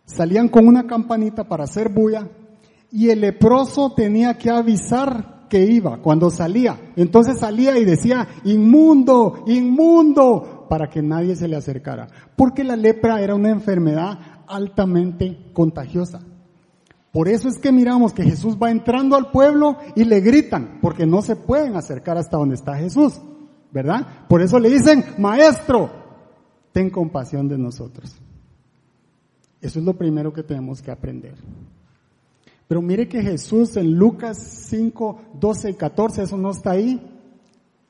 salían 0.04 0.48
con 0.48 0.66
una 0.66 0.86
campanita 0.86 1.44
para 1.44 1.64
hacer 1.64 1.88
bulla 1.88 2.28
y 2.90 3.10
el 3.10 3.20
leproso 3.20 3.92
tenía 3.94 4.34
que 4.38 4.50
avisar 4.50 5.46
que 5.48 5.64
iba 5.64 5.98
cuando 5.98 6.30
salía. 6.30 6.78
Entonces 6.96 7.38
salía 7.38 7.78
y 7.78 7.84
decía, 7.84 8.28
inmundo, 8.44 9.44
inmundo, 9.46 10.66
para 10.68 10.88
que 10.88 11.02
nadie 11.02 11.36
se 11.36 11.48
le 11.48 11.56
acercara. 11.56 12.08
Porque 12.36 12.64
la 12.64 12.76
lepra 12.76 13.20
era 13.20 13.34
una 13.34 13.50
enfermedad 13.50 14.18
altamente 14.46 15.50
contagiosa. 15.52 16.20
Por 17.12 17.28
eso 17.28 17.48
es 17.48 17.58
que 17.58 17.72
miramos 17.72 18.12
que 18.12 18.22
Jesús 18.22 18.56
va 18.62 18.70
entrando 18.70 19.16
al 19.16 19.30
pueblo 19.30 19.78
y 19.96 20.04
le 20.04 20.20
gritan, 20.20 20.78
porque 20.82 21.06
no 21.06 21.22
se 21.22 21.36
pueden 21.36 21.74
acercar 21.76 22.18
hasta 22.18 22.36
donde 22.36 22.54
está 22.54 22.76
Jesús, 22.76 23.20
¿verdad? 23.72 24.26
Por 24.28 24.42
eso 24.42 24.58
le 24.58 24.68
dicen, 24.68 25.04
maestro, 25.18 25.90
ten 26.72 26.90
compasión 26.90 27.48
de 27.48 27.56
nosotros. 27.56 28.14
Eso 29.60 29.78
es 29.78 29.84
lo 29.84 29.94
primero 29.94 30.32
que 30.32 30.42
tenemos 30.42 30.82
que 30.82 30.90
aprender. 30.90 31.34
Pero 32.68 32.82
mire 32.82 33.08
que 33.08 33.22
Jesús 33.22 33.76
en 33.76 33.94
Lucas 33.94 34.38
5, 34.68 35.20
12 35.40 35.70
y 35.70 35.74
14, 35.74 36.22
eso 36.22 36.36
no 36.36 36.50
está 36.50 36.72
ahí. 36.72 37.00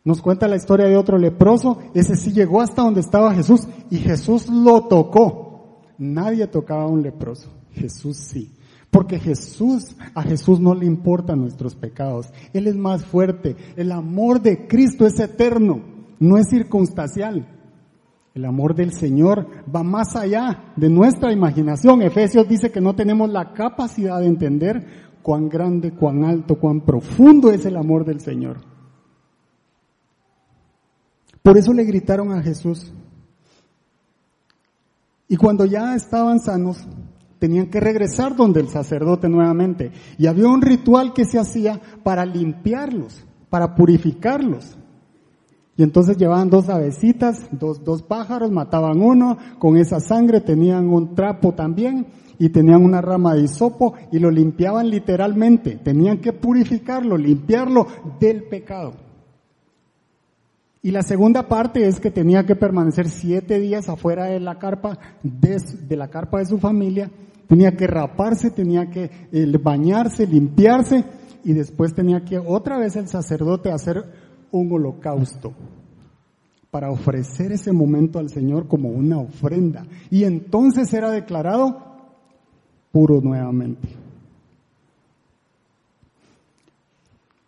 Nos 0.04 0.22
cuenta 0.22 0.46
la 0.46 0.56
historia 0.56 0.86
de 0.86 0.96
otro 0.96 1.18
leproso. 1.18 1.78
Ese 1.92 2.14
sí 2.14 2.32
llegó 2.32 2.62
hasta 2.62 2.82
donde 2.82 3.00
estaba 3.00 3.34
Jesús 3.34 3.66
y 3.90 3.98
Jesús 3.98 4.48
lo 4.48 4.86
tocó. 4.86 5.82
Nadie 5.98 6.46
tocaba 6.46 6.84
a 6.84 6.88
un 6.88 7.02
leproso. 7.02 7.50
Jesús 7.72 8.16
sí. 8.16 8.52
Porque 8.90 9.18
Jesús, 9.18 9.96
a 10.14 10.22
Jesús 10.22 10.60
no 10.60 10.74
le 10.74 10.86
importan 10.86 11.40
nuestros 11.40 11.74
pecados. 11.74 12.30
Él 12.52 12.66
es 12.66 12.76
más 12.76 13.04
fuerte. 13.04 13.56
El 13.76 13.92
amor 13.92 14.40
de 14.40 14.66
Cristo 14.66 15.06
es 15.06 15.20
eterno, 15.20 15.82
no 16.18 16.38
es 16.38 16.48
circunstancial. 16.48 17.46
El 18.34 18.44
amor 18.44 18.74
del 18.74 18.92
Señor 18.92 19.48
va 19.74 19.82
más 19.82 20.14
allá 20.16 20.72
de 20.76 20.88
nuestra 20.88 21.32
imaginación. 21.32 22.02
Efesios 22.02 22.48
dice 22.48 22.70
que 22.70 22.80
no 22.80 22.94
tenemos 22.94 23.28
la 23.28 23.52
capacidad 23.52 24.20
de 24.20 24.26
entender 24.26 24.86
cuán 25.22 25.48
grande, 25.48 25.92
cuán 25.92 26.24
alto, 26.24 26.58
cuán 26.58 26.80
profundo 26.82 27.50
es 27.50 27.66
el 27.66 27.76
amor 27.76 28.04
del 28.04 28.20
Señor. 28.20 28.58
Por 31.42 31.58
eso 31.58 31.72
le 31.72 31.84
gritaron 31.84 32.32
a 32.32 32.42
Jesús. 32.42 32.92
Y 35.28 35.36
cuando 35.36 35.64
ya 35.66 35.94
estaban 35.94 36.40
sanos, 36.40 36.86
tenían 37.38 37.66
que 37.66 37.80
regresar 37.80 38.36
donde 38.36 38.60
el 38.60 38.68
sacerdote 38.68 39.28
nuevamente. 39.28 39.92
Y 40.18 40.26
había 40.26 40.48
un 40.48 40.62
ritual 40.62 41.12
que 41.12 41.24
se 41.24 41.38
hacía 41.38 41.80
para 42.02 42.24
limpiarlos, 42.24 43.24
para 43.50 43.74
purificarlos. 43.74 44.76
Y 45.76 45.84
entonces 45.84 46.16
llevaban 46.16 46.50
dos 46.50 46.68
avecitas, 46.68 47.48
dos, 47.52 47.84
dos 47.84 48.02
pájaros, 48.02 48.50
mataban 48.50 49.00
uno, 49.00 49.38
con 49.60 49.76
esa 49.76 50.00
sangre 50.00 50.40
tenían 50.40 50.88
un 50.88 51.14
trapo 51.14 51.54
también 51.54 52.06
y 52.36 52.48
tenían 52.48 52.84
una 52.84 53.00
rama 53.00 53.34
de 53.34 53.42
hisopo 53.42 53.94
y 54.10 54.18
lo 54.18 54.30
limpiaban 54.30 54.90
literalmente. 54.90 55.76
Tenían 55.76 56.18
que 56.18 56.32
purificarlo, 56.32 57.16
limpiarlo 57.16 57.86
del 58.18 58.44
pecado. 58.44 58.94
Y 60.82 60.90
la 60.90 61.02
segunda 61.02 61.48
parte 61.48 61.86
es 61.86 62.00
que 62.00 62.10
tenía 62.10 62.46
que 62.46 62.56
permanecer 62.56 63.08
siete 63.08 63.58
días 63.58 63.88
afuera 63.88 64.26
de 64.26 64.40
la 64.40 64.58
carpa, 64.58 64.98
de, 65.22 65.60
de 65.88 65.96
la 65.96 66.08
carpa 66.08 66.38
de 66.38 66.46
su 66.46 66.58
familia. 66.58 67.10
Tenía 67.48 67.74
que 67.76 67.86
raparse, 67.86 68.50
tenía 68.50 68.90
que 68.90 69.10
eh, 69.32 69.58
bañarse, 69.60 70.26
limpiarse 70.26 71.02
y 71.44 71.54
después 71.54 71.94
tenía 71.94 72.22
que 72.24 72.38
otra 72.38 72.78
vez 72.78 72.94
el 72.96 73.08
sacerdote 73.08 73.72
hacer 73.72 74.04
un 74.50 74.70
holocausto 74.70 75.54
para 76.70 76.90
ofrecer 76.90 77.52
ese 77.52 77.72
momento 77.72 78.18
al 78.18 78.28
Señor 78.28 78.68
como 78.68 78.90
una 78.90 79.18
ofrenda. 79.18 79.86
Y 80.10 80.24
entonces 80.24 80.92
era 80.92 81.10
declarado 81.10 81.88
puro 82.92 83.22
nuevamente. 83.22 83.88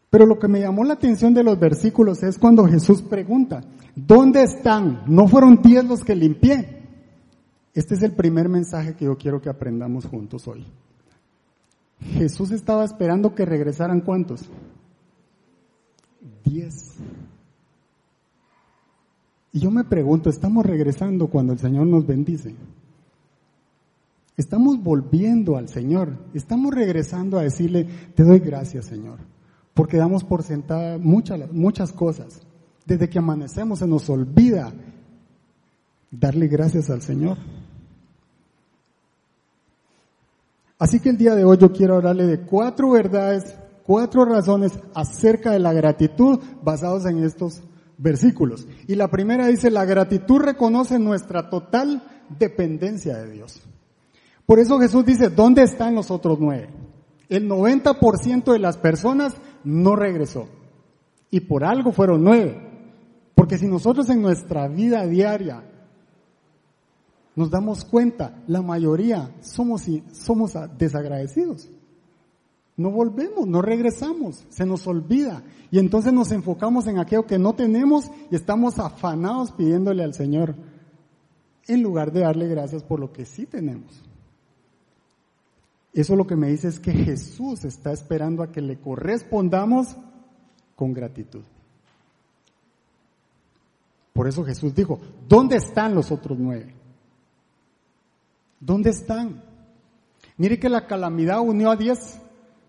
Pero 0.09 0.25
lo 0.25 0.39
que 0.39 0.49
me 0.49 0.61
llamó 0.61 0.83
la 0.83 0.95
atención 0.95 1.35
de 1.35 1.45
los 1.45 1.59
versículos 1.59 2.23
es 2.23 2.39
cuando 2.39 2.67
Jesús 2.67 3.03
pregunta, 3.03 3.63
¿dónde 3.95 4.43
están? 4.43 5.03
¿No 5.07 5.29
fueron 5.29 5.61
diez 5.63 5.85
los 5.85 6.03
que 6.03 6.17
limpié? 6.17 6.80
Este 7.75 7.95
es 7.95 8.03
el 8.03 8.13
primer 8.13 8.49
mensaje 8.49 8.95
que 8.95 9.05
yo 9.05 9.17
quiero 9.17 9.41
que 9.41 9.49
aprendamos 9.49 10.07
juntos 10.07 10.49
hoy. 10.49 10.67
Jesús 12.01 12.51
estaba 12.51 12.85
esperando 12.85 13.35
que 13.35 13.45
regresaran 13.45 14.01
cuántos? 14.01 14.49
Diez. 16.45 16.97
Y 19.53 19.61
yo 19.61 19.71
me 19.71 19.85
pregunto, 19.85 20.31
¿estamos 20.31 20.65
regresando 20.65 21.29
cuando 21.29 21.53
el 21.53 21.59
Señor 21.59 21.87
nos 21.87 22.07
bendice? 22.07 22.55
Estamos 24.37 24.83
volviendo 24.83 25.57
al 25.57 25.69
Señor, 25.69 26.17
estamos 26.33 26.75
regresando 26.75 27.39
a 27.39 27.43
decirle, 27.43 27.87
te 28.15 28.25
doy 28.25 28.39
gracias 28.39 28.87
Señor, 28.87 29.19
porque 29.75 29.99
damos 29.99 30.25
por 30.25 30.43
sentada 30.43 30.97
muchas, 30.97 31.53
muchas 31.53 31.93
cosas. 31.93 32.41
Desde 32.87 33.11
que 33.11 33.19
amanecemos 33.19 33.81
se 33.81 33.87
nos 33.87 34.09
olvida 34.09 34.73
darle 36.11 36.49
gracias 36.49 36.89
al 36.91 37.03
Señor. 37.03 37.37
Así 40.81 40.99
que 40.99 41.11
el 41.11 41.17
día 41.17 41.37
de 41.37 41.45
hoy 41.45 41.59
yo 41.59 41.71
quiero 41.71 41.95
hablarle 41.95 42.27
de 42.27 42.41
cuatro 42.41 42.91
verdades 42.91 43.55
cuatro 43.91 44.25
razones 44.25 44.71
acerca 44.95 45.51
de 45.51 45.59
la 45.59 45.73
gratitud 45.73 46.39
basados 46.63 47.07
en 47.07 47.25
estos 47.25 47.61
versículos. 47.99 48.69
Y 48.87 48.95
la 48.95 49.09
primera 49.09 49.49
dice, 49.49 49.69
la 49.69 49.85
gratitud 49.85 50.39
reconoce 50.39 51.01
nuestra 51.01 51.51
total 51.51 52.01
dependencia 52.39 53.17
de 53.17 53.33
Dios. 53.33 53.61
Por 54.47 54.61
eso 54.61 54.79
Jesús 54.79 55.05
dice, 55.05 55.29
¿dónde 55.29 55.65
están 55.65 55.97
los 55.97 56.13
otros 56.13 56.39
nueve? 56.39 56.69
El 57.29 57.49
90% 57.49 58.53
de 58.53 58.61
las 58.61 58.77
personas 58.77 59.35
no 59.65 59.97
regresó. 59.97 60.47
Y 61.29 61.41
por 61.41 61.65
algo 61.65 61.91
fueron 61.91 62.23
nueve. 62.23 62.61
Porque 63.35 63.59
si 63.59 63.67
nosotros 63.67 64.09
en 64.09 64.23
nuestra 64.23 64.69
vida 64.69 65.05
diaria 65.05 65.65
nos 67.41 67.51
damos 67.51 67.85
cuenta, 67.85 68.43
la 68.47 68.63
mayoría 68.63 69.35
somos, 69.41 69.87
somos 70.13 70.53
desagradecidos 70.79 71.69
no 72.81 72.91
volvemos, 72.91 73.47
no 73.47 73.61
regresamos, 73.61 74.47
se 74.49 74.65
nos 74.65 74.87
olvida. 74.87 75.43
Y 75.71 75.79
entonces 75.79 76.15
nos 76.15 76.33
enfocamos 76.33 76.87
en 76.87 76.99
aquello 76.99 77.27
que 77.27 77.39
no 77.39 77.53
tenemos 77.53 78.11
y 78.31 78.35
estamos 78.35 78.79
afanados 78.79 79.53
pidiéndole 79.53 80.03
al 80.03 80.15
Señor, 80.15 80.55
en 81.69 81.83
lugar 81.83 82.11
de 82.11 82.21
darle 82.21 82.49
gracias 82.49 82.83
por 82.83 82.99
lo 82.99 83.13
que 83.13 83.27
sí 83.27 83.45
tenemos. 83.45 84.03
Eso 85.93 86.17
lo 86.17 86.27
que 86.27 86.37
me 86.37 86.49
dice 86.49 86.69
es 86.69 86.81
que 86.81 86.93
Jesús 86.93 87.67
está 87.67 87.93
esperando 87.93 88.43
a 88.43 88.51
que 88.51 88.63
le 88.63 88.81
correspondamos 88.81 89.95
con 90.75 90.95
gratitud. 90.95 91.43
Por 94.15 94.27
eso 94.27 94.43
Jesús 94.43 94.75
dijo, 94.75 94.99
¿dónde 95.29 95.57
están 95.57 95.95
los 95.95 96.11
otros 96.11 96.39
nueve? 96.39 96.80
¿Dónde 98.61 98.91
están? 98.91 99.43
Mire 100.37 100.59
que 100.59 100.69
la 100.69 100.87
calamidad 100.87 101.41
unió 101.41 101.71
a 101.71 101.77
diez. 101.77 102.21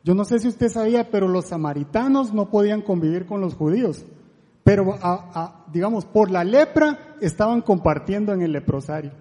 Yo 0.04 0.16
no 0.16 0.26
sé 0.26 0.40
si 0.40 0.48
usted 0.48 0.70
sabía, 0.70 1.12
pero 1.12 1.28
los 1.28 1.46
samaritanos 1.46 2.34
no 2.34 2.50
podían 2.50 2.82
convivir 2.82 3.26
con 3.26 3.40
los 3.42 3.54
judíos. 3.54 4.06
Pero, 4.64 4.98
digamos, 5.72 6.06
por 6.06 6.32
la 6.32 6.44
lepra 6.44 7.16
estaban 7.22 7.62
compartiendo 7.62 8.34
en 8.34 8.42
el 8.42 8.52
leprosario. 8.52 9.12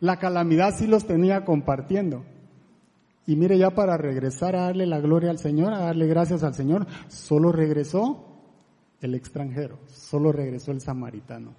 La 0.00 0.18
calamidad 0.18 0.74
sí 0.76 0.86
los 0.86 1.06
tenía 1.06 1.44
compartiendo. 1.44 2.24
Y 3.26 3.36
mire, 3.36 3.56
ya 3.56 3.70
para 3.70 3.96
regresar 3.96 4.56
a 4.56 4.62
darle 4.62 4.86
la 4.86 5.00
gloria 5.00 5.30
al 5.30 5.38
Señor, 5.38 5.72
a 5.72 5.78
darle 5.78 6.06
gracias 6.06 6.42
al 6.42 6.54
Señor, 6.54 6.86
solo 7.08 7.52
regresó 7.52 8.26
el 9.00 9.14
extranjero, 9.14 9.78
solo 9.86 10.32
regresó 10.32 10.72
el 10.72 10.80
samaritano. 10.80 11.54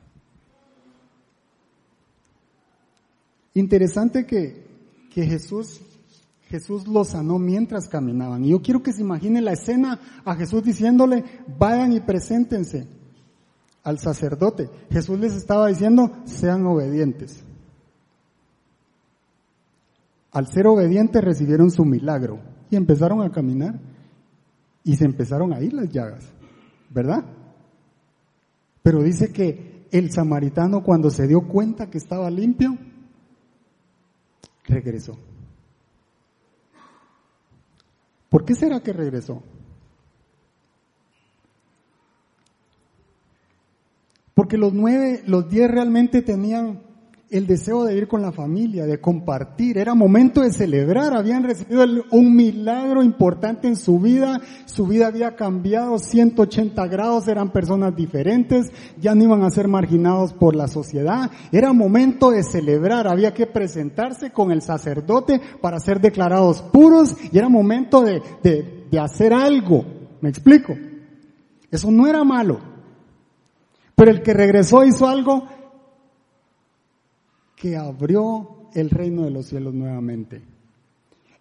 Interesante 3.54 4.26
que, 4.26 4.66
que 5.14 5.26
Jesús, 5.26 5.82
Jesús 6.48 6.88
los 6.88 7.10
sanó 7.10 7.38
mientras 7.38 7.88
caminaban. 7.88 8.44
Y 8.44 8.50
yo 8.50 8.62
quiero 8.62 8.82
que 8.82 8.94
se 8.94 9.02
imagine 9.02 9.42
la 9.42 9.54
escena 9.54 10.00
a 10.26 10.36
Jesús 10.36 10.64
diciéndole, 10.64 11.24
vayan 11.60 11.94
y 11.94 12.00
preséntense 12.00 12.88
al 13.84 14.00
sacerdote. 14.00 14.70
Jesús 14.90 15.20
les 15.20 15.34
estaba 15.34 15.68
diciendo, 15.68 16.12
sean 16.26 16.66
obedientes. 16.66 17.44
Al 20.32 20.48
ser 20.48 20.66
obedientes 20.66 21.24
recibieron 21.24 21.70
su 21.70 21.86
milagro 21.86 22.40
y 22.72 22.76
empezaron 22.76 23.22
a 23.22 23.32
caminar 23.32 23.80
y 24.84 24.96
se 24.96 25.06
empezaron 25.06 25.54
a 25.54 25.62
ir 25.62 25.74
las 25.74 25.90
llagas, 25.90 26.26
¿verdad? 26.90 27.24
Pero 28.82 29.04
dice 29.04 29.32
que 29.32 29.88
el 29.92 30.12
samaritano 30.12 30.84
cuando 30.84 31.12
se 31.12 31.28
dio 31.28 31.48
cuenta 31.48 31.92
que 31.92 32.00
estaba 32.00 32.32
limpio, 32.32 32.78
regresó. 34.66 35.18
¿Por 38.30 38.46
qué 38.46 38.56
será 38.56 38.82
que 38.82 38.94
regresó? 38.94 39.44
Porque 44.34 44.58
los 44.58 44.74
nueve, 44.74 45.22
los 45.28 45.50
diez 45.50 45.70
realmente 45.70 46.22
tenían 46.22 46.82
el 47.34 47.48
deseo 47.48 47.84
de 47.84 47.98
ir 47.98 48.08
con 48.08 48.22
la 48.22 48.32
familia, 48.32 48.86
de 48.86 49.02
compartir. 49.02 49.80
Era 49.80 49.96
momento 49.96 50.42
de 50.42 50.52
celebrar. 50.52 51.16
Habían 51.16 51.44
recibido 51.44 51.84
un 52.12 52.36
milagro 52.36 53.02
importante 53.02 53.68
en 53.68 53.76
su 53.76 54.00
vida. 54.00 54.40
Su 54.66 54.86
vida 54.86 55.08
había 55.08 55.36
cambiado 55.36 55.98
180 55.98 56.86
grados. 56.86 57.28
Eran 57.28 57.52
personas 57.52 57.96
diferentes. 57.96 58.72
Ya 59.02 59.16
no 59.16 59.24
iban 59.24 59.42
a 59.42 59.50
ser 59.50 59.68
marginados 59.68 60.32
por 60.32 60.56
la 60.56 60.68
sociedad. 60.68 61.32
Era 61.52 61.74
momento 61.74 62.30
de 62.30 62.44
celebrar. 62.44 63.08
Había 63.08 63.34
que 63.34 63.48
presentarse 63.48 64.30
con 64.30 64.52
el 64.52 64.62
sacerdote 64.62 65.42
para 65.60 65.80
ser 65.80 66.00
declarados 66.00 66.62
puros. 66.62 67.16
Y 67.32 67.36
era 67.40 67.50
momento 67.50 68.04
de, 68.04 68.22
de, 68.44 68.86
de 68.92 69.00
hacer 69.00 69.34
algo. 69.34 69.84
¿Me 70.22 70.30
explico? 70.30 70.76
Eso 71.72 71.90
no 71.90 72.06
era 72.06 72.24
malo. 72.24 72.60
Pero 73.96 74.12
el 74.12 74.22
que 74.22 74.34
regresó 74.34 74.84
hizo 74.84 75.08
algo 75.08 75.48
que 77.64 77.78
abrió 77.78 78.68
el 78.74 78.90
reino 78.90 79.24
de 79.24 79.32
los 79.32 79.46
cielos 79.46 79.74
nuevamente. 79.74 80.42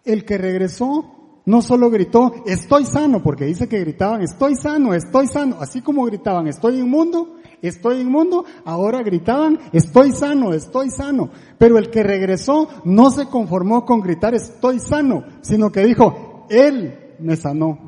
El 0.05 0.23
que 0.23 0.37
regresó 0.37 1.41
no 1.45 1.61
solo 1.61 1.89
gritó, 1.89 2.45
estoy 2.45 2.85
sano, 2.85 3.21
porque 3.21 3.43
dice 3.43 3.67
que 3.67 3.81
gritaban, 3.81 4.21
estoy 4.21 4.55
sano, 4.55 4.93
estoy 4.93 5.27
sano, 5.27 5.57
así 5.59 5.81
como 5.81 6.05
gritaban, 6.05 6.47
estoy 6.47 6.79
inmundo, 6.79 7.35
estoy 7.61 7.99
inmundo, 7.99 8.45
ahora 8.63 9.03
gritaban, 9.03 9.59
estoy 9.73 10.13
sano, 10.13 10.53
estoy 10.53 10.91
sano. 10.91 11.29
Pero 11.57 11.77
el 11.77 11.89
que 11.89 12.03
regresó 12.03 12.69
no 12.85 13.11
se 13.11 13.25
conformó 13.25 13.83
con 13.83 13.99
gritar, 13.99 14.33
estoy 14.33 14.79
sano, 14.79 15.25
sino 15.41 15.73
que 15.73 15.83
dijo, 15.83 16.47
Él 16.49 17.15
me 17.19 17.35
sanó. 17.35 17.79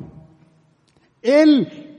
Él 1.22 1.96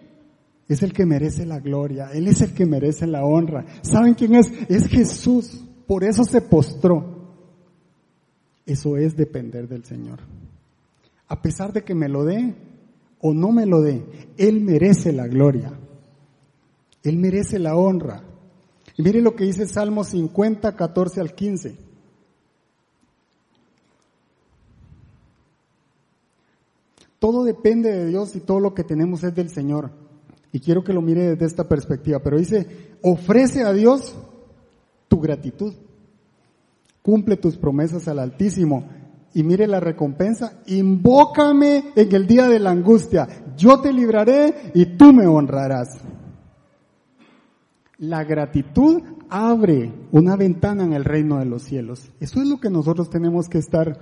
es 0.68 0.84
el 0.84 0.94
que 0.94 1.08
merece 1.08 1.48
la 1.48 1.60
gloria, 1.60 2.12
Él 2.14 2.28
es 2.28 2.42
el 2.42 2.54
que 2.54 2.68
merece 2.68 3.08
la 3.08 3.26
honra. 3.26 3.66
¿Saben 3.82 4.14
quién 4.14 4.36
es? 4.36 4.52
Es 4.70 4.88
Jesús. 4.88 5.64
Por 5.88 6.04
eso 6.04 6.26
se 6.26 6.42
postró. 6.42 7.16
Eso 8.66 8.98
es 8.98 9.16
depender 9.16 9.68
del 9.68 9.86
Señor. 9.86 10.20
A 11.30 11.42
pesar 11.42 11.72
de 11.72 11.84
que 11.84 11.96
me 11.96 12.10
lo 12.10 12.26
dé 12.26 12.54
o 13.22 13.34
no 13.34 13.52
me 13.52 13.66
lo 13.66 13.82
dé, 13.82 14.04
Él 14.38 14.62
merece 14.62 15.14
la 15.14 15.28
gloria. 15.28 15.72
Él 17.04 17.18
merece 17.18 17.58
la 17.58 17.76
honra. 17.78 18.24
Y 18.98 19.02
mire 19.02 19.22
lo 19.22 19.36
que 19.36 19.46
dice 19.46 19.66
Salmo 19.66 20.04
50, 20.04 20.76
14 20.76 21.22
al 21.22 21.34
15. 21.34 21.78
Todo 27.20 27.44
depende 27.46 27.92
de 27.92 28.06
Dios 28.08 28.36
y 28.36 28.42
todo 28.42 28.60
lo 28.60 28.74
que 28.74 28.84
tenemos 28.84 29.24
es 29.24 29.34
del 29.34 29.50
Señor. 29.50 29.92
Y 30.52 30.60
quiero 30.60 30.84
que 30.84 30.94
lo 30.94 31.02
mire 31.02 31.30
desde 31.30 31.46
esta 31.46 31.68
perspectiva. 31.68 32.20
Pero 32.20 32.38
dice, 32.38 32.98
ofrece 33.02 33.64
a 33.64 33.74
Dios 33.74 34.16
tu 35.08 35.20
gratitud. 35.20 35.74
Cumple 37.02 37.38
tus 37.38 37.58
promesas 37.58 38.08
al 38.08 38.20
Altísimo. 38.20 38.86
Y 39.34 39.44
mire 39.44 39.68
la 39.68 39.80
recompensa, 39.80 40.60
invócame 40.66 41.92
en 41.96 42.16
el 42.16 42.26
día 42.26 42.48
de 42.48 42.60
la 42.60 42.72
angustia, 42.72 43.28
yo 43.56 43.80
te 43.82 43.94
libraré 43.94 44.72
y 44.74 44.98
tú 44.98 45.14
me 45.14 45.28
honrarás. 45.28 46.00
La 48.00 48.24
gratitud 48.24 49.02
abre 49.30 49.92
una 50.12 50.36
ventana 50.36 50.86
en 50.86 50.94
el 50.94 51.04
reino 51.04 51.40
de 51.40 51.46
los 51.46 51.64
cielos. 51.64 52.10
Eso 52.20 52.42
es 52.42 52.48
lo 52.48 52.60
que 52.60 52.70
nosotros 52.70 53.10
tenemos 53.10 53.48
que 53.48 53.58
estar 53.58 54.00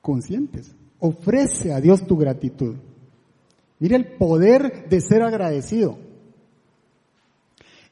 conscientes. 0.00 0.74
Ofrece 1.00 1.72
a 1.72 1.80
Dios 1.80 2.06
tu 2.06 2.16
gratitud. 2.16 2.76
Mire 3.78 3.96
el 3.96 4.16
poder 4.16 4.88
de 4.88 5.00
ser 5.00 5.22
agradecido. 5.22 5.98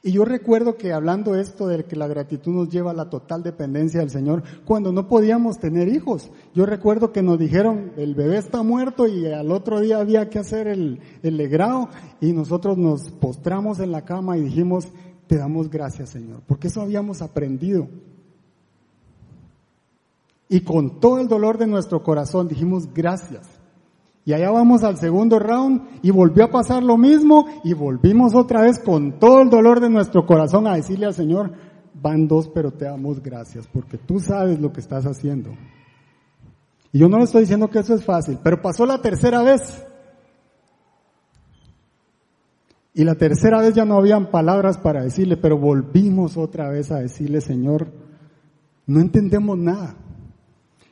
Y 0.03 0.11
yo 0.11 0.25
recuerdo 0.25 0.77
que 0.77 0.93
hablando 0.93 1.35
esto 1.35 1.67
de 1.67 1.83
que 1.85 1.95
la 1.95 2.07
gratitud 2.07 2.53
nos 2.53 2.69
lleva 2.69 2.91
a 2.91 2.93
la 2.93 3.09
total 3.09 3.43
dependencia 3.43 3.99
del 3.99 4.09
Señor, 4.09 4.43
cuando 4.63 4.91
no 4.91 5.07
podíamos 5.07 5.57
tener 5.57 5.87
hijos, 5.87 6.29
yo 6.53 6.65
recuerdo 6.65 7.11
que 7.11 7.23
nos 7.23 7.39
dijeron, 7.39 7.91
el 7.97 8.13
bebé 8.13 8.37
está 8.37 8.61
muerto 8.61 9.07
y 9.07 9.25
al 9.25 9.51
otro 9.51 9.79
día 9.79 9.99
había 9.99 10.29
que 10.29 10.39
hacer 10.39 10.67
el, 10.67 10.99
el 11.23 11.37
legrado 11.37 11.89
y 12.21 12.31
nosotros 12.31 12.77
nos 12.77 13.09
postramos 13.09 13.79
en 13.79 13.91
la 13.91 14.05
cama 14.05 14.37
y 14.37 14.41
dijimos, 14.41 14.87
te 15.25 15.37
damos 15.37 15.69
gracias 15.69 16.09
Señor, 16.09 16.41
porque 16.47 16.67
eso 16.67 16.81
habíamos 16.81 17.21
aprendido. 17.21 17.87
Y 20.49 20.61
con 20.61 20.99
todo 20.99 21.19
el 21.19 21.27
dolor 21.27 21.57
de 21.57 21.67
nuestro 21.67 22.03
corazón 22.03 22.47
dijimos 22.47 22.93
gracias. 22.93 23.56
Y 24.27 24.33
allá 24.33 24.51
vamos 24.51 24.83
al 24.83 24.97
segundo 24.97 25.39
round 25.39 26.01
y 26.01 26.11
volvió 26.11 26.43
a 26.43 26.51
pasar 26.51 26.83
lo 26.83 26.97
mismo 26.97 27.45
y 27.63 27.71
volvimos 27.71 28.35
otra 28.35 28.61
vez 28.61 28.77
con 28.77 29.19
todo 29.19 29.41
el 29.41 29.49
dolor 29.49 29.79
de 29.79 29.89
nuestro 29.89 30.25
corazón 30.25 30.67
a 30.67 30.75
decirle 30.75 31.05
al 31.05 31.13
Señor, 31.13 31.53
van 31.93 32.27
dos 32.27 32.49
pero 32.49 32.71
te 32.73 32.83
damos 32.83 33.23
gracias 33.23 33.65
porque 33.67 33.97
tú 33.97 34.19
sabes 34.19 34.59
lo 34.59 34.73
que 34.73 34.81
estás 34.81 35.05
haciendo. 35.05 35.51
Y 36.91 36.99
yo 36.99 37.07
no 37.07 37.19
le 37.19 37.23
estoy 37.23 37.43
diciendo 37.43 37.69
que 37.69 37.79
eso 37.79 37.93
es 37.93 38.03
fácil, 38.03 38.37
pero 38.43 38.61
pasó 38.61 38.85
la 38.85 39.01
tercera 39.01 39.43
vez. 39.43 39.61
Y 42.93 43.05
la 43.05 43.15
tercera 43.15 43.61
vez 43.61 43.75
ya 43.75 43.85
no 43.85 43.95
habían 43.95 44.29
palabras 44.29 44.77
para 44.77 45.03
decirle, 45.03 45.37
pero 45.37 45.57
volvimos 45.57 46.35
otra 46.35 46.69
vez 46.69 46.91
a 46.91 46.99
decirle, 46.99 47.39
Señor, 47.39 47.93
no 48.87 48.99
entendemos 48.99 49.57
nada. 49.57 49.95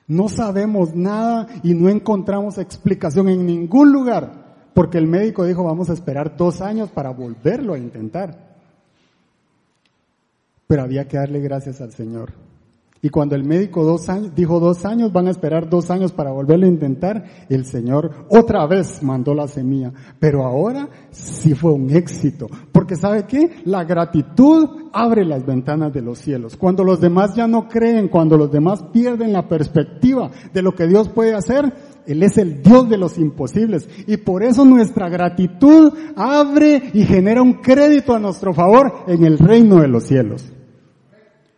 No 0.08 0.30
sabemos 0.30 0.96
nada 0.96 1.48
y 1.64 1.74
no 1.74 1.90
encontramos 1.90 2.58
explicación 2.58 3.28
en 3.30 3.46
ningún 3.46 3.92
lugar, 3.92 4.70
porque 4.74 4.98
el 4.98 5.08
médico 5.08 5.46
dijo 5.46 5.64
vamos 5.64 5.90
a 5.90 5.94
esperar 5.94 6.38
dos 6.38 6.62
años 6.62 6.90
para 6.90 7.10
volverlo 7.10 7.74
a 7.74 7.80
intentar. 7.80 8.56
Pero 10.68 10.84
había 10.84 11.08
que 11.08 11.18
darle 11.18 11.40
gracias 11.40 11.82
al 11.82 11.92
Señor. 11.92 12.45
Y 13.06 13.10
cuando 13.12 13.36
el 13.36 13.44
médico 13.44 13.84
dos 13.84 14.10
años, 14.10 14.34
dijo 14.34 14.60
dos 14.60 14.84
años, 14.84 15.14
van 15.14 15.28
a 15.28 15.30
esperar 15.30 15.70
dos 15.70 15.92
años 15.92 16.12
para 16.12 16.32
volverlo 16.32 16.66
a 16.66 16.70
intentar, 16.70 17.24
el 17.50 17.64
Señor 17.64 18.26
otra 18.32 18.66
vez 18.66 19.04
mandó 19.04 19.36
la 19.36 19.48
semilla. 19.48 19.94
Pero 20.20 20.44
ahora 20.44 20.90
sí 21.12 21.54
fue 21.54 21.72
un 21.72 21.96
éxito. 21.96 22.48
Porque 22.72 22.96
¿sabe 22.96 23.28
qué? 23.28 23.58
La 23.66 23.84
gratitud 23.84 24.90
abre 24.92 25.24
las 25.24 25.46
ventanas 25.46 25.94
de 25.94 26.02
los 26.02 26.18
cielos. 26.18 26.58
Cuando 26.58 26.84
los 26.84 27.00
demás 27.00 27.36
ya 27.36 27.46
no 27.46 27.68
creen, 27.68 28.08
cuando 28.08 28.38
los 28.38 28.52
demás 28.52 28.82
pierden 28.92 29.34
la 29.34 29.48
perspectiva 29.48 30.32
de 30.52 30.64
lo 30.64 30.74
que 30.74 30.88
Dios 30.88 31.08
puede 31.10 31.36
hacer, 31.36 31.72
Él 32.08 32.24
es 32.24 32.40
el 32.40 32.64
Dios 32.64 32.90
de 32.90 32.98
los 32.98 33.20
imposibles. 33.20 33.88
Y 34.08 34.18
por 34.18 34.42
eso 34.42 34.66
nuestra 34.66 35.10
gratitud 35.10 35.94
abre 36.16 36.90
y 36.92 37.04
genera 37.04 37.44
un 37.44 37.54
crédito 37.62 38.16
a 38.16 38.20
nuestro 38.20 38.52
favor 38.52 39.04
en 39.06 39.24
el 39.26 39.38
reino 39.38 39.80
de 39.80 39.90
los 39.90 40.06
cielos. 40.06 40.55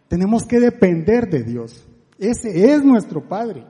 Tenemos 0.08 0.46
que 0.46 0.60
depender 0.60 1.30
de 1.30 1.44
Dios. 1.44 1.86
Ese 2.18 2.74
es 2.74 2.84
nuestro 2.84 3.28
Padre. 3.28 3.66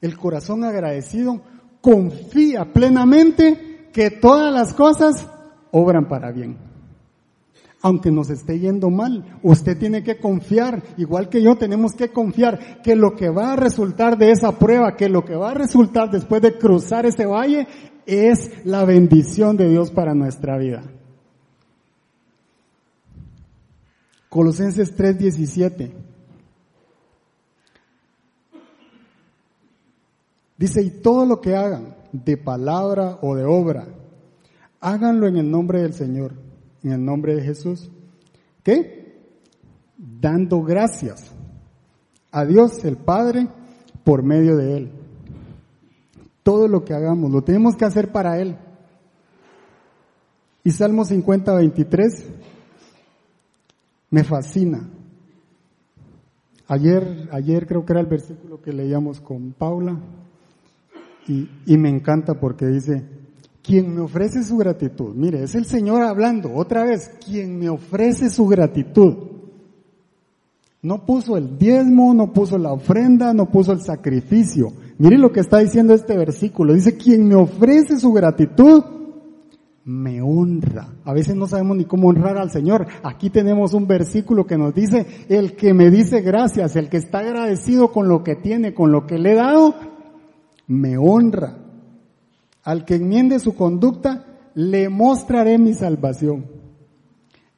El 0.00 0.16
corazón 0.16 0.64
agradecido 0.64 1.42
confía 1.80 2.72
plenamente 2.72 3.88
que 3.92 4.10
todas 4.10 4.52
las 4.52 4.74
cosas 4.74 5.26
obran 5.70 6.08
para 6.08 6.32
bien. 6.32 6.58
Aunque 7.82 8.10
nos 8.10 8.30
esté 8.30 8.58
yendo 8.58 8.90
mal, 8.90 9.38
usted 9.42 9.78
tiene 9.78 10.02
que 10.02 10.18
confiar, 10.18 10.82
igual 10.96 11.28
que 11.28 11.42
yo 11.42 11.56
tenemos 11.56 11.92
que 11.92 12.10
confiar 12.10 12.82
que 12.82 12.96
lo 12.96 13.14
que 13.14 13.28
va 13.28 13.52
a 13.52 13.56
resultar 13.56 14.18
de 14.18 14.32
esa 14.32 14.58
prueba, 14.58 14.96
que 14.96 15.08
lo 15.08 15.24
que 15.24 15.36
va 15.36 15.50
a 15.50 15.54
resultar 15.54 16.10
después 16.10 16.42
de 16.42 16.58
cruzar 16.58 17.06
ese 17.06 17.26
valle 17.26 17.68
es 18.06 18.64
la 18.64 18.84
bendición 18.84 19.56
de 19.56 19.68
Dios 19.68 19.90
para 19.90 20.14
nuestra 20.14 20.58
vida. 20.58 20.82
Colosenses 24.36 24.94
3:17. 24.94 25.92
Dice, 30.58 30.82
y 30.82 30.90
todo 30.90 31.24
lo 31.24 31.40
que 31.40 31.56
hagan, 31.56 31.96
de 32.12 32.36
palabra 32.36 33.18
o 33.22 33.34
de 33.34 33.46
obra, 33.46 33.88
háganlo 34.78 35.26
en 35.26 35.38
el 35.38 35.50
nombre 35.50 35.80
del 35.80 35.94
Señor, 35.94 36.34
en 36.82 36.92
el 36.92 37.02
nombre 37.02 37.34
de 37.34 37.44
Jesús. 37.44 37.90
¿Qué? 38.62 39.22
Dando 39.96 40.60
gracias 40.60 41.30
a 42.30 42.44
Dios 42.44 42.84
el 42.84 42.98
Padre 42.98 43.48
por 44.04 44.22
medio 44.22 44.58
de 44.58 44.76
Él. 44.76 44.92
Todo 46.42 46.68
lo 46.68 46.84
que 46.84 46.92
hagamos, 46.92 47.30
lo 47.30 47.40
tenemos 47.40 47.74
que 47.74 47.86
hacer 47.86 48.12
para 48.12 48.38
Él. 48.38 48.58
Y 50.62 50.72
Salmo 50.72 51.06
50, 51.06 51.54
23 51.54 52.26
me 54.16 54.24
fascina. 54.24 54.80
Ayer, 56.68 57.28
ayer 57.32 57.66
creo 57.66 57.84
que 57.84 57.92
era 57.92 58.00
el 58.00 58.06
versículo 58.06 58.62
que 58.62 58.72
leíamos 58.72 59.20
con 59.20 59.52
Paula 59.52 60.00
y, 61.28 61.50
y 61.66 61.76
me 61.76 61.90
encanta 61.90 62.40
porque 62.40 62.64
dice, 62.64 63.04
quien 63.62 63.94
me 63.94 64.00
ofrece 64.00 64.42
su 64.42 64.56
gratitud, 64.56 65.14
mire, 65.14 65.42
es 65.42 65.54
el 65.54 65.66
Señor 65.66 66.00
hablando 66.00 66.54
otra 66.54 66.82
vez, 66.84 67.10
quien 67.26 67.58
me 67.58 67.68
ofrece 67.68 68.30
su 68.30 68.46
gratitud. 68.46 69.16
No 70.80 71.04
puso 71.04 71.36
el 71.36 71.58
diezmo, 71.58 72.14
no 72.14 72.32
puso 72.32 72.56
la 72.56 72.72
ofrenda, 72.72 73.34
no 73.34 73.50
puso 73.50 73.72
el 73.72 73.82
sacrificio. 73.82 74.72
Mire 74.96 75.18
lo 75.18 75.30
que 75.30 75.40
está 75.40 75.58
diciendo 75.58 75.92
este 75.92 76.16
versículo. 76.16 76.72
Dice, 76.72 76.96
quien 76.96 77.28
me 77.28 77.34
ofrece 77.34 77.98
su 77.98 78.14
gratitud, 78.14 78.82
me 79.86 80.20
honra. 80.20 80.88
A 81.04 81.12
veces 81.12 81.36
no 81.36 81.46
sabemos 81.46 81.76
ni 81.76 81.84
cómo 81.84 82.08
honrar 82.08 82.36
al 82.38 82.50
Señor. 82.50 82.88
Aquí 83.04 83.30
tenemos 83.30 83.72
un 83.72 83.86
versículo 83.86 84.44
que 84.44 84.58
nos 84.58 84.74
dice, 84.74 85.06
el 85.28 85.54
que 85.54 85.74
me 85.74 85.90
dice 85.90 86.22
gracias, 86.22 86.74
el 86.74 86.88
que 86.88 86.96
está 86.96 87.20
agradecido 87.20 87.92
con 87.92 88.08
lo 88.08 88.24
que 88.24 88.34
tiene, 88.34 88.74
con 88.74 88.90
lo 88.90 89.06
que 89.06 89.16
le 89.16 89.32
he 89.32 89.36
dado, 89.36 89.74
me 90.66 90.98
honra. 90.98 91.58
Al 92.64 92.84
que 92.84 92.96
enmiende 92.96 93.38
su 93.38 93.54
conducta, 93.54 94.26
le 94.54 94.88
mostraré 94.88 95.56
mi 95.56 95.72
salvación. 95.72 96.46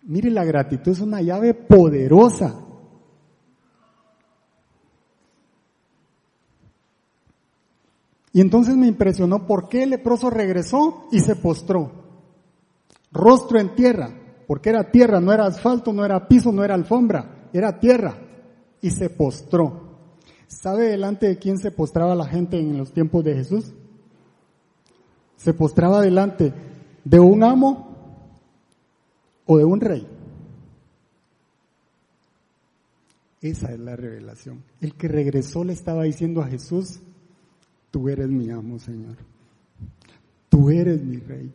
Mire, 0.03 0.31
la 0.31 0.45
gratitud 0.45 0.93
es 0.93 1.01
una 1.01 1.23
llave 1.23 1.55
poderosa. 1.55 2.61
Y 8.35 8.43
entonces 8.43 8.77
me 8.77 8.87
impresionó 8.87 9.47
por 9.47 9.71
qué 9.71 9.85
el 9.85 9.91
leproso 9.91 10.29
regresó 10.29 11.07
y 11.11 11.21
se 11.21 11.35
postró. 11.35 11.98
Rostro 13.13 13.59
en 13.59 13.75
tierra, 13.75 14.11
porque 14.47 14.71
era 14.71 14.91
tierra, 14.91 15.21
no 15.21 15.33
era 15.33 15.47
asfalto, 15.47 15.93
no 15.93 16.05
era 16.05 16.29
piso, 16.29 16.53
no 16.53 16.65
era 16.65 16.75
alfombra, 16.75 17.49
era 17.53 17.79
tierra. 17.79 18.17
Y 18.81 18.91
se 18.91 19.11
postró. 19.11 19.89
¿Sabe 20.47 20.87
delante 20.89 21.29
de 21.29 21.39
quién 21.39 21.59
se 21.59 21.71
postraba 21.71 22.15
la 22.15 22.27
gente 22.27 22.59
en 22.59 22.79
los 22.79 22.93
tiempos 22.93 23.25
de 23.25 23.35
Jesús? 23.35 23.73
Se 25.37 25.53
postraba 25.53 26.01
delante 26.01 26.53
de 27.05 27.21
un 27.21 27.45
amo 27.45 27.89
o 29.47 29.59
de 29.59 29.65
un 29.65 29.81
rey. 29.81 30.07
Esa 33.41 33.73
es 33.73 33.79
la 33.79 33.95
revelación. 33.95 34.65
El 34.81 34.95
que 34.95 35.09
regresó 35.09 35.65
le 35.65 35.73
estaba 35.73 36.05
diciendo 36.05 36.43
a 36.43 36.49
Jesús, 36.49 37.01
tú 37.91 38.09
eres 38.09 38.29
mi 38.29 38.51
amo, 38.51 38.79
Señor. 38.79 39.17
Tú 40.49 40.71
eres 40.71 41.03
mi 41.05 41.19
rey. 41.19 41.53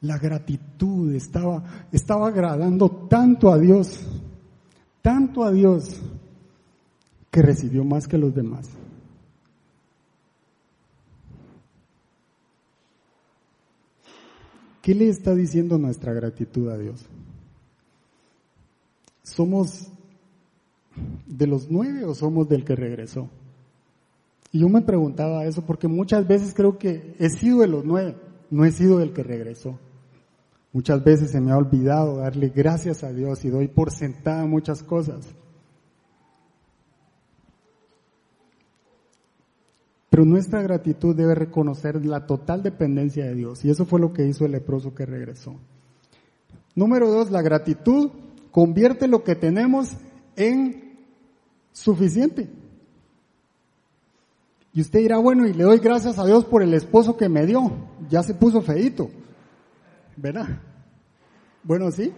La 0.00 0.18
gratitud 0.18 1.14
estaba, 1.14 1.88
estaba 1.92 2.28
agradando 2.28 2.88
tanto 3.08 3.50
a 3.50 3.58
Dios 3.58 4.04
tanto 5.08 5.42
a 5.42 5.50
Dios 5.50 6.00
que 7.30 7.40
recibió 7.40 7.82
más 7.82 8.06
que 8.06 8.18
los 8.18 8.34
demás. 8.34 8.68
¿Qué 14.82 14.94
le 14.94 15.08
está 15.08 15.34
diciendo 15.34 15.78
nuestra 15.78 16.12
gratitud 16.12 16.68
a 16.68 16.76
Dios? 16.76 17.06
¿Somos 19.22 19.88
de 21.26 21.46
los 21.46 21.70
nueve 21.70 22.04
o 22.04 22.14
somos 22.14 22.46
del 22.48 22.66
que 22.66 22.76
regresó? 22.76 23.30
Y 24.52 24.60
yo 24.60 24.68
me 24.68 24.82
preguntaba 24.82 25.46
eso 25.46 25.62
porque 25.62 25.88
muchas 25.88 26.28
veces 26.28 26.52
creo 26.52 26.76
que 26.76 27.14
he 27.18 27.30
sido 27.30 27.60
de 27.60 27.68
los 27.68 27.84
nueve, 27.86 28.14
no 28.50 28.66
he 28.66 28.72
sido 28.72 28.98
del 28.98 29.14
que 29.14 29.22
regresó. 29.22 29.78
Muchas 30.72 31.02
veces 31.02 31.30
se 31.30 31.40
me 31.40 31.50
ha 31.50 31.56
olvidado 31.56 32.18
darle 32.18 32.50
gracias 32.50 33.02
a 33.02 33.12
Dios 33.12 33.44
y 33.44 33.48
doy 33.48 33.68
por 33.68 33.90
sentada 33.90 34.44
muchas 34.44 34.82
cosas. 34.82 35.26
Pero 40.10 40.24
nuestra 40.24 40.62
gratitud 40.62 41.14
debe 41.14 41.34
reconocer 41.34 42.04
la 42.04 42.26
total 42.26 42.62
dependencia 42.62 43.24
de 43.24 43.34
Dios. 43.34 43.64
Y 43.64 43.70
eso 43.70 43.84
fue 43.84 44.00
lo 44.00 44.12
que 44.12 44.26
hizo 44.26 44.44
el 44.44 44.52
leproso 44.52 44.94
que 44.94 45.06
regresó. 45.06 45.56
Número 46.74 47.10
dos, 47.10 47.30
la 47.30 47.42
gratitud 47.42 48.10
convierte 48.50 49.08
lo 49.08 49.22
que 49.22 49.36
tenemos 49.36 49.96
en 50.36 50.98
suficiente. 51.72 52.48
Y 54.72 54.80
usted 54.80 55.00
dirá, 55.00 55.18
bueno, 55.18 55.46
y 55.46 55.52
le 55.52 55.64
doy 55.64 55.78
gracias 55.78 56.18
a 56.18 56.26
Dios 56.26 56.44
por 56.44 56.62
el 56.62 56.74
esposo 56.74 57.16
que 57.16 57.28
me 57.28 57.46
dio. 57.46 57.72
Ya 58.08 58.22
se 58.22 58.34
puso 58.34 58.62
feito. 58.62 59.10
¿Verdad? 60.18 60.48
Bueno, 61.62 61.90
sí. 61.90 62.12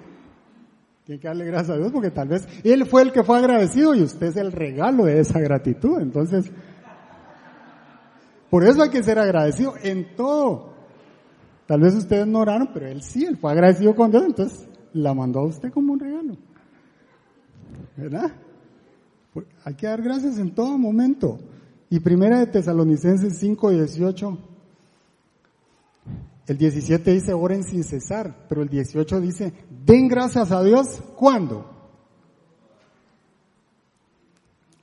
Tiene 1.05 1.21
que 1.21 1.29
darle 1.29 1.45
gracias 1.45 1.71
a 1.71 1.79
Dios 1.79 1.93
porque 1.93 2.11
tal 2.11 2.29
vez 2.29 2.49
Él 2.65 2.87
fue 2.87 3.03
el 3.03 3.13
que 3.13 3.23
fue 3.23 3.39
agradecido 3.39 3.95
y 3.95 4.03
usted 4.03 4.29
es 4.29 4.37
el 4.37 4.53
regalo 4.53 5.05
de 5.05 5.21
esa 5.21 5.39
gratitud. 5.41 6.01
Entonces, 6.01 6.51
por 8.49 8.65
eso 8.65 8.83
hay 8.83 8.91
que 8.91 9.03
ser 9.03 9.19
agradecido 9.19 9.75
en 9.83 10.17
todo. 10.17 10.71
Tal 11.67 11.81
vez 11.81 11.95
ustedes 11.95 12.27
no 12.27 12.41
oraron, 12.41 12.71
pero 12.73 12.89
Él 12.89 13.03
sí, 13.03 13.25
Él 13.25 13.37
fue 13.37 13.53
agradecido 13.53 13.95
con 13.95 14.11
Dios, 14.11 14.25
entonces 14.25 14.69
la 14.93 15.15
mandó 15.15 15.41
a 15.41 15.47
usted 15.47 15.71
como 15.71 15.93
un 15.93 16.01
regalo. 16.01 16.37
¿Verdad? 17.97 18.33
Pues, 19.33 19.47
hay 19.65 19.75
que 19.75 19.87
dar 19.87 20.03
gracias 20.03 20.39
en 20.39 20.55
todo 20.55 20.79
momento. 20.79 21.39
Y 21.91 22.01
primera 22.01 22.39
de 22.39 22.47
Tesalonicenses 22.47 23.37
5, 23.39 23.71
18 23.71 24.50
el 26.46 26.59
17 26.59 27.12
dice 27.12 27.33
oren 27.33 27.62
sin 27.64 27.85
cesar, 27.85 28.46
pero 28.48 28.62
el 28.62 28.68
18 28.68 29.20
dice 29.20 29.53
den 29.85 30.09
gracias 30.09 30.50
a 30.50 30.62
Dios 30.62 31.03
cuando. 31.16 31.70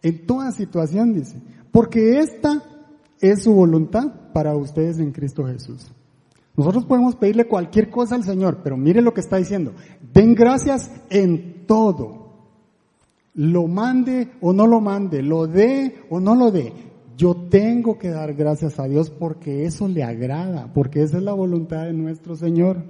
En 0.01 0.25
toda 0.25 0.51
situación 0.51 1.13
dice, 1.13 1.41
porque 1.71 2.19
esta 2.19 2.63
es 3.19 3.43
su 3.43 3.53
voluntad 3.53 4.31
para 4.33 4.55
ustedes 4.55 4.99
en 4.99 5.11
Cristo 5.11 5.45
Jesús. 5.45 5.91
Nosotros 6.55 6.85
podemos 6.85 7.15
pedirle 7.15 7.47
cualquier 7.47 7.89
cosa 7.89 8.15
al 8.15 8.23
Señor, 8.23 8.61
pero 8.63 8.77
mire 8.77 9.01
lo 9.01 9.13
que 9.13 9.21
está 9.21 9.37
diciendo. 9.37 9.73
Den 10.13 10.33
gracias 10.33 10.91
en 11.09 11.65
todo. 11.67 12.27
Lo 13.35 13.67
mande 13.67 14.31
o 14.41 14.53
no 14.53 14.65
lo 14.65 14.81
mande, 14.81 15.21
lo 15.21 15.45
dé 15.45 16.03
o 16.09 16.19
no 16.19 16.33
lo 16.33 16.49
dé. 16.49 16.73
Yo 17.17 17.35
tengo 17.35 17.97
que 17.97 18.11
dar 18.11 18.35
gracias 18.35 18.79
a 18.79 18.87
Dios 18.87 19.09
porque 19.09 19.65
eso 19.65 19.87
le 19.87 20.03
agrada, 20.03 20.71
porque 20.71 21.01
esa 21.01 21.17
es 21.17 21.23
la 21.23 21.33
voluntad 21.33 21.85
de 21.85 21.93
nuestro 21.93 22.35
Señor. 22.35 22.83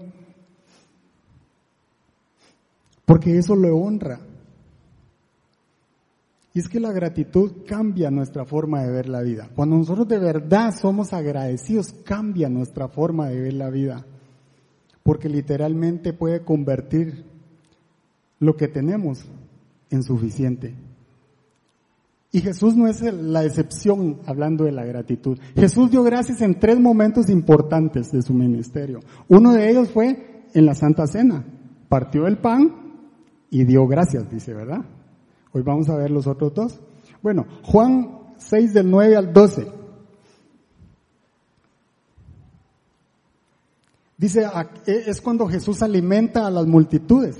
Porque 3.06 3.38
eso 3.38 3.56
le 3.56 3.72
honra. 3.72 4.20
Y 6.54 6.60
es 6.60 6.68
que 6.68 6.82
la 6.82 6.92
gratitud 6.92 7.64
cambia 7.66 8.12
nuestra 8.12 8.44
forma 8.44 8.84
de 8.84 8.92
ver 8.92 9.08
la 9.08 9.22
vida. 9.22 9.50
Cuando 9.56 9.78
nosotros 9.78 10.10
de 10.10 10.20
verdad 10.20 10.76
somos 10.76 11.14
agradecidos, 11.14 11.94
cambia 12.04 12.50
nuestra 12.50 12.90
forma 12.90 13.30
de 13.30 13.40
ver 13.40 13.54
la 13.54 13.70
vida. 13.70 14.06
Porque 15.04 15.30
literalmente 15.30 16.12
puede 16.12 16.44
convertir 16.44 17.24
lo 18.40 18.58
que 18.58 18.68
tenemos 18.68 19.24
en 19.90 20.04
suficiente. 20.04 20.76
Y 22.32 22.42
Jesús 22.42 22.76
no 22.76 22.88
es 22.88 23.02
la 23.02 23.46
excepción 23.46 24.20
hablando 24.26 24.66
de 24.66 24.74
la 24.74 24.84
gratitud. 24.84 25.40
Jesús 25.56 25.92
dio 25.92 26.04
gracias 26.04 26.42
en 26.42 26.60
tres 26.60 26.80
momentos 26.80 27.30
importantes 27.30 28.12
de 28.12 28.22
su 28.22 28.34
ministerio. 28.34 29.00
Uno 29.30 29.54
de 29.54 29.70
ellos 29.70 29.90
fue 29.90 30.46
en 30.54 30.66
la 30.66 30.76
Santa 30.76 31.08
Cena. 31.08 31.46
Partió 31.88 32.28
el 32.28 32.38
pan 32.38 32.74
y 33.50 33.64
dio 33.64 33.88
gracias, 33.88 34.30
dice, 34.30 34.54
¿verdad? 34.54 34.84
Hoy 35.54 35.62
vamos 35.62 35.90
a 35.90 35.96
ver 35.96 36.12
los 36.12 36.28
otros 36.28 36.54
dos. 36.54 36.80
Bueno, 37.22 37.46
Juan 37.64 38.34
6 38.38 38.74
del 38.74 38.92
9 38.92 39.16
al 39.16 39.32
12. 39.32 39.68
Dice, 44.18 44.46
e, 44.86 45.04
es 45.08 45.22
cuando 45.22 45.48
Jesús 45.48 45.82
alimenta 45.82 46.46
a 46.46 46.52
las 46.52 46.66
multitudes. 46.66 47.38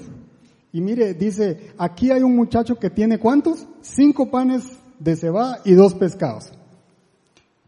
Y 0.72 0.80
mire, 0.80 1.14
dice, 1.14 1.72
aquí 1.78 2.12
hay 2.12 2.22
un 2.22 2.36
muchacho 2.36 2.76
que 2.76 2.90
tiene 2.90 3.20
cuántos? 3.20 3.68
Cinco 3.82 4.30
panes 4.30 4.77
de 5.00 5.16
cebada 5.16 5.60
y 5.66 5.74
dos 5.74 5.94
pescados. 5.94 6.52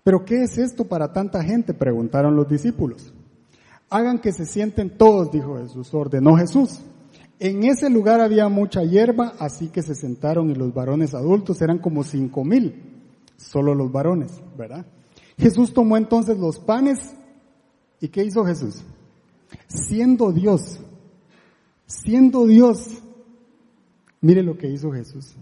Pero 0.04 0.26
¿qué 0.26 0.44
es 0.44 0.58
esto 0.58 0.86
para 0.86 1.14
tanta 1.14 1.44
gente? 1.44 1.74
Preguntaron 1.74 2.36
los 2.36 2.48
discípulos. 2.48 3.14
Hagan 3.90 4.20
que 4.20 4.32
se 4.32 4.46
sienten 4.46 4.98
todos, 4.98 5.32
dijo 5.32 5.58
Jesús, 5.58 5.94
ordenó 5.94 6.36
Jesús. 6.36 6.80
En 7.40 7.64
ese 7.64 7.90
lugar 7.90 8.20
había 8.20 8.50
mucha 8.50 8.84
hierba, 8.84 9.34
así 9.40 9.70
que 9.70 9.82
se 9.82 9.96
sentaron 9.96 10.50
y 10.50 10.56
los 10.56 10.74
varones 10.74 11.14
adultos 11.14 11.62
eran 11.62 11.80
como 11.80 12.04
cinco 12.04 12.44
mil, 12.44 12.84
solo 13.38 13.74
los 13.74 13.92
varones, 13.92 14.42
¿verdad? 14.58 14.86
Jesús 15.38 15.74
tomó 15.74 15.96
entonces 15.96 16.38
los 16.38 16.60
panes 16.60 17.14
y 18.02 18.10
¿qué 18.10 18.26
hizo 18.26 18.44
Jesús? 18.44 18.84
Siendo 19.68 20.32
Dios, 20.34 20.80
siendo 21.86 22.46
Dios, 22.46 23.02
mire 24.20 24.44
lo 24.44 24.58
que 24.58 24.70
hizo 24.70 24.92
Jesús. 24.92 25.36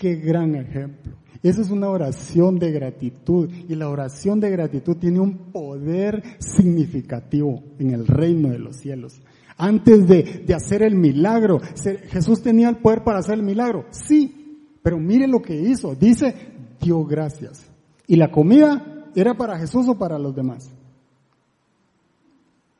Qué 0.00 0.14
gran 0.14 0.54
ejemplo. 0.54 1.12
Esa 1.42 1.60
es 1.60 1.68
una 1.68 1.90
oración 1.90 2.58
de 2.58 2.72
gratitud 2.72 3.50
y 3.68 3.74
la 3.74 3.90
oración 3.90 4.40
de 4.40 4.48
gratitud 4.48 4.96
tiene 4.96 5.20
un 5.20 5.52
poder 5.52 6.22
significativo 6.38 7.62
en 7.78 7.90
el 7.90 8.06
reino 8.06 8.48
de 8.48 8.58
los 8.58 8.76
cielos. 8.76 9.20
Antes 9.58 10.08
de, 10.08 10.22
de 10.46 10.54
hacer 10.54 10.82
el 10.82 10.94
milagro, 10.94 11.60
Jesús 12.08 12.40
tenía 12.40 12.70
el 12.70 12.78
poder 12.78 13.04
para 13.04 13.18
hacer 13.18 13.34
el 13.34 13.42
milagro, 13.42 13.84
sí, 13.90 14.78
pero 14.82 14.98
mire 14.98 15.28
lo 15.28 15.42
que 15.42 15.54
hizo. 15.54 15.94
Dice, 15.94 16.34
dio 16.80 17.04
gracias. 17.04 17.70
¿Y 18.06 18.16
la 18.16 18.30
comida 18.30 19.04
era 19.14 19.34
para 19.34 19.58
Jesús 19.58 19.86
o 19.86 19.98
para 19.98 20.18
los 20.18 20.34
demás? 20.34 20.70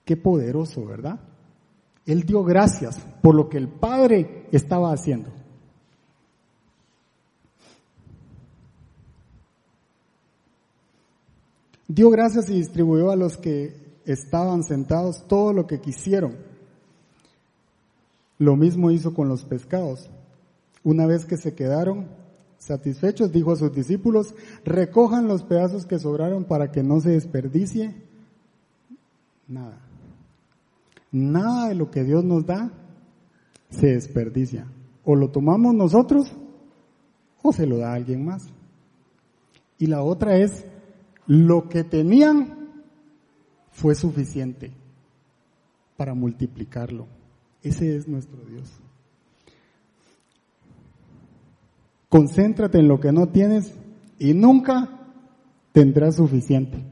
Qué 0.07 0.17
poderoso, 0.17 0.87
¿verdad? 0.87 1.21
Él 2.07 2.23
dio 2.23 2.43
gracias 2.45 2.99
por 3.21 3.35
lo 3.35 3.51
que 3.51 3.59
el 3.59 3.69
Padre 3.69 4.47
estaba 4.53 4.91
haciendo. 4.91 5.40
Dio 11.93 12.09
gracias 12.09 12.49
y 12.49 12.55
distribuyó 12.55 13.11
a 13.11 13.17
los 13.17 13.37
que 13.37 13.75
estaban 14.05 14.63
sentados 14.63 15.27
todo 15.27 15.53
lo 15.53 15.67
que 15.67 15.81
quisieron. 15.81 16.37
Lo 18.39 18.55
mismo 18.55 18.93
hizo 18.93 19.13
con 19.13 19.29
los 19.29 19.45
pescados. 19.45 20.09
Una 20.85 21.07
vez 21.07 21.27
que 21.27 21.37
se 21.37 21.57
quedaron 21.57 22.07
satisfechos, 22.59 23.33
dijo 23.33 23.51
a 23.51 23.57
sus 23.57 23.75
discípulos, 23.75 24.37
recojan 24.65 25.27
los 25.27 25.43
pedazos 25.43 25.85
que 25.85 25.99
sobraron 25.99 26.45
para 26.45 26.71
que 26.71 26.85
no 26.85 27.01
se 27.01 27.11
desperdicie 27.11 27.97
nada. 29.49 29.81
Nada 31.11 31.71
de 31.71 31.75
lo 31.75 31.91
que 31.91 32.05
Dios 32.05 32.23
nos 32.23 32.47
da 32.47 32.71
se 33.69 33.89
desperdicia. 33.89 34.69
O 35.05 35.17
lo 35.17 35.31
tomamos 35.31 35.75
nosotros 35.75 36.33
o 37.43 37.53
se 37.53 37.67
lo 37.67 37.79
da 37.79 37.95
alguien 37.95 38.25
más. 38.25 38.47
Y 39.77 39.87
la 39.87 40.05
otra 40.05 40.37
es 40.37 40.65
lo 41.31 41.69
que 41.69 41.85
tenían 41.85 42.83
fue 43.71 43.95
suficiente 43.95 44.73
para 45.97 46.13
multiplicarlo. 46.13 47.07
Ese 47.63 47.97
es 47.97 48.09
nuestro 48.09 48.45
Dios. 48.47 48.69
Concéntrate 52.09 52.81
en 52.81 52.89
lo 52.89 52.99
que 52.99 53.13
no 53.13 53.29
tienes 53.29 53.73
y 54.19 54.35
nunca 54.35 55.07
tendrás 55.71 56.17
suficiente. 56.17 56.83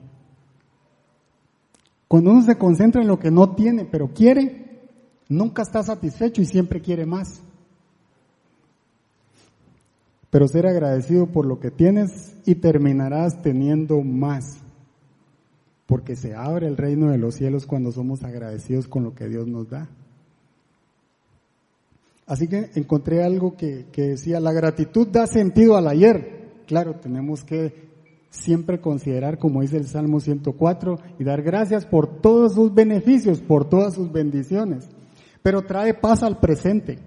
Cuando 2.07 2.31
uno 2.31 2.43
se 2.43 2.57
concentra 2.57 3.03
en 3.03 3.09
lo 3.09 3.19
que 3.19 3.33
no 3.33 3.57
tiene, 3.57 3.87
pero 3.87 4.15
quiere, 4.15 4.89
nunca 5.29 5.63
está 5.63 5.83
satisfecho 5.83 6.43
y 6.43 6.47
siempre 6.47 6.81
quiere 6.81 7.07
más. 7.07 7.43
Pero 10.31 10.47
ser 10.49 10.67
agradecido 10.67 11.27
por 11.27 11.47
lo 11.47 11.59
que 11.59 11.71
tienes 11.71 12.35
y 12.45 12.57
terminarás 12.57 13.43
teniendo 13.43 14.03
más. 14.03 14.59
Porque 15.87 16.17
se 16.17 16.35
abre 16.35 16.67
el 16.67 16.77
reino 16.77 17.11
de 17.11 17.19
los 17.19 17.35
cielos 17.35 17.67
cuando 17.67 17.93
somos 17.93 18.23
agradecidos 18.23 18.89
con 18.89 19.05
lo 19.05 19.15
que 19.15 19.29
Dios 19.29 19.47
nos 19.47 19.71
da. 19.71 19.89
Así 22.29 22.47
que 22.47 22.71
encontré 22.75 23.25
algo 23.25 23.57
que, 23.57 23.87
decía, 23.97 24.39
la 24.39 24.53
gratitud 24.53 25.09
da 25.09 25.27
sentido 25.27 25.79
al 25.79 25.89
ayer. 25.89 26.63
Claro, 26.67 26.97
tenemos 26.97 27.43
que 27.43 27.89
siempre 28.29 28.83
considerar, 28.83 29.39
como 29.39 29.63
dice 29.63 29.79
el 29.79 29.87
Salmo 29.87 30.21
104, 30.21 30.99
y 31.19 31.25
dar 31.25 31.41
gracias 31.41 31.87
por 31.87 32.21
todos 32.21 32.53
sus 32.53 32.75
beneficios, 32.75 33.41
por 33.41 33.67
todas 33.67 33.95
sus 33.95 34.13
bendiciones. 34.13 34.91
Pero 35.43 35.63
trae 35.63 35.95
paz 35.95 36.23
al 36.23 36.39
presente. 36.39 36.99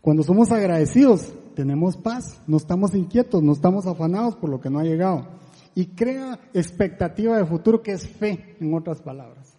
Cuando 0.00 0.22
somos 0.22 0.50
agradecidos, 0.50 1.34
tenemos 1.56 1.96
paz, 1.96 2.40
no 2.46 2.58
estamos 2.58 2.94
inquietos, 2.94 3.42
no 3.42 3.52
estamos 3.52 3.86
afanados 3.86 4.36
por 4.36 4.50
lo 4.50 4.60
que 4.60 4.70
no 4.70 4.78
ha 4.78 4.84
llegado. 4.84 5.26
Y 5.74 5.86
crea 5.86 6.38
expectativa 6.54 7.36
de 7.36 7.44
futuro 7.44 7.82
que 7.82 7.92
es 7.92 8.06
fe, 8.06 8.56
en 8.60 8.72
otras 8.72 9.02
palabras. 9.02 9.56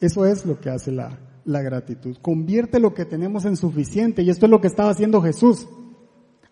Eso 0.00 0.24
es 0.24 0.46
lo 0.46 0.60
que 0.60 0.70
hace 0.70 0.92
la, 0.92 1.18
la 1.44 1.60
gratitud. 1.62 2.16
Convierte 2.22 2.78
lo 2.78 2.94
que 2.94 3.04
tenemos 3.04 3.44
en 3.44 3.56
suficiente. 3.56 4.22
Y 4.22 4.30
esto 4.30 4.46
es 4.46 4.50
lo 4.50 4.60
que 4.60 4.68
estaba 4.68 4.90
haciendo 4.90 5.20
Jesús. 5.20 5.66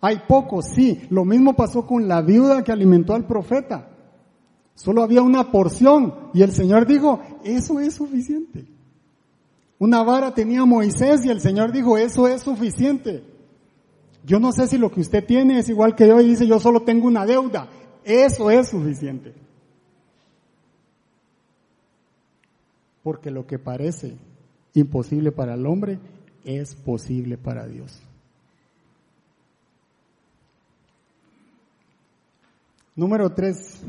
Hay 0.00 0.22
poco, 0.26 0.62
sí. 0.62 1.02
Lo 1.10 1.24
mismo 1.24 1.54
pasó 1.54 1.86
con 1.86 2.08
la 2.08 2.22
viuda 2.22 2.64
que 2.64 2.72
alimentó 2.72 3.14
al 3.14 3.26
profeta. 3.26 3.88
Solo 4.74 5.02
había 5.02 5.22
una 5.22 5.52
porción. 5.52 6.30
Y 6.34 6.42
el 6.42 6.50
Señor 6.50 6.86
dijo, 6.86 7.20
eso 7.44 7.78
es 7.78 7.94
suficiente. 7.94 8.66
Una 9.78 10.02
vara 10.02 10.34
tenía 10.34 10.64
Moisés 10.64 11.24
y 11.24 11.28
el 11.28 11.40
Señor 11.40 11.70
dijo, 11.70 11.96
eso 11.98 12.26
es 12.26 12.42
suficiente. 12.42 13.35
Yo 14.26 14.40
no 14.40 14.50
sé 14.50 14.66
si 14.66 14.76
lo 14.76 14.90
que 14.90 15.00
usted 15.00 15.24
tiene 15.24 15.60
es 15.60 15.68
igual 15.68 15.94
que 15.94 16.08
yo 16.08 16.20
y 16.20 16.26
dice, 16.26 16.48
yo 16.48 16.58
solo 16.58 16.80
tengo 16.80 17.06
una 17.06 17.24
deuda. 17.24 17.68
Eso 18.02 18.50
es 18.50 18.68
suficiente. 18.68 19.32
Porque 23.04 23.30
lo 23.30 23.46
que 23.46 23.60
parece 23.60 24.16
imposible 24.74 25.30
para 25.30 25.54
el 25.54 25.64
hombre 25.64 26.00
es 26.44 26.74
posible 26.74 27.38
para 27.38 27.68
Dios. 27.68 28.02
Número 32.96 33.32
tres. 33.32 33.80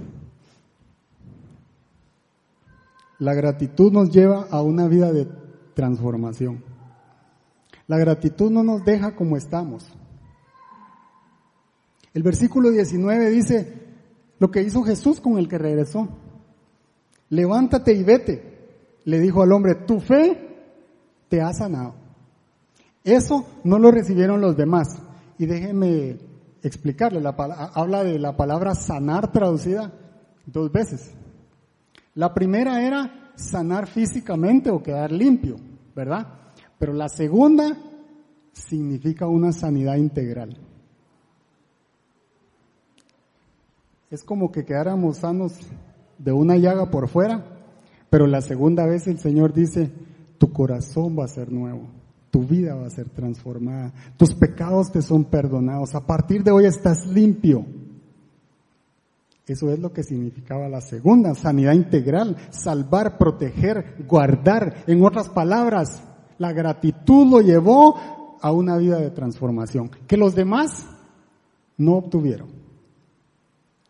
La 3.18 3.34
gratitud 3.34 3.92
nos 3.92 4.12
lleva 4.12 4.46
a 4.52 4.62
una 4.62 4.88
vida 4.88 5.12
de 5.12 5.28
transformación. 5.74 6.64
La 7.88 7.98
gratitud 7.98 8.52
no 8.52 8.62
nos 8.62 8.86
deja 8.86 9.16
como 9.16 9.36
estamos. 9.36 9.84
El 12.14 12.24
versículo 12.24 12.72
19 12.72 13.30
dice 13.30 13.74
lo 14.40 14.52
que 14.52 14.62
hizo 14.62 14.84
Jesús 14.84 15.20
con 15.20 15.38
el 15.38 15.48
que 15.48 15.58
regresó. 15.58 16.08
Levántate 17.30 17.94
y 17.94 18.04
vete, 18.04 18.58
le 19.04 19.20
dijo 19.20 19.42
al 19.42 19.52
hombre, 19.52 19.76
tu 19.76 20.00
fe 20.00 20.48
te 21.28 21.42
ha 21.42 21.52
sanado. 21.54 21.96
Eso 23.04 23.46
no 23.64 23.80
lo 23.80 23.92
recibieron 23.92 24.42
los 24.42 24.56
demás. 24.56 25.00
Y 25.38 25.46
déjeme 25.46 26.18
explicarle, 26.62 27.22
la, 27.22 27.30
habla 27.74 28.04
de 28.04 28.20
la 28.20 28.36
palabra 28.36 28.76
sanar 28.76 29.32
traducida 29.32 29.92
dos 30.46 30.72
veces. 30.72 31.12
La 32.16 32.34
primera 32.34 32.86
era 32.86 33.32
sanar 33.36 33.88
físicamente 33.88 34.70
o 34.70 34.82
quedar 34.82 35.12
limpio, 35.12 35.58
¿verdad? 35.96 36.28
Pero 36.80 36.94
la 36.94 37.10
segunda 37.10 37.78
significa 38.52 39.28
una 39.28 39.52
sanidad 39.52 39.98
integral. 39.98 40.58
Es 44.10 44.24
como 44.24 44.52
que 44.52 44.64
quedáramos 44.64 45.18
sanos 45.18 45.54
de 46.18 46.32
una 46.32 46.56
llaga 46.58 46.90
por 46.90 47.10
fuera, 47.10 47.44
pero 48.10 48.26
la 48.26 48.42
segunda 48.42 48.86
vez 48.86 49.06
el 49.08 49.20
Señor 49.20 49.54
dice, 49.54 49.92
tu 50.38 50.52
corazón 50.54 51.18
va 51.20 51.26
a 51.26 51.30
ser 51.30 51.52
nuevo, 51.52 51.90
tu 52.32 52.44
vida 52.44 52.76
va 52.76 52.88
a 52.88 52.92
ser 52.92 53.10
transformada, 53.10 53.92
tus 54.16 54.34
pecados 54.34 54.92
te 54.92 55.02
son 55.02 55.26
perdonados, 55.26 55.94
a 55.94 56.06
partir 56.06 56.44
de 56.44 56.52
hoy 56.52 56.66
estás 56.66 57.06
limpio. 57.08 57.66
Eso 59.46 59.72
es 59.72 59.80
lo 59.80 59.94
que 59.94 60.04
significaba 60.04 60.68
la 60.68 60.82
segunda, 60.82 61.34
sanidad 61.34 61.74
integral, 61.74 62.36
salvar, 62.50 63.18
proteger, 63.18 63.96
guardar. 64.06 64.84
En 64.88 65.04
otras 65.06 65.30
palabras, 65.30 66.04
la 66.38 66.52
gratitud 66.52 67.28
lo 67.30 67.40
llevó 67.40 67.96
a 68.42 68.52
una 68.52 68.78
vida 68.78 69.00
de 69.00 69.10
transformación 69.10 69.90
que 70.06 70.18
los 70.18 70.36
demás 70.36 70.86
no 71.78 71.94
obtuvieron. 71.94 72.67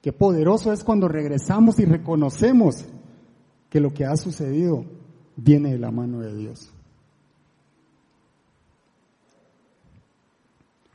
Qué 0.01 0.13
poderoso 0.13 0.71
es 0.71 0.83
cuando 0.83 1.07
regresamos 1.07 1.79
y 1.79 1.85
reconocemos 1.85 2.85
que 3.69 3.79
lo 3.79 3.93
que 3.93 4.05
ha 4.05 4.15
sucedido 4.15 4.85
viene 5.35 5.71
de 5.71 5.79
la 5.79 5.91
mano 5.91 6.19
de 6.19 6.35
Dios. 6.35 6.71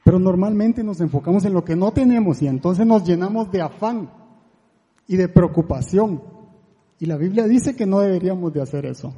Pero 0.05 0.19
normalmente 0.19 0.83
nos 0.83 1.01
enfocamos 1.01 1.45
en 1.45 1.53
lo 1.53 1.65
que 1.65 1.77
no 1.77 1.93
tenemos 1.93 2.43
y 2.43 2.49
entonces 2.49 2.87
nos 2.87 3.05
llenamos 3.05 3.51
de 3.53 3.63
afán 3.63 4.11
y 5.07 5.17
de 5.17 5.29
preocupación 5.29 6.23
Y 6.99 7.07
la 7.07 7.17
Biblia 7.17 7.47
dice 7.47 7.75
que 7.75 7.87
no 7.87 8.01
deberíamos 8.01 8.53
de 8.53 8.63
hacer 8.63 8.87
eso. 8.87 9.13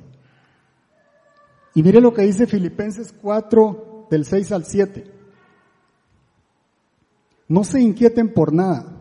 Y 1.74 1.82
mire 1.82 2.00
lo 2.00 2.14
que 2.14 2.22
dice 2.22 2.46
Filipenses 2.46 3.12
4 3.20 4.06
del 4.10 4.24
6 4.24 4.52
al 4.52 4.64
7. 4.64 5.04
No 7.48 7.64
se 7.64 7.80
inquieten 7.80 8.32
por 8.32 8.52
nada. 8.52 8.93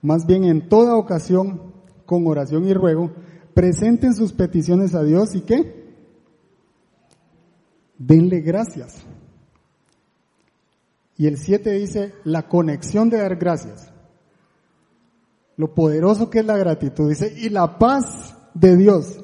Más 0.00 0.26
bien 0.26 0.44
en 0.44 0.68
toda 0.68 0.96
ocasión, 0.96 1.72
con 2.06 2.26
oración 2.26 2.66
y 2.66 2.74
ruego, 2.74 3.10
presenten 3.54 4.14
sus 4.14 4.32
peticiones 4.32 4.94
a 4.94 5.02
Dios 5.02 5.34
y 5.34 5.40
qué? 5.40 5.78
Denle 7.98 8.40
gracias. 8.40 9.04
Y 11.16 11.26
el 11.26 11.36
7 11.36 11.72
dice, 11.72 12.14
la 12.22 12.48
conexión 12.48 13.10
de 13.10 13.18
dar 13.18 13.36
gracias. 13.36 13.92
Lo 15.56 15.74
poderoso 15.74 16.30
que 16.30 16.38
es 16.38 16.46
la 16.46 16.56
gratitud. 16.56 17.08
Dice, 17.08 17.34
y 17.36 17.48
la 17.48 17.78
paz 17.78 18.36
de 18.54 18.76
Dios, 18.76 19.18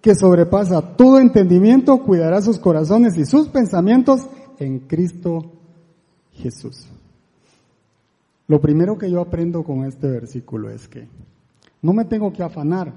que 0.00 0.14
sobrepasa 0.14 0.96
todo 0.96 1.18
entendimiento, 1.18 2.04
cuidará 2.04 2.40
sus 2.40 2.60
corazones 2.60 3.16
y 3.18 3.26
sus 3.26 3.48
pensamientos 3.48 4.28
en 4.58 4.80
Cristo 4.80 5.52
Jesús. 6.30 6.86
Lo 8.52 8.60
primero 8.60 8.98
que 8.98 9.10
yo 9.10 9.22
aprendo 9.22 9.64
con 9.64 9.86
este 9.86 10.10
versículo 10.10 10.68
es 10.68 10.86
que 10.86 11.08
no 11.80 11.94
me 11.94 12.04
tengo 12.04 12.34
que 12.34 12.42
afanar, 12.42 12.92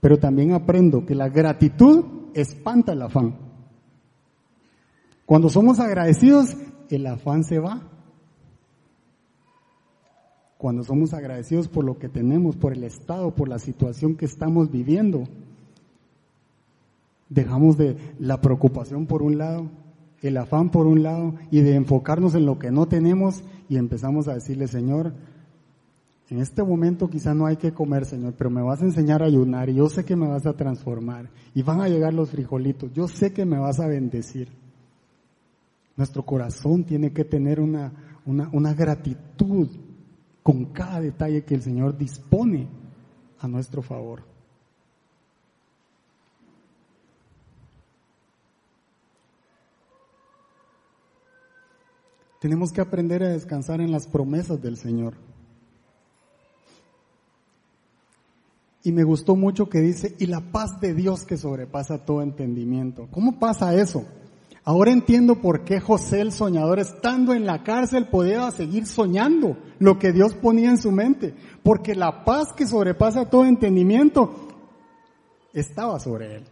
pero 0.00 0.18
también 0.18 0.52
aprendo 0.52 1.04
que 1.04 1.14
la 1.14 1.28
gratitud 1.28 2.30
espanta 2.32 2.94
el 2.94 3.02
afán. 3.02 3.36
Cuando 5.26 5.50
somos 5.50 5.78
agradecidos, 5.78 6.56
el 6.88 7.06
afán 7.06 7.44
se 7.44 7.58
va. 7.58 7.82
Cuando 10.56 10.84
somos 10.84 11.12
agradecidos 11.12 11.68
por 11.68 11.84
lo 11.84 11.98
que 11.98 12.08
tenemos, 12.08 12.56
por 12.56 12.72
el 12.72 12.84
estado, 12.84 13.34
por 13.34 13.50
la 13.50 13.58
situación 13.58 14.16
que 14.16 14.24
estamos 14.24 14.70
viviendo, 14.70 15.24
dejamos 17.28 17.76
de 17.76 17.98
la 18.18 18.40
preocupación 18.40 19.04
por 19.04 19.22
un 19.22 19.36
lado, 19.36 19.68
el 20.22 20.38
afán 20.38 20.70
por 20.70 20.86
un 20.86 21.02
lado 21.02 21.34
y 21.50 21.60
de 21.60 21.74
enfocarnos 21.74 22.34
en 22.34 22.46
lo 22.46 22.58
que 22.58 22.70
no 22.70 22.88
tenemos 22.88 23.44
y 23.68 23.76
empezamos 23.76 24.28
a 24.28 24.34
decirle, 24.34 24.68
Señor, 24.68 25.14
en 26.30 26.40
este 26.40 26.62
momento 26.62 27.08
quizá 27.08 27.34
no 27.34 27.46
hay 27.46 27.56
que 27.56 27.72
comer, 27.72 28.06
Señor, 28.06 28.34
pero 28.36 28.50
me 28.50 28.62
vas 28.62 28.80
a 28.80 28.86
enseñar 28.86 29.22
a 29.22 29.26
ayunar 29.26 29.68
y 29.68 29.74
yo 29.74 29.88
sé 29.88 30.04
que 30.04 30.16
me 30.16 30.26
vas 30.26 30.46
a 30.46 30.54
transformar 30.54 31.30
y 31.54 31.62
van 31.62 31.80
a 31.80 31.88
llegar 31.88 32.14
los 32.14 32.30
frijolitos, 32.30 32.92
yo 32.92 33.08
sé 33.08 33.32
que 33.32 33.44
me 33.44 33.58
vas 33.58 33.78
a 33.80 33.86
bendecir. 33.86 34.48
Nuestro 35.96 36.24
corazón 36.24 36.84
tiene 36.84 37.12
que 37.12 37.24
tener 37.24 37.60
una, 37.60 37.92
una, 38.24 38.74
gratitud 38.74 39.68
con 40.42 40.66
cada 40.72 41.00
detalle 41.00 41.44
que 41.44 41.54
el 41.54 41.62
Señor 41.62 41.96
dispone 41.96 42.68
a 43.38 43.46
nuestro 43.46 43.80
favor. 43.80 44.33
Tenemos 52.44 52.72
que 52.72 52.82
aprender 52.82 53.22
a 53.22 53.30
descansar 53.30 53.80
en 53.80 53.90
las 53.90 54.06
promesas 54.06 54.60
del 54.60 54.76
Señor. 54.76 55.14
Y 58.82 58.92
me 58.92 59.02
gustó 59.02 59.34
mucho 59.34 59.70
que 59.70 59.80
dice, 59.80 60.14
y 60.18 60.26
la 60.26 60.42
paz 60.52 60.78
de 60.78 60.92
Dios 60.92 61.24
que 61.24 61.38
sobrepasa 61.38 62.04
todo 62.04 62.20
entendimiento. 62.20 63.08
¿Cómo 63.10 63.38
pasa 63.38 63.74
eso? 63.74 64.04
Ahora 64.62 64.92
entiendo 64.92 65.40
por 65.40 65.64
qué 65.64 65.80
José 65.80 66.20
el 66.20 66.32
soñador, 66.32 66.80
estando 66.80 67.32
en 67.32 67.46
la 67.46 67.62
cárcel, 67.62 68.08
podía 68.08 68.50
seguir 68.50 68.84
soñando 68.84 69.56
lo 69.78 69.98
que 69.98 70.12
Dios 70.12 70.34
ponía 70.34 70.68
en 70.68 70.76
su 70.76 70.92
mente. 70.92 71.34
Porque 71.62 71.94
la 71.94 72.26
paz 72.26 72.52
que 72.52 72.66
sobrepasa 72.66 73.30
todo 73.30 73.46
entendimiento 73.46 74.48
estaba 75.54 75.98
sobre 75.98 76.36
él. 76.36 76.44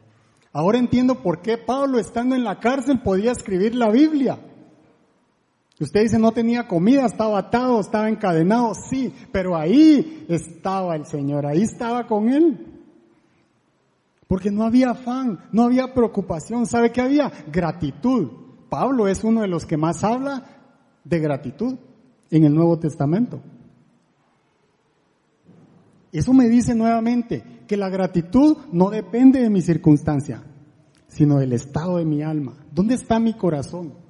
Ahora 0.54 0.78
entiendo 0.78 1.16
por 1.16 1.42
qué 1.42 1.58
Pablo, 1.58 1.98
estando 1.98 2.34
en 2.34 2.44
la 2.44 2.60
cárcel, 2.60 3.02
podía 3.02 3.32
escribir 3.32 3.74
la 3.74 3.90
Biblia. 3.90 4.38
Usted 5.82 6.02
dice 6.02 6.16
no 6.16 6.30
tenía 6.30 6.68
comida, 6.68 7.06
estaba 7.06 7.40
atado, 7.40 7.80
estaba 7.80 8.08
encadenado, 8.08 8.72
sí, 8.72 9.12
pero 9.32 9.56
ahí 9.56 10.24
estaba 10.28 10.94
el 10.94 11.06
Señor, 11.06 11.44
ahí 11.44 11.62
estaba 11.62 12.06
con 12.06 12.28
él. 12.28 12.68
Porque 14.28 14.52
no 14.52 14.62
había 14.62 14.90
afán, 14.90 15.40
no 15.50 15.64
había 15.64 15.92
preocupación. 15.92 16.66
¿Sabe 16.66 16.92
qué 16.92 17.00
había? 17.00 17.32
Gratitud. 17.50 18.28
Pablo 18.70 19.08
es 19.08 19.24
uno 19.24 19.40
de 19.40 19.48
los 19.48 19.66
que 19.66 19.76
más 19.76 20.04
habla 20.04 20.44
de 21.02 21.18
gratitud 21.18 21.74
en 22.30 22.44
el 22.44 22.54
Nuevo 22.54 22.78
Testamento. 22.78 23.42
Eso 26.12 26.32
me 26.32 26.48
dice 26.48 26.76
nuevamente 26.76 27.64
que 27.66 27.76
la 27.76 27.88
gratitud 27.88 28.56
no 28.70 28.90
depende 28.90 29.40
de 29.40 29.50
mi 29.50 29.60
circunstancia, 29.60 30.44
sino 31.08 31.40
del 31.40 31.54
estado 31.54 31.96
de 31.96 32.04
mi 32.04 32.22
alma. 32.22 32.54
¿Dónde 32.70 32.94
está 32.94 33.18
mi 33.18 33.34
corazón? 33.34 34.01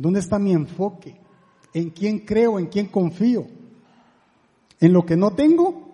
¿Dónde 0.00 0.20
está 0.20 0.38
mi 0.38 0.52
enfoque? 0.52 1.14
¿En 1.74 1.90
quién 1.90 2.20
creo? 2.20 2.58
¿En 2.58 2.68
quién 2.68 2.86
confío? 2.86 3.46
¿En 4.80 4.94
lo 4.94 5.04
que 5.04 5.14
no 5.14 5.34
tengo? 5.34 5.90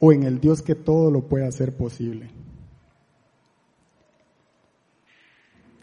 ¿O 0.00 0.12
en 0.12 0.24
el 0.24 0.40
Dios 0.40 0.60
que 0.60 0.74
todo 0.74 1.12
lo 1.12 1.28
puede 1.28 1.46
hacer 1.46 1.76
posible? 1.76 2.28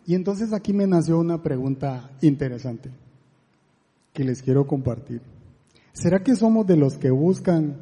Y 0.05 0.15
entonces 0.15 0.51
aquí 0.51 0.73
me 0.73 0.85
nació 0.85 1.17
una 1.17 1.41
pregunta 1.41 2.11
interesante 2.21 2.89
que 4.11 4.25
les 4.25 4.41
quiero 4.41 4.67
compartir. 4.67 5.21
¿Será 5.93 6.23
que 6.23 6.35
somos 6.35 6.67
de 6.67 6.75
los 6.75 6.97
que 6.97 7.09
buscan 7.09 7.77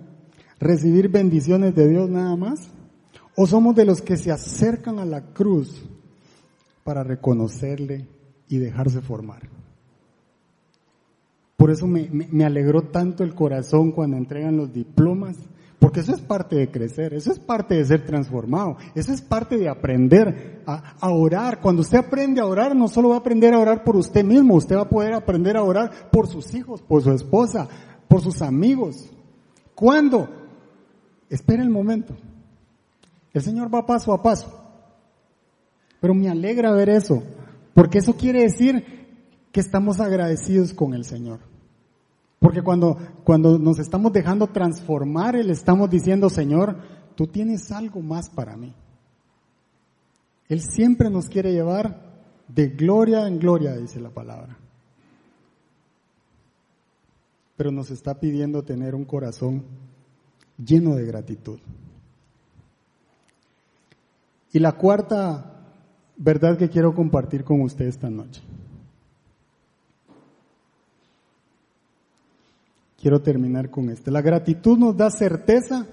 recibir 0.59 1.09
bendiciones 1.09 1.73
de 1.73 1.87
Dios 1.87 2.11
nada 2.11 2.35
más? 2.35 2.69
¿O 3.35 3.47
somos 3.47 3.73
de 3.75 3.85
los 3.85 4.03
que 4.03 4.17
se 4.17 4.31
acercan 4.31 4.99
a 4.99 5.05
la 5.05 5.33
cruz 5.33 5.83
para 6.83 7.03
reconocerle 7.03 8.20
y 8.51 8.59
dejarse 8.59 9.01
formar? 9.01 9.49
Por 11.57 11.71
eso 11.71 11.87
me, 11.87 12.07
me 12.11 12.45
alegró 12.45 12.83
tanto 12.83 13.23
el 13.23 13.33
corazón 13.33 13.91
cuando 13.91 14.17
entregan 14.17 14.57
los 14.57 14.71
diplomas 14.71 15.37
porque 15.81 16.01
eso 16.01 16.13
es 16.13 16.21
parte 16.21 16.57
de 16.57 16.69
crecer, 16.69 17.15
eso 17.15 17.31
es 17.31 17.39
parte 17.39 17.73
de 17.73 17.83
ser 17.83 18.05
transformado, 18.05 18.77
eso 18.93 19.11
es 19.11 19.19
parte 19.19 19.57
de 19.57 19.67
aprender 19.67 20.61
a, 20.67 21.09
orar. 21.09 21.59
Cuando 21.59 21.81
usted 21.81 21.97
aprende 21.97 22.39
a 22.39 22.45
orar, 22.45 22.75
no 22.75 22.87
solo 22.87 23.09
va 23.09 23.15
a 23.15 23.17
aprender 23.17 23.55
a 23.55 23.57
orar 23.57 23.83
por 23.83 23.95
usted 23.95 24.23
mismo, 24.23 24.53
usted 24.53 24.75
va 24.75 24.83
a 24.83 24.89
poder 24.89 25.13
aprender 25.13 25.57
a 25.57 25.63
orar 25.63 26.11
por 26.11 26.27
sus 26.27 26.53
hijos, 26.53 26.83
por 26.83 27.01
su 27.01 27.11
esposa, 27.11 27.67
por 28.07 28.21
sus 28.21 28.43
amigos. 28.43 29.09
¿Cuándo? 29.73 30.29
Espera 31.31 31.63
el 31.63 31.71
momento. 31.71 32.13
El 33.33 33.41
Señor 33.41 33.73
va 33.73 33.83
paso 33.83 34.13
a 34.13 34.21
paso. 34.21 34.55
Pero 35.99 36.13
me 36.13 36.29
alegra 36.29 36.71
ver 36.73 36.89
eso, 36.89 37.23
porque 37.73 37.99
eso 37.99 38.15
quiere 38.15 38.41
decir 38.41 38.85
que 39.51 39.59
estamos 39.59 39.99
agradecidos 39.99 40.73
con 40.73 40.93
el 40.93 41.05
Señor. 41.05 41.39
Porque 42.39 42.63
cuando, 42.63 42.97
cuando 43.23 43.59
nos 43.59 43.79
estamos 43.79 44.11
dejando 44.11 44.47
transformar, 44.47 45.35
le 45.35 45.53
estamos 45.53 45.89
diciendo, 45.89 46.29
Señor, 46.29 46.77
tú 47.15 47.27
tienes 47.27 47.71
algo 47.71 48.01
más 48.01 48.29
para 48.29 48.57
mí. 48.57 48.73
Él 50.49 50.61
siempre 50.61 51.09
nos 51.09 51.29
quiere 51.29 51.53
llevar 51.53 52.11
de 52.47 52.69
gloria 52.69 53.27
en 53.27 53.39
gloria, 53.39 53.75
dice 53.77 54.01
la 54.01 54.09
palabra. 54.09 54.57
Pero 57.55 57.71
nos 57.71 57.91
está 57.91 58.19
pidiendo 58.19 58.63
tener 58.63 58.95
un 58.95 59.05
corazón 59.05 59.63
lleno 60.57 60.95
de 60.95 61.05
gratitud. 61.05 61.59
Y 64.51 64.59
la 64.59 64.73
cuarta 64.73 65.60
verdad 66.23 66.55
que 66.57 66.69
quiero 66.69 66.93
compartir 66.93 67.43
con 67.43 67.61
usted 67.61 67.85
esta 67.85 68.09
noche. 68.09 68.41
Quiero 72.99 73.21
terminar 73.21 73.71
con 73.71 73.89
esto. 73.89 74.11
La 74.11 74.21
gratitud 74.21 74.77
nos 74.77 74.95
da 74.95 75.09
certeza 75.09 75.87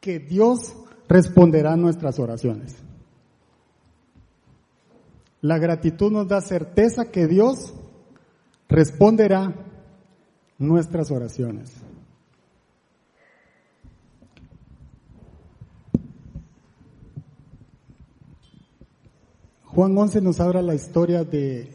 que 0.00 0.18
Dios 0.18 0.76
responderá 1.08 1.74
nuestras 1.76 2.18
oraciones. 2.18 2.76
La 5.40 5.58
gratitud 5.58 6.12
nos 6.12 6.28
da 6.28 6.42
certeza 6.42 7.10
que 7.10 7.26
Dios 7.26 7.72
responderá 8.68 9.54
nuestras 10.58 11.10
oraciones. 11.10 11.72
Juan 19.74 19.98
11 19.98 20.20
nos 20.20 20.38
habla 20.40 20.62
la 20.62 20.74
historia 20.74 21.24
de 21.24 21.68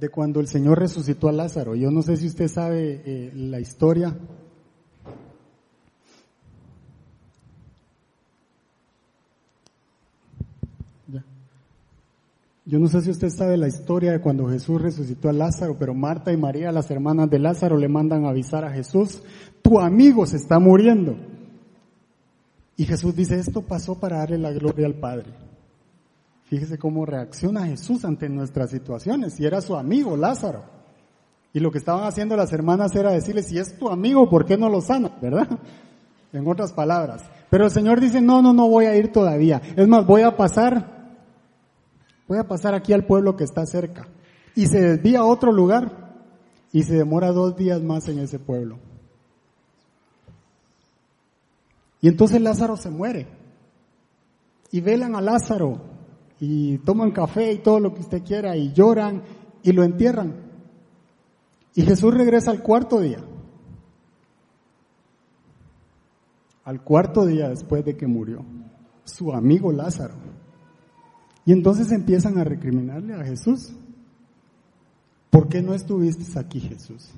de 0.00 0.08
cuando 0.08 0.40
el 0.40 0.48
Señor 0.48 0.78
resucitó 0.78 1.28
a 1.28 1.32
Lázaro. 1.32 1.74
Yo 1.74 1.90
no 1.90 2.02
sé 2.02 2.16
si 2.16 2.26
usted 2.26 2.48
sabe 2.48 3.02
eh, 3.04 3.32
la 3.34 3.60
historia. 3.60 4.16
Yo 12.64 12.78
no 12.78 12.86
sé 12.86 13.00
si 13.02 13.10
usted 13.10 13.30
sabe 13.30 13.56
la 13.56 13.66
historia 13.66 14.12
de 14.12 14.20
cuando 14.20 14.48
Jesús 14.48 14.80
resucitó 14.80 15.28
a 15.28 15.32
Lázaro, 15.32 15.76
pero 15.76 15.92
Marta 15.92 16.32
y 16.32 16.36
María, 16.36 16.70
las 16.70 16.90
hermanas 16.90 17.28
de 17.28 17.40
Lázaro, 17.40 17.76
le 17.76 17.88
mandan 17.88 18.24
a 18.24 18.30
avisar 18.30 18.64
a 18.64 18.70
Jesús, 18.70 19.22
tu 19.60 19.80
amigo 19.80 20.24
se 20.24 20.36
está 20.36 20.58
muriendo. 20.60 21.16
Y 22.76 22.84
Jesús 22.84 23.16
dice, 23.16 23.40
esto 23.40 23.62
pasó 23.62 23.98
para 23.98 24.18
darle 24.18 24.38
la 24.38 24.52
gloria 24.52 24.86
al 24.86 24.94
Padre. 24.94 25.49
Fíjese 26.50 26.78
cómo 26.78 27.06
reacciona 27.06 27.64
Jesús 27.64 28.04
ante 28.04 28.28
nuestras 28.28 28.70
situaciones. 28.70 29.34
Si 29.34 29.46
era 29.46 29.60
su 29.60 29.76
amigo 29.76 30.16
Lázaro. 30.16 30.64
Y 31.52 31.60
lo 31.60 31.70
que 31.70 31.78
estaban 31.78 32.02
haciendo 32.02 32.36
las 32.36 32.52
hermanas 32.52 32.92
era 32.96 33.12
decirle, 33.12 33.44
si 33.44 33.56
es 33.56 33.78
tu 33.78 33.88
amigo, 33.88 34.28
¿por 34.28 34.44
qué 34.44 34.58
no 34.58 34.68
lo 34.68 34.80
sana? 34.80 35.16
¿Verdad? 35.22 35.48
En 36.32 36.46
otras 36.46 36.72
palabras. 36.72 37.24
Pero 37.50 37.64
el 37.64 37.70
Señor 37.72 38.00
dice, 38.00 38.20
no, 38.20 38.40
no, 38.40 38.52
no 38.52 38.68
voy 38.68 38.84
a 38.84 38.94
ir 38.94 39.10
todavía. 39.10 39.60
Es 39.76 39.88
más, 39.88 40.06
voy 40.06 40.22
a 40.22 40.36
pasar, 40.36 41.18
voy 42.28 42.38
a 42.38 42.46
pasar 42.46 42.72
aquí 42.72 42.92
al 42.92 43.04
pueblo 43.04 43.34
que 43.34 43.42
está 43.42 43.66
cerca. 43.66 44.06
Y 44.54 44.66
se 44.66 44.80
desvía 44.80 45.20
a 45.20 45.24
otro 45.24 45.50
lugar 45.50 46.14
y 46.72 46.84
se 46.84 46.94
demora 46.94 47.32
dos 47.32 47.56
días 47.56 47.82
más 47.82 48.08
en 48.08 48.20
ese 48.20 48.38
pueblo. 48.38 48.78
Y 52.00 52.06
entonces 52.06 52.40
Lázaro 52.40 52.76
se 52.76 52.90
muere. 52.90 53.26
Y 54.70 54.80
velan 54.80 55.16
a 55.16 55.20
Lázaro 55.20 55.89
y 56.40 56.78
toman 56.78 57.10
café 57.10 57.52
y 57.52 57.58
todo 57.58 57.78
lo 57.78 57.92
que 57.94 58.00
usted 58.00 58.24
quiera 58.24 58.56
y 58.56 58.72
lloran 58.72 59.22
y 59.62 59.72
lo 59.72 59.84
entierran. 59.84 60.34
Y 61.74 61.82
Jesús 61.82 62.14
regresa 62.14 62.50
al 62.50 62.62
cuarto 62.62 62.98
día. 62.98 63.22
Al 66.64 66.82
cuarto 66.82 67.26
día 67.26 67.50
después 67.50 67.84
de 67.84 67.96
que 67.96 68.06
murió 68.06 68.44
su 69.04 69.32
amigo 69.32 69.70
Lázaro. 69.70 70.14
Y 71.44 71.52
entonces 71.52 71.92
empiezan 71.92 72.38
a 72.38 72.44
recriminarle 72.44 73.14
a 73.14 73.24
Jesús. 73.24 73.72
¿Por 75.30 75.48
qué 75.48 75.62
no 75.62 75.74
estuviste 75.74 76.38
aquí, 76.38 76.60
Jesús? 76.60 77.10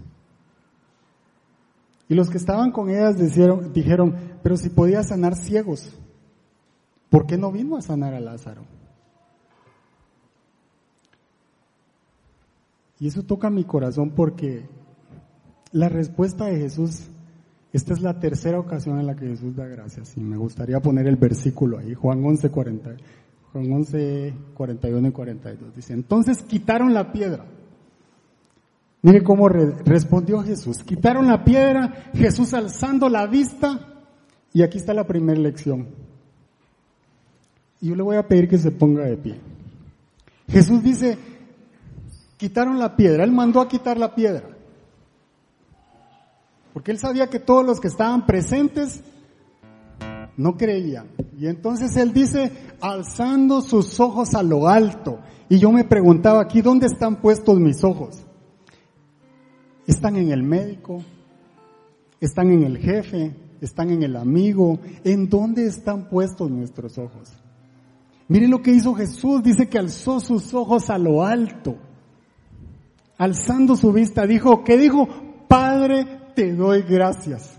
Y 2.08 2.14
los 2.14 2.28
que 2.28 2.38
estaban 2.38 2.72
con 2.72 2.90
ellas 2.90 3.16
dijeron, 3.16 3.72
dijeron, 3.72 4.16
pero 4.42 4.56
si 4.56 4.68
podía 4.68 5.02
sanar 5.02 5.34
ciegos, 5.34 5.90
¿por 7.08 7.26
qué 7.26 7.38
no 7.38 7.52
vino 7.52 7.76
a 7.76 7.82
sanar 7.82 8.14
a 8.14 8.20
Lázaro? 8.20 8.62
Y 13.02 13.08
eso 13.08 13.24
toca 13.24 13.50
mi 13.50 13.64
corazón 13.64 14.10
porque 14.10 14.64
la 15.72 15.88
respuesta 15.88 16.44
de 16.44 16.56
Jesús, 16.56 17.08
esta 17.72 17.94
es 17.94 18.00
la 18.00 18.20
tercera 18.20 18.60
ocasión 18.60 19.00
en 19.00 19.08
la 19.08 19.16
que 19.16 19.26
Jesús 19.26 19.56
da 19.56 19.66
gracias. 19.66 20.16
Y 20.16 20.20
me 20.20 20.36
gustaría 20.36 20.78
poner 20.78 21.08
el 21.08 21.16
versículo 21.16 21.78
ahí, 21.78 21.94
Juan 21.94 22.24
11, 22.24 22.50
40, 22.50 22.90
Juan 23.52 23.72
11, 23.72 24.34
41 24.54 25.08
y 25.08 25.10
42. 25.10 25.74
Dice, 25.74 25.94
entonces 25.94 26.44
quitaron 26.44 26.94
la 26.94 27.10
piedra. 27.10 27.44
Mire 29.02 29.24
cómo 29.24 29.48
respondió 29.48 30.40
Jesús. 30.44 30.84
Quitaron 30.84 31.26
la 31.26 31.42
piedra, 31.42 32.12
Jesús 32.14 32.54
alzando 32.54 33.08
la 33.08 33.26
vista, 33.26 34.04
y 34.52 34.62
aquí 34.62 34.78
está 34.78 34.94
la 34.94 35.08
primera 35.08 35.40
lección. 35.40 35.88
Yo 37.80 37.96
le 37.96 38.02
voy 38.04 38.14
a 38.14 38.28
pedir 38.28 38.48
que 38.48 38.58
se 38.58 38.70
ponga 38.70 39.02
de 39.02 39.16
pie. 39.16 39.40
Jesús 40.46 40.84
dice, 40.84 41.31
quitaron 42.42 42.76
la 42.76 42.96
piedra, 42.96 43.22
él 43.22 43.30
mandó 43.30 43.60
a 43.60 43.68
quitar 43.68 43.96
la 43.96 44.16
piedra. 44.16 44.42
Porque 46.72 46.90
él 46.90 46.98
sabía 46.98 47.30
que 47.30 47.38
todos 47.38 47.64
los 47.64 47.78
que 47.78 47.86
estaban 47.86 48.26
presentes 48.26 49.00
no 50.36 50.56
creían. 50.56 51.06
Y 51.38 51.46
entonces 51.46 51.96
él 51.96 52.12
dice, 52.12 52.50
alzando 52.80 53.60
sus 53.60 54.00
ojos 54.00 54.34
a 54.34 54.42
lo 54.42 54.66
alto. 54.66 55.20
Y 55.48 55.60
yo 55.60 55.70
me 55.70 55.84
preguntaba 55.84 56.42
aquí, 56.42 56.62
¿dónde 56.62 56.88
están 56.88 57.20
puestos 57.20 57.60
mis 57.60 57.84
ojos? 57.84 58.26
¿Están 59.86 60.16
en 60.16 60.32
el 60.32 60.42
médico? 60.42 61.00
¿Están 62.20 62.50
en 62.50 62.64
el 62.64 62.78
jefe? 62.78 63.36
¿Están 63.60 63.90
en 63.90 64.02
el 64.02 64.16
amigo? 64.16 64.80
¿En 65.04 65.28
dónde 65.28 65.64
están 65.64 66.08
puestos 66.08 66.50
nuestros 66.50 66.98
ojos? 66.98 67.32
Miren 68.26 68.50
lo 68.50 68.62
que 68.62 68.72
hizo 68.72 68.94
Jesús, 68.94 69.44
dice 69.44 69.68
que 69.68 69.78
alzó 69.78 70.18
sus 70.18 70.52
ojos 70.54 70.90
a 70.90 70.98
lo 70.98 71.22
alto 71.24 71.76
alzando 73.18 73.76
su 73.76 73.92
vista, 73.92 74.26
dijo, 74.26 74.64
¿qué 74.64 74.76
dijo? 74.76 75.08
Padre, 75.48 76.06
te 76.34 76.54
doy 76.54 76.82
gracias. 76.82 77.58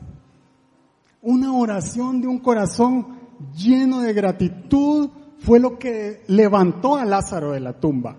Una 1.21 1.53
oración 1.53 2.21
de 2.21 2.27
un 2.27 2.39
corazón 2.39 3.19
lleno 3.55 4.01
de 4.01 4.13
gratitud 4.13 5.09
fue 5.39 5.59
lo 5.59 5.77
que 5.77 6.23
levantó 6.27 6.95
a 6.95 7.05
Lázaro 7.05 7.51
de 7.51 7.59
la 7.59 7.79
tumba. 7.79 8.17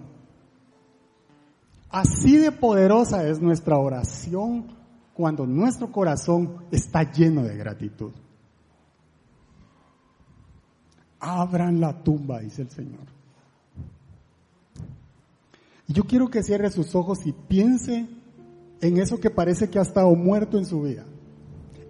Así 1.91 2.37
de 2.37 2.51
poderosa 2.51 3.27
es 3.29 3.41
nuestra 3.41 3.79
oración 3.79 4.67
cuando 5.15 5.47
nuestro 5.47 5.93
corazón 5.93 6.65
está 6.71 7.11
lleno 7.11 7.43
de 7.45 7.57
gratitud. 7.57 8.13
Abran 11.21 11.81
la 11.81 12.03
tumba, 12.03 12.41
dice 12.41 12.63
el 12.63 12.71
Señor. 12.71 13.14
Y 15.87 15.93
yo 15.93 16.05
quiero 16.05 16.31
que 16.31 16.43
cierre 16.43 16.71
sus 16.71 16.95
ojos 16.95 17.27
y 17.27 17.33
piense 17.33 18.07
en 18.81 18.99
eso 18.99 19.19
que 19.19 19.31
parece 19.31 19.69
que 19.69 19.79
ha 19.79 19.83
estado 19.83 20.15
muerto 20.15 20.59
en 20.59 20.67
su 20.67 20.83
vida. 20.83 21.05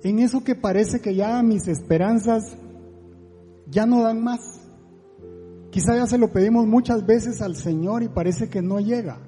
En 0.03 0.19
eso 0.19 0.45
que 0.45 0.55
parece 0.55 1.01
que 1.01 1.15
ya 1.15 1.43
mis 1.43 1.67
esperanzas 1.69 2.57
ya 3.71 3.87
no 3.87 4.03
dan 4.03 4.23
más. 4.23 4.61
Quizá 5.71 5.97
ya 5.97 6.07
se 6.07 6.19
lo 6.19 6.33
pedimos 6.33 6.67
muchas 6.67 7.05
veces 7.05 7.41
al 7.43 7.57
Señor 7.57 8.03
y 8.03 8.09
parece 8.09 8.49
que 8.49 8.63
no 8.63 8.81
llega. 8.81 9.19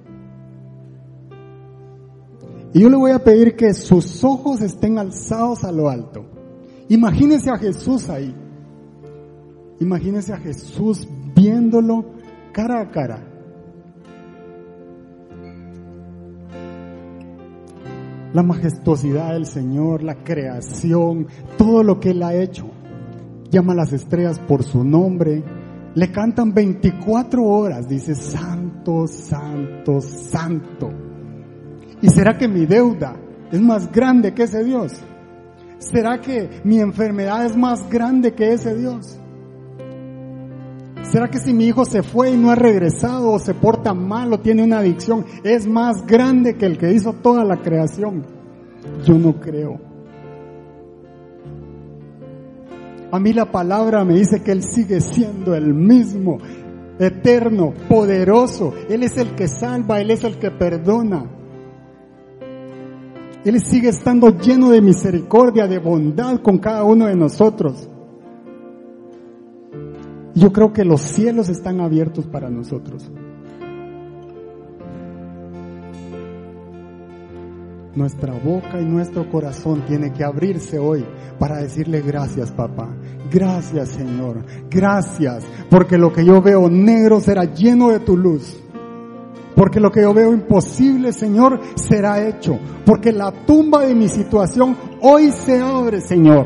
Y 2.73 2.81
yo 2.81 2.91
le 2.91 2.97
voy 2.97 3.13
a 3.13 3.25
pedir 3.25 3.57
que 3.57 3.73
sus 3.73 4.23
ojos 4.23 4.61
estén 4.61 4.99
alzados 4.99 5.65
a 5.65 5.73
lo 5.73 5.89
alto. 5.89 6.27
Imagínese 6.89 7.51
a 7.51 7.57
Jesús 7.57 8.09
ahí. 8.11 8.35
Imagínese 9.81 10.33
a 10.33 10.37
Jesús 10.37 11.09
viéndolo 11.35 12.05
cara 12.53 12.81
a 12.81 12.91
cara. 12.91 13.36
La 18.37 18.43
majestuosidad 18.43 19.33
del 19.33 19.47
Señor, 19.47 20.03
la 20.03 20.17
creación, 20.17 21.27
todo 21.57 21.83
lo 21.83 21.99
que 21.99 22.11
Él 22.11 22.23
ha 22.23 22.35
hecho. 22.35 22.69
Llama 23.51 23.73
a 23.73 23.77
las 23.77 23.95
estrellas 23.95 24.39
por 24.41 24.63
su 24.63 24.85
nombre. 24.85 25.43
Le 25.95 26.13
cantan 26.13 26.53
24 26.53 27.43
horas, 27.43 27.89
dice, 27.89 28.15
Santo, 28.15 29.07
Santo, 29.07 30.03
Santo. 30.03 30.91
¿Y 32.03 32.11
será 32.11 32.37
que 32.37 32.47
mi 32.47 32.67
deuda 32.67 33.17
es 33.51 33.59
más 33.63 33.91
grande 33.91 34.35
que 34.35 34.43
ese 34.43 34.63
Dios? 34.63 34.93
¿Será 35.79 36.21
que 36.21 36.61
mi 36.63 36.79
enfermedad 36.79 37.47
es 37.47 37.57
más 37.57 37.89
grande 37.89 38.35
que 38.35 38.53
ese 38.53 38.75
Dios? 38.75 39.19
¿Será 41.03 41.29
que 41.29 41.39
si 41.39 41.53
mi 41.53 41.67
hijo 41.67 41.85
se 41.85 42.03
fue 42.03 42.31
y 42.31 42.37
no 42.37 42.51
ha 42.51 42.57
regresado 42.57 43.31
o 43.31 43.39
se 43.39 43.55
porta 43.55 43.95
mal 43.95 44.33
o 44.33 44.41
tiene 44.41 44.65
una 44.65 44.79
adicción, 44.79 45.25
es 45.45 45.67
más 45.67 46.05
grande 46.07 46.57
que 46.57 46.67
el 46.67 46.79
que 46.79 46.93
hizo 46.93 47.13
toda 47.13 47.45
la 47.45 47.63
creación? 47.63 48.25
Yo 49.05 49.19
no 49.19 49.39
creo. 49.41 49.79
A 53.13 53.21
mí 53.21 53.33
la 53.33 53.51
palabra 53.51 54.05
me 54.05 54.15
dice 54.15 54.43
que 54.43 54.53
Él 54.53 54.63
sigue 54.63 55.01
siendo 55.01 55.55
el 55.55 55.73
mismo, 55.73 56.39
eterno, 56.99 57.73
poderoso. 57.89 58.75
Él 58.89 59.05
es 59.05 59.17
el 59.17 59.35
que 59.35 59.49
salva, 59.49 60.01
Él 60.01 60.11
es 60.11 60.25
el 60.25 60.39
que 60.39 60.51
perdona. 60.51 61.25
Él 63.45 63.61
sigue 63.61 63.91
estando 63.91 64.31
lleno 64.31 64.71
de 64.71 64.83
misericordia, 64.83 65.69
de 65.69 65.79
bondad 65.79 66.41
con 66.43 66.59
cada 66.59 66.83
uno 66.83 67.07
de 67.07 67.15
nosotros. 67.15 67.89
Yo 70.37 70.53
creo 70.53 70.71
que 70.71 70.85
los 70.85 71.01
cielos 71.01 71.49
están 71.49 71.81
abiertos 71.81 72.27
para 72.27 72.51
nosotros. 72.51 73.11
Nuestra 77.95 78.35
boca 78.35 78.79
y 78.79 78.85
nuestro 78.85 79.31
corazón 79.31 79.87
tiene 79.87 80.13
que 80.13 80.23
abrirse 80.23 80.79
hoy 80.79 81.07
para 81.39 81.57
decirle 81.63 82.03
gracias 82.03 82.53
papá, 82.53 82.95
gracias 83.33 83.89
Señor, 83.89 84.45
gracias, 84.69 85.43
porque 85.71 85.97
lo 85.97 86.13
que 86.13 86.23
yo 86.23 86.43
veo 86.43 86.69
negro 86.69 87.19
será 87.21 87.45
lleno 87.45 87.89
de 87.89 88.01
tu 88.01 88.15
luz. 88.19 88.63
Porque 89.55 89.81
lo 89.81 89.91
que 89.91 90.03
yo 90.03 90.13
veo 90.13 90.35
imposible, 90.35 91.15
Señor, 91.15 91.59
será 91.77 92.29
hecho. 92.29 92.59
Porque 92.85 93.11
la 93.11 93.33
tumba 93.33 93.87
de 93.87 93.95
mi 93.95 94.07
situación 94.07 94.77
hoy 95.01 95.31
se 95.31 95.59
abre, 95.59 96.03
Señor. 96.03 96.45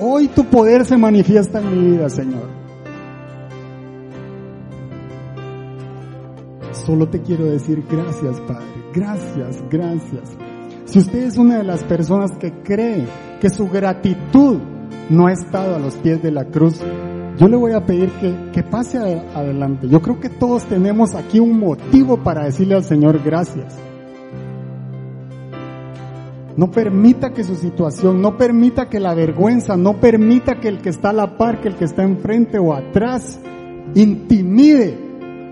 Hoy 0.00 0.28
tu 0.28 0.44
poder 0.44 0.84
se 0.84 0.96
manifiesta 0.96 1.60
en 1.60 1.70
mi 1.70 1.90
vida, 1.92 2.08
Señor. 2.08 2.48
Solo 6.72 7.08
te 7.08 7.22
quiero 7.22 7.44
decir 7.44 7.82
gracias, 7.88 8.40
Padre. 8.40 8.66
Gracias, 8.92 9.62
gracias. 9.70 10.36
Si 10.84 10.98
usted 10.98 11.24
es 11.24 11.38
una 11.38 11.58
de 11.58 11.64
las 11.64 11.82
personas 11.84 12.32
que 12.38 12.52
cree 12.62 13.06
que 13.40 13.48
su 13.48 13.68
gratitud 13.68 14.58
no 15.08 15.26
ha 15.28 15.32
estado 15.32 15.76
a 15.76 15.78
los 15.78 15.94
pies 15.96 16.22
de 16.22 16.30
la 16.30 16.44
cruz, 16.46 16.80
yo 17.38 17.48
le 17.48 17.56
voy 17.56 17.72
a 17.72 17.86
pedir 17.86 18.10
que, 18.20 18.50
que 18.52 18.62
pase 18.62 18.98
adelante. 18.98 19.88
Yo 19.88 20.02
creo 20.02 20.20
que 20.20 20.28
todos 20.28 20.64
tenemos 20.64 21.14
aquí 21.14 21.38
un 21.38 21.58
motivo 21.58 22.22
para 22.22 22.44
decirle 22.44 22.74
al 22.74 22.84
Señor 22.84 23.22
gracias. 23.24 23.74
No 26.56 26.70
permita 26.70 27.32
que 27.32 27.42
su 27.42 27.56
situación, 27.56 28.20
no 28.20 28.36
permita 28.36 28.88
que 28.88 29.00
la 29.00 29.14
vergüenza, 29.14 29.76
no 29.76 29.98
permita 30.00 30.60
que 30.60 30.68
el 30.68 30.80
que 30.80 30.90
está 30.90 31.10
a 31.10 31.12
la 31.12 31.36
par, 31.36 31.60
que 31.60 31.68
el 31.68 31.74
que 31.74 31.84
está 31.84 32.04
enfrente 32.04 32.58
o 32.58 32.72
atrás, 32.72 33.40
intimide 33.94 34.96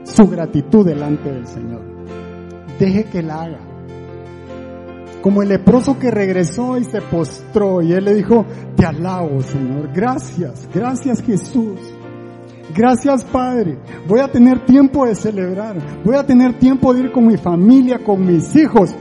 su 0.05 0.29
gratitud 0.29 0.87
delante 0.87 1.33
del 1.33 1.47
Señor. 1.47 1.83
Deje 2.79 3.05
que 3.05 3.23
la 3.23 3.43
haga. 3.43 3.61
Como 5.23 5.43
el 5.43 5.49
leproso 5.49 5.99
que 5.99 6.11
regresó 6.11 6.79
y 6.79 6.85
se 6.85 7.01
postró 7.01 7.81
y 7.81 7.93
él 7.93 8.05
le 8.05 8.15
dijo, 8.15 8.45
te 8.77 8.85
alabo 8.85 9.41
Señor, 9.41 9.91
gracias, 9.93 10.69
gracias 10.75 11.23
Jesús. 11.23 11.79
Gracias 12.75 13.25
Padre, 13.25 13.79
voy 14.09 14.21
a 14.21 14.29
tener 14.31 14.65
tiempo 14.65 15.07
de 15.07 15.15
celebrar, 15.15 15.77
voy 16.05 16.17
a 16.17 16.25
tener 16.25 16.59
tiempo 16.59 16.95
de 16.95 17.01
ir 17.01 17.13
con 17.13 17.27
mi 17.27 17.37
familia, 17.37 17.99
con 18.03 18.25
mis 18.25 18.57
hijos, 18.57 18.95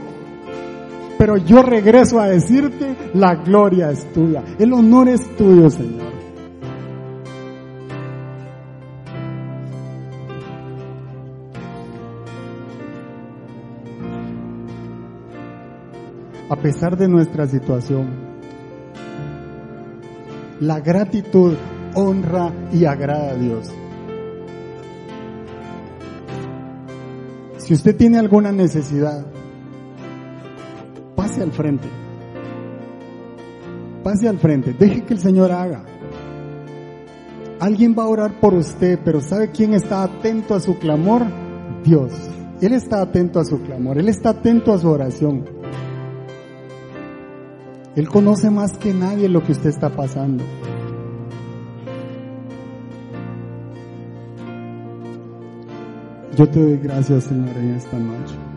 pero 1.22 1.36
yo 1.36 1.62
regreso 1.62 2.18
a 2.18 2.26
decirte, 2.26 2.96
la 3.14 3.36
gloria 3.36 3.92
es 3.92 4.12
tuya, 4.12 4.42
el 4.58 4.72
honor 4.72 5.08
es 5.08 5.20
tuyo, 5.36 5.70
Señor. 5.70 6.12
A 16.50 16.56
pesar 16.56 16.96
de 16.96 17.06
nuestra 17.06 17.46
situación, 17.46 18.08
la 20.58 20.80
gratitud 20.80 21.54
honra 21.94 22.52
y 22.72 22.84
agrada 22.84 23.30
a 23.30 23.34
Dios. 23.36 23.70
Si 27.58 27.74
usted 27.74 27.94
tiene 27.94 28.18
alguna 28.18 28.50
necesidad, 28.50 29.31
pase 31.32 31.42
al 31.42 31.52
frente. 31.52 31.88
Pase 34.02 34.28
al 34.28 34.38
frente, 34.38 34.74
deje 34.74 35.02
que 35.02 35.14
el 35.14 35.20
Señor 35.20 35.50
haga. 35.50 35.82
Alguien 37.58 37.94
va 37.98 38.02
a 38.02 38.08
orar 38.08 38.38
por 38.38 38.52
usted, 38.52 38.98
pero 39.02 39.20
¿sabe 39.20 39.50
quién 39.50 39.72
está 39.72 40.02
atento 40.02 40.54
a 40.54 40.60
su 40.60 40.78
clamor? 40.78 41.22
Dios. 41.84 42.12
Él 42.60 42.74
está 42.74 43.00
atento 43.00 43.40
a 43.40 43.44
su 43.44 43.62
clamor, 43.62 43.98
Él 43.98 44.08
está 44.08 44.30
atento 44.30 44.74
a 44.74 44.78
su 44.78 44.88
oración. 44.90 45.44
Él 47.96 48.08
conoce 48.08 48.50
más 48.50 48.76
que 48.76 48.92
nadie 48.92 49.28
lo 49.28 49.42
que 49.42 49.52
usted 49.52 49.70
está 49.70 49.88
pasando. 49.88 50.44
Yo 56.36 56.48
te 56.48 56.60
doy 56.60 56.76
gracias, 56.78 57.24
Señor, 57.24 57.56
en 57.56 57.74
esta 57.74 57.98
noche. 57.98 58.51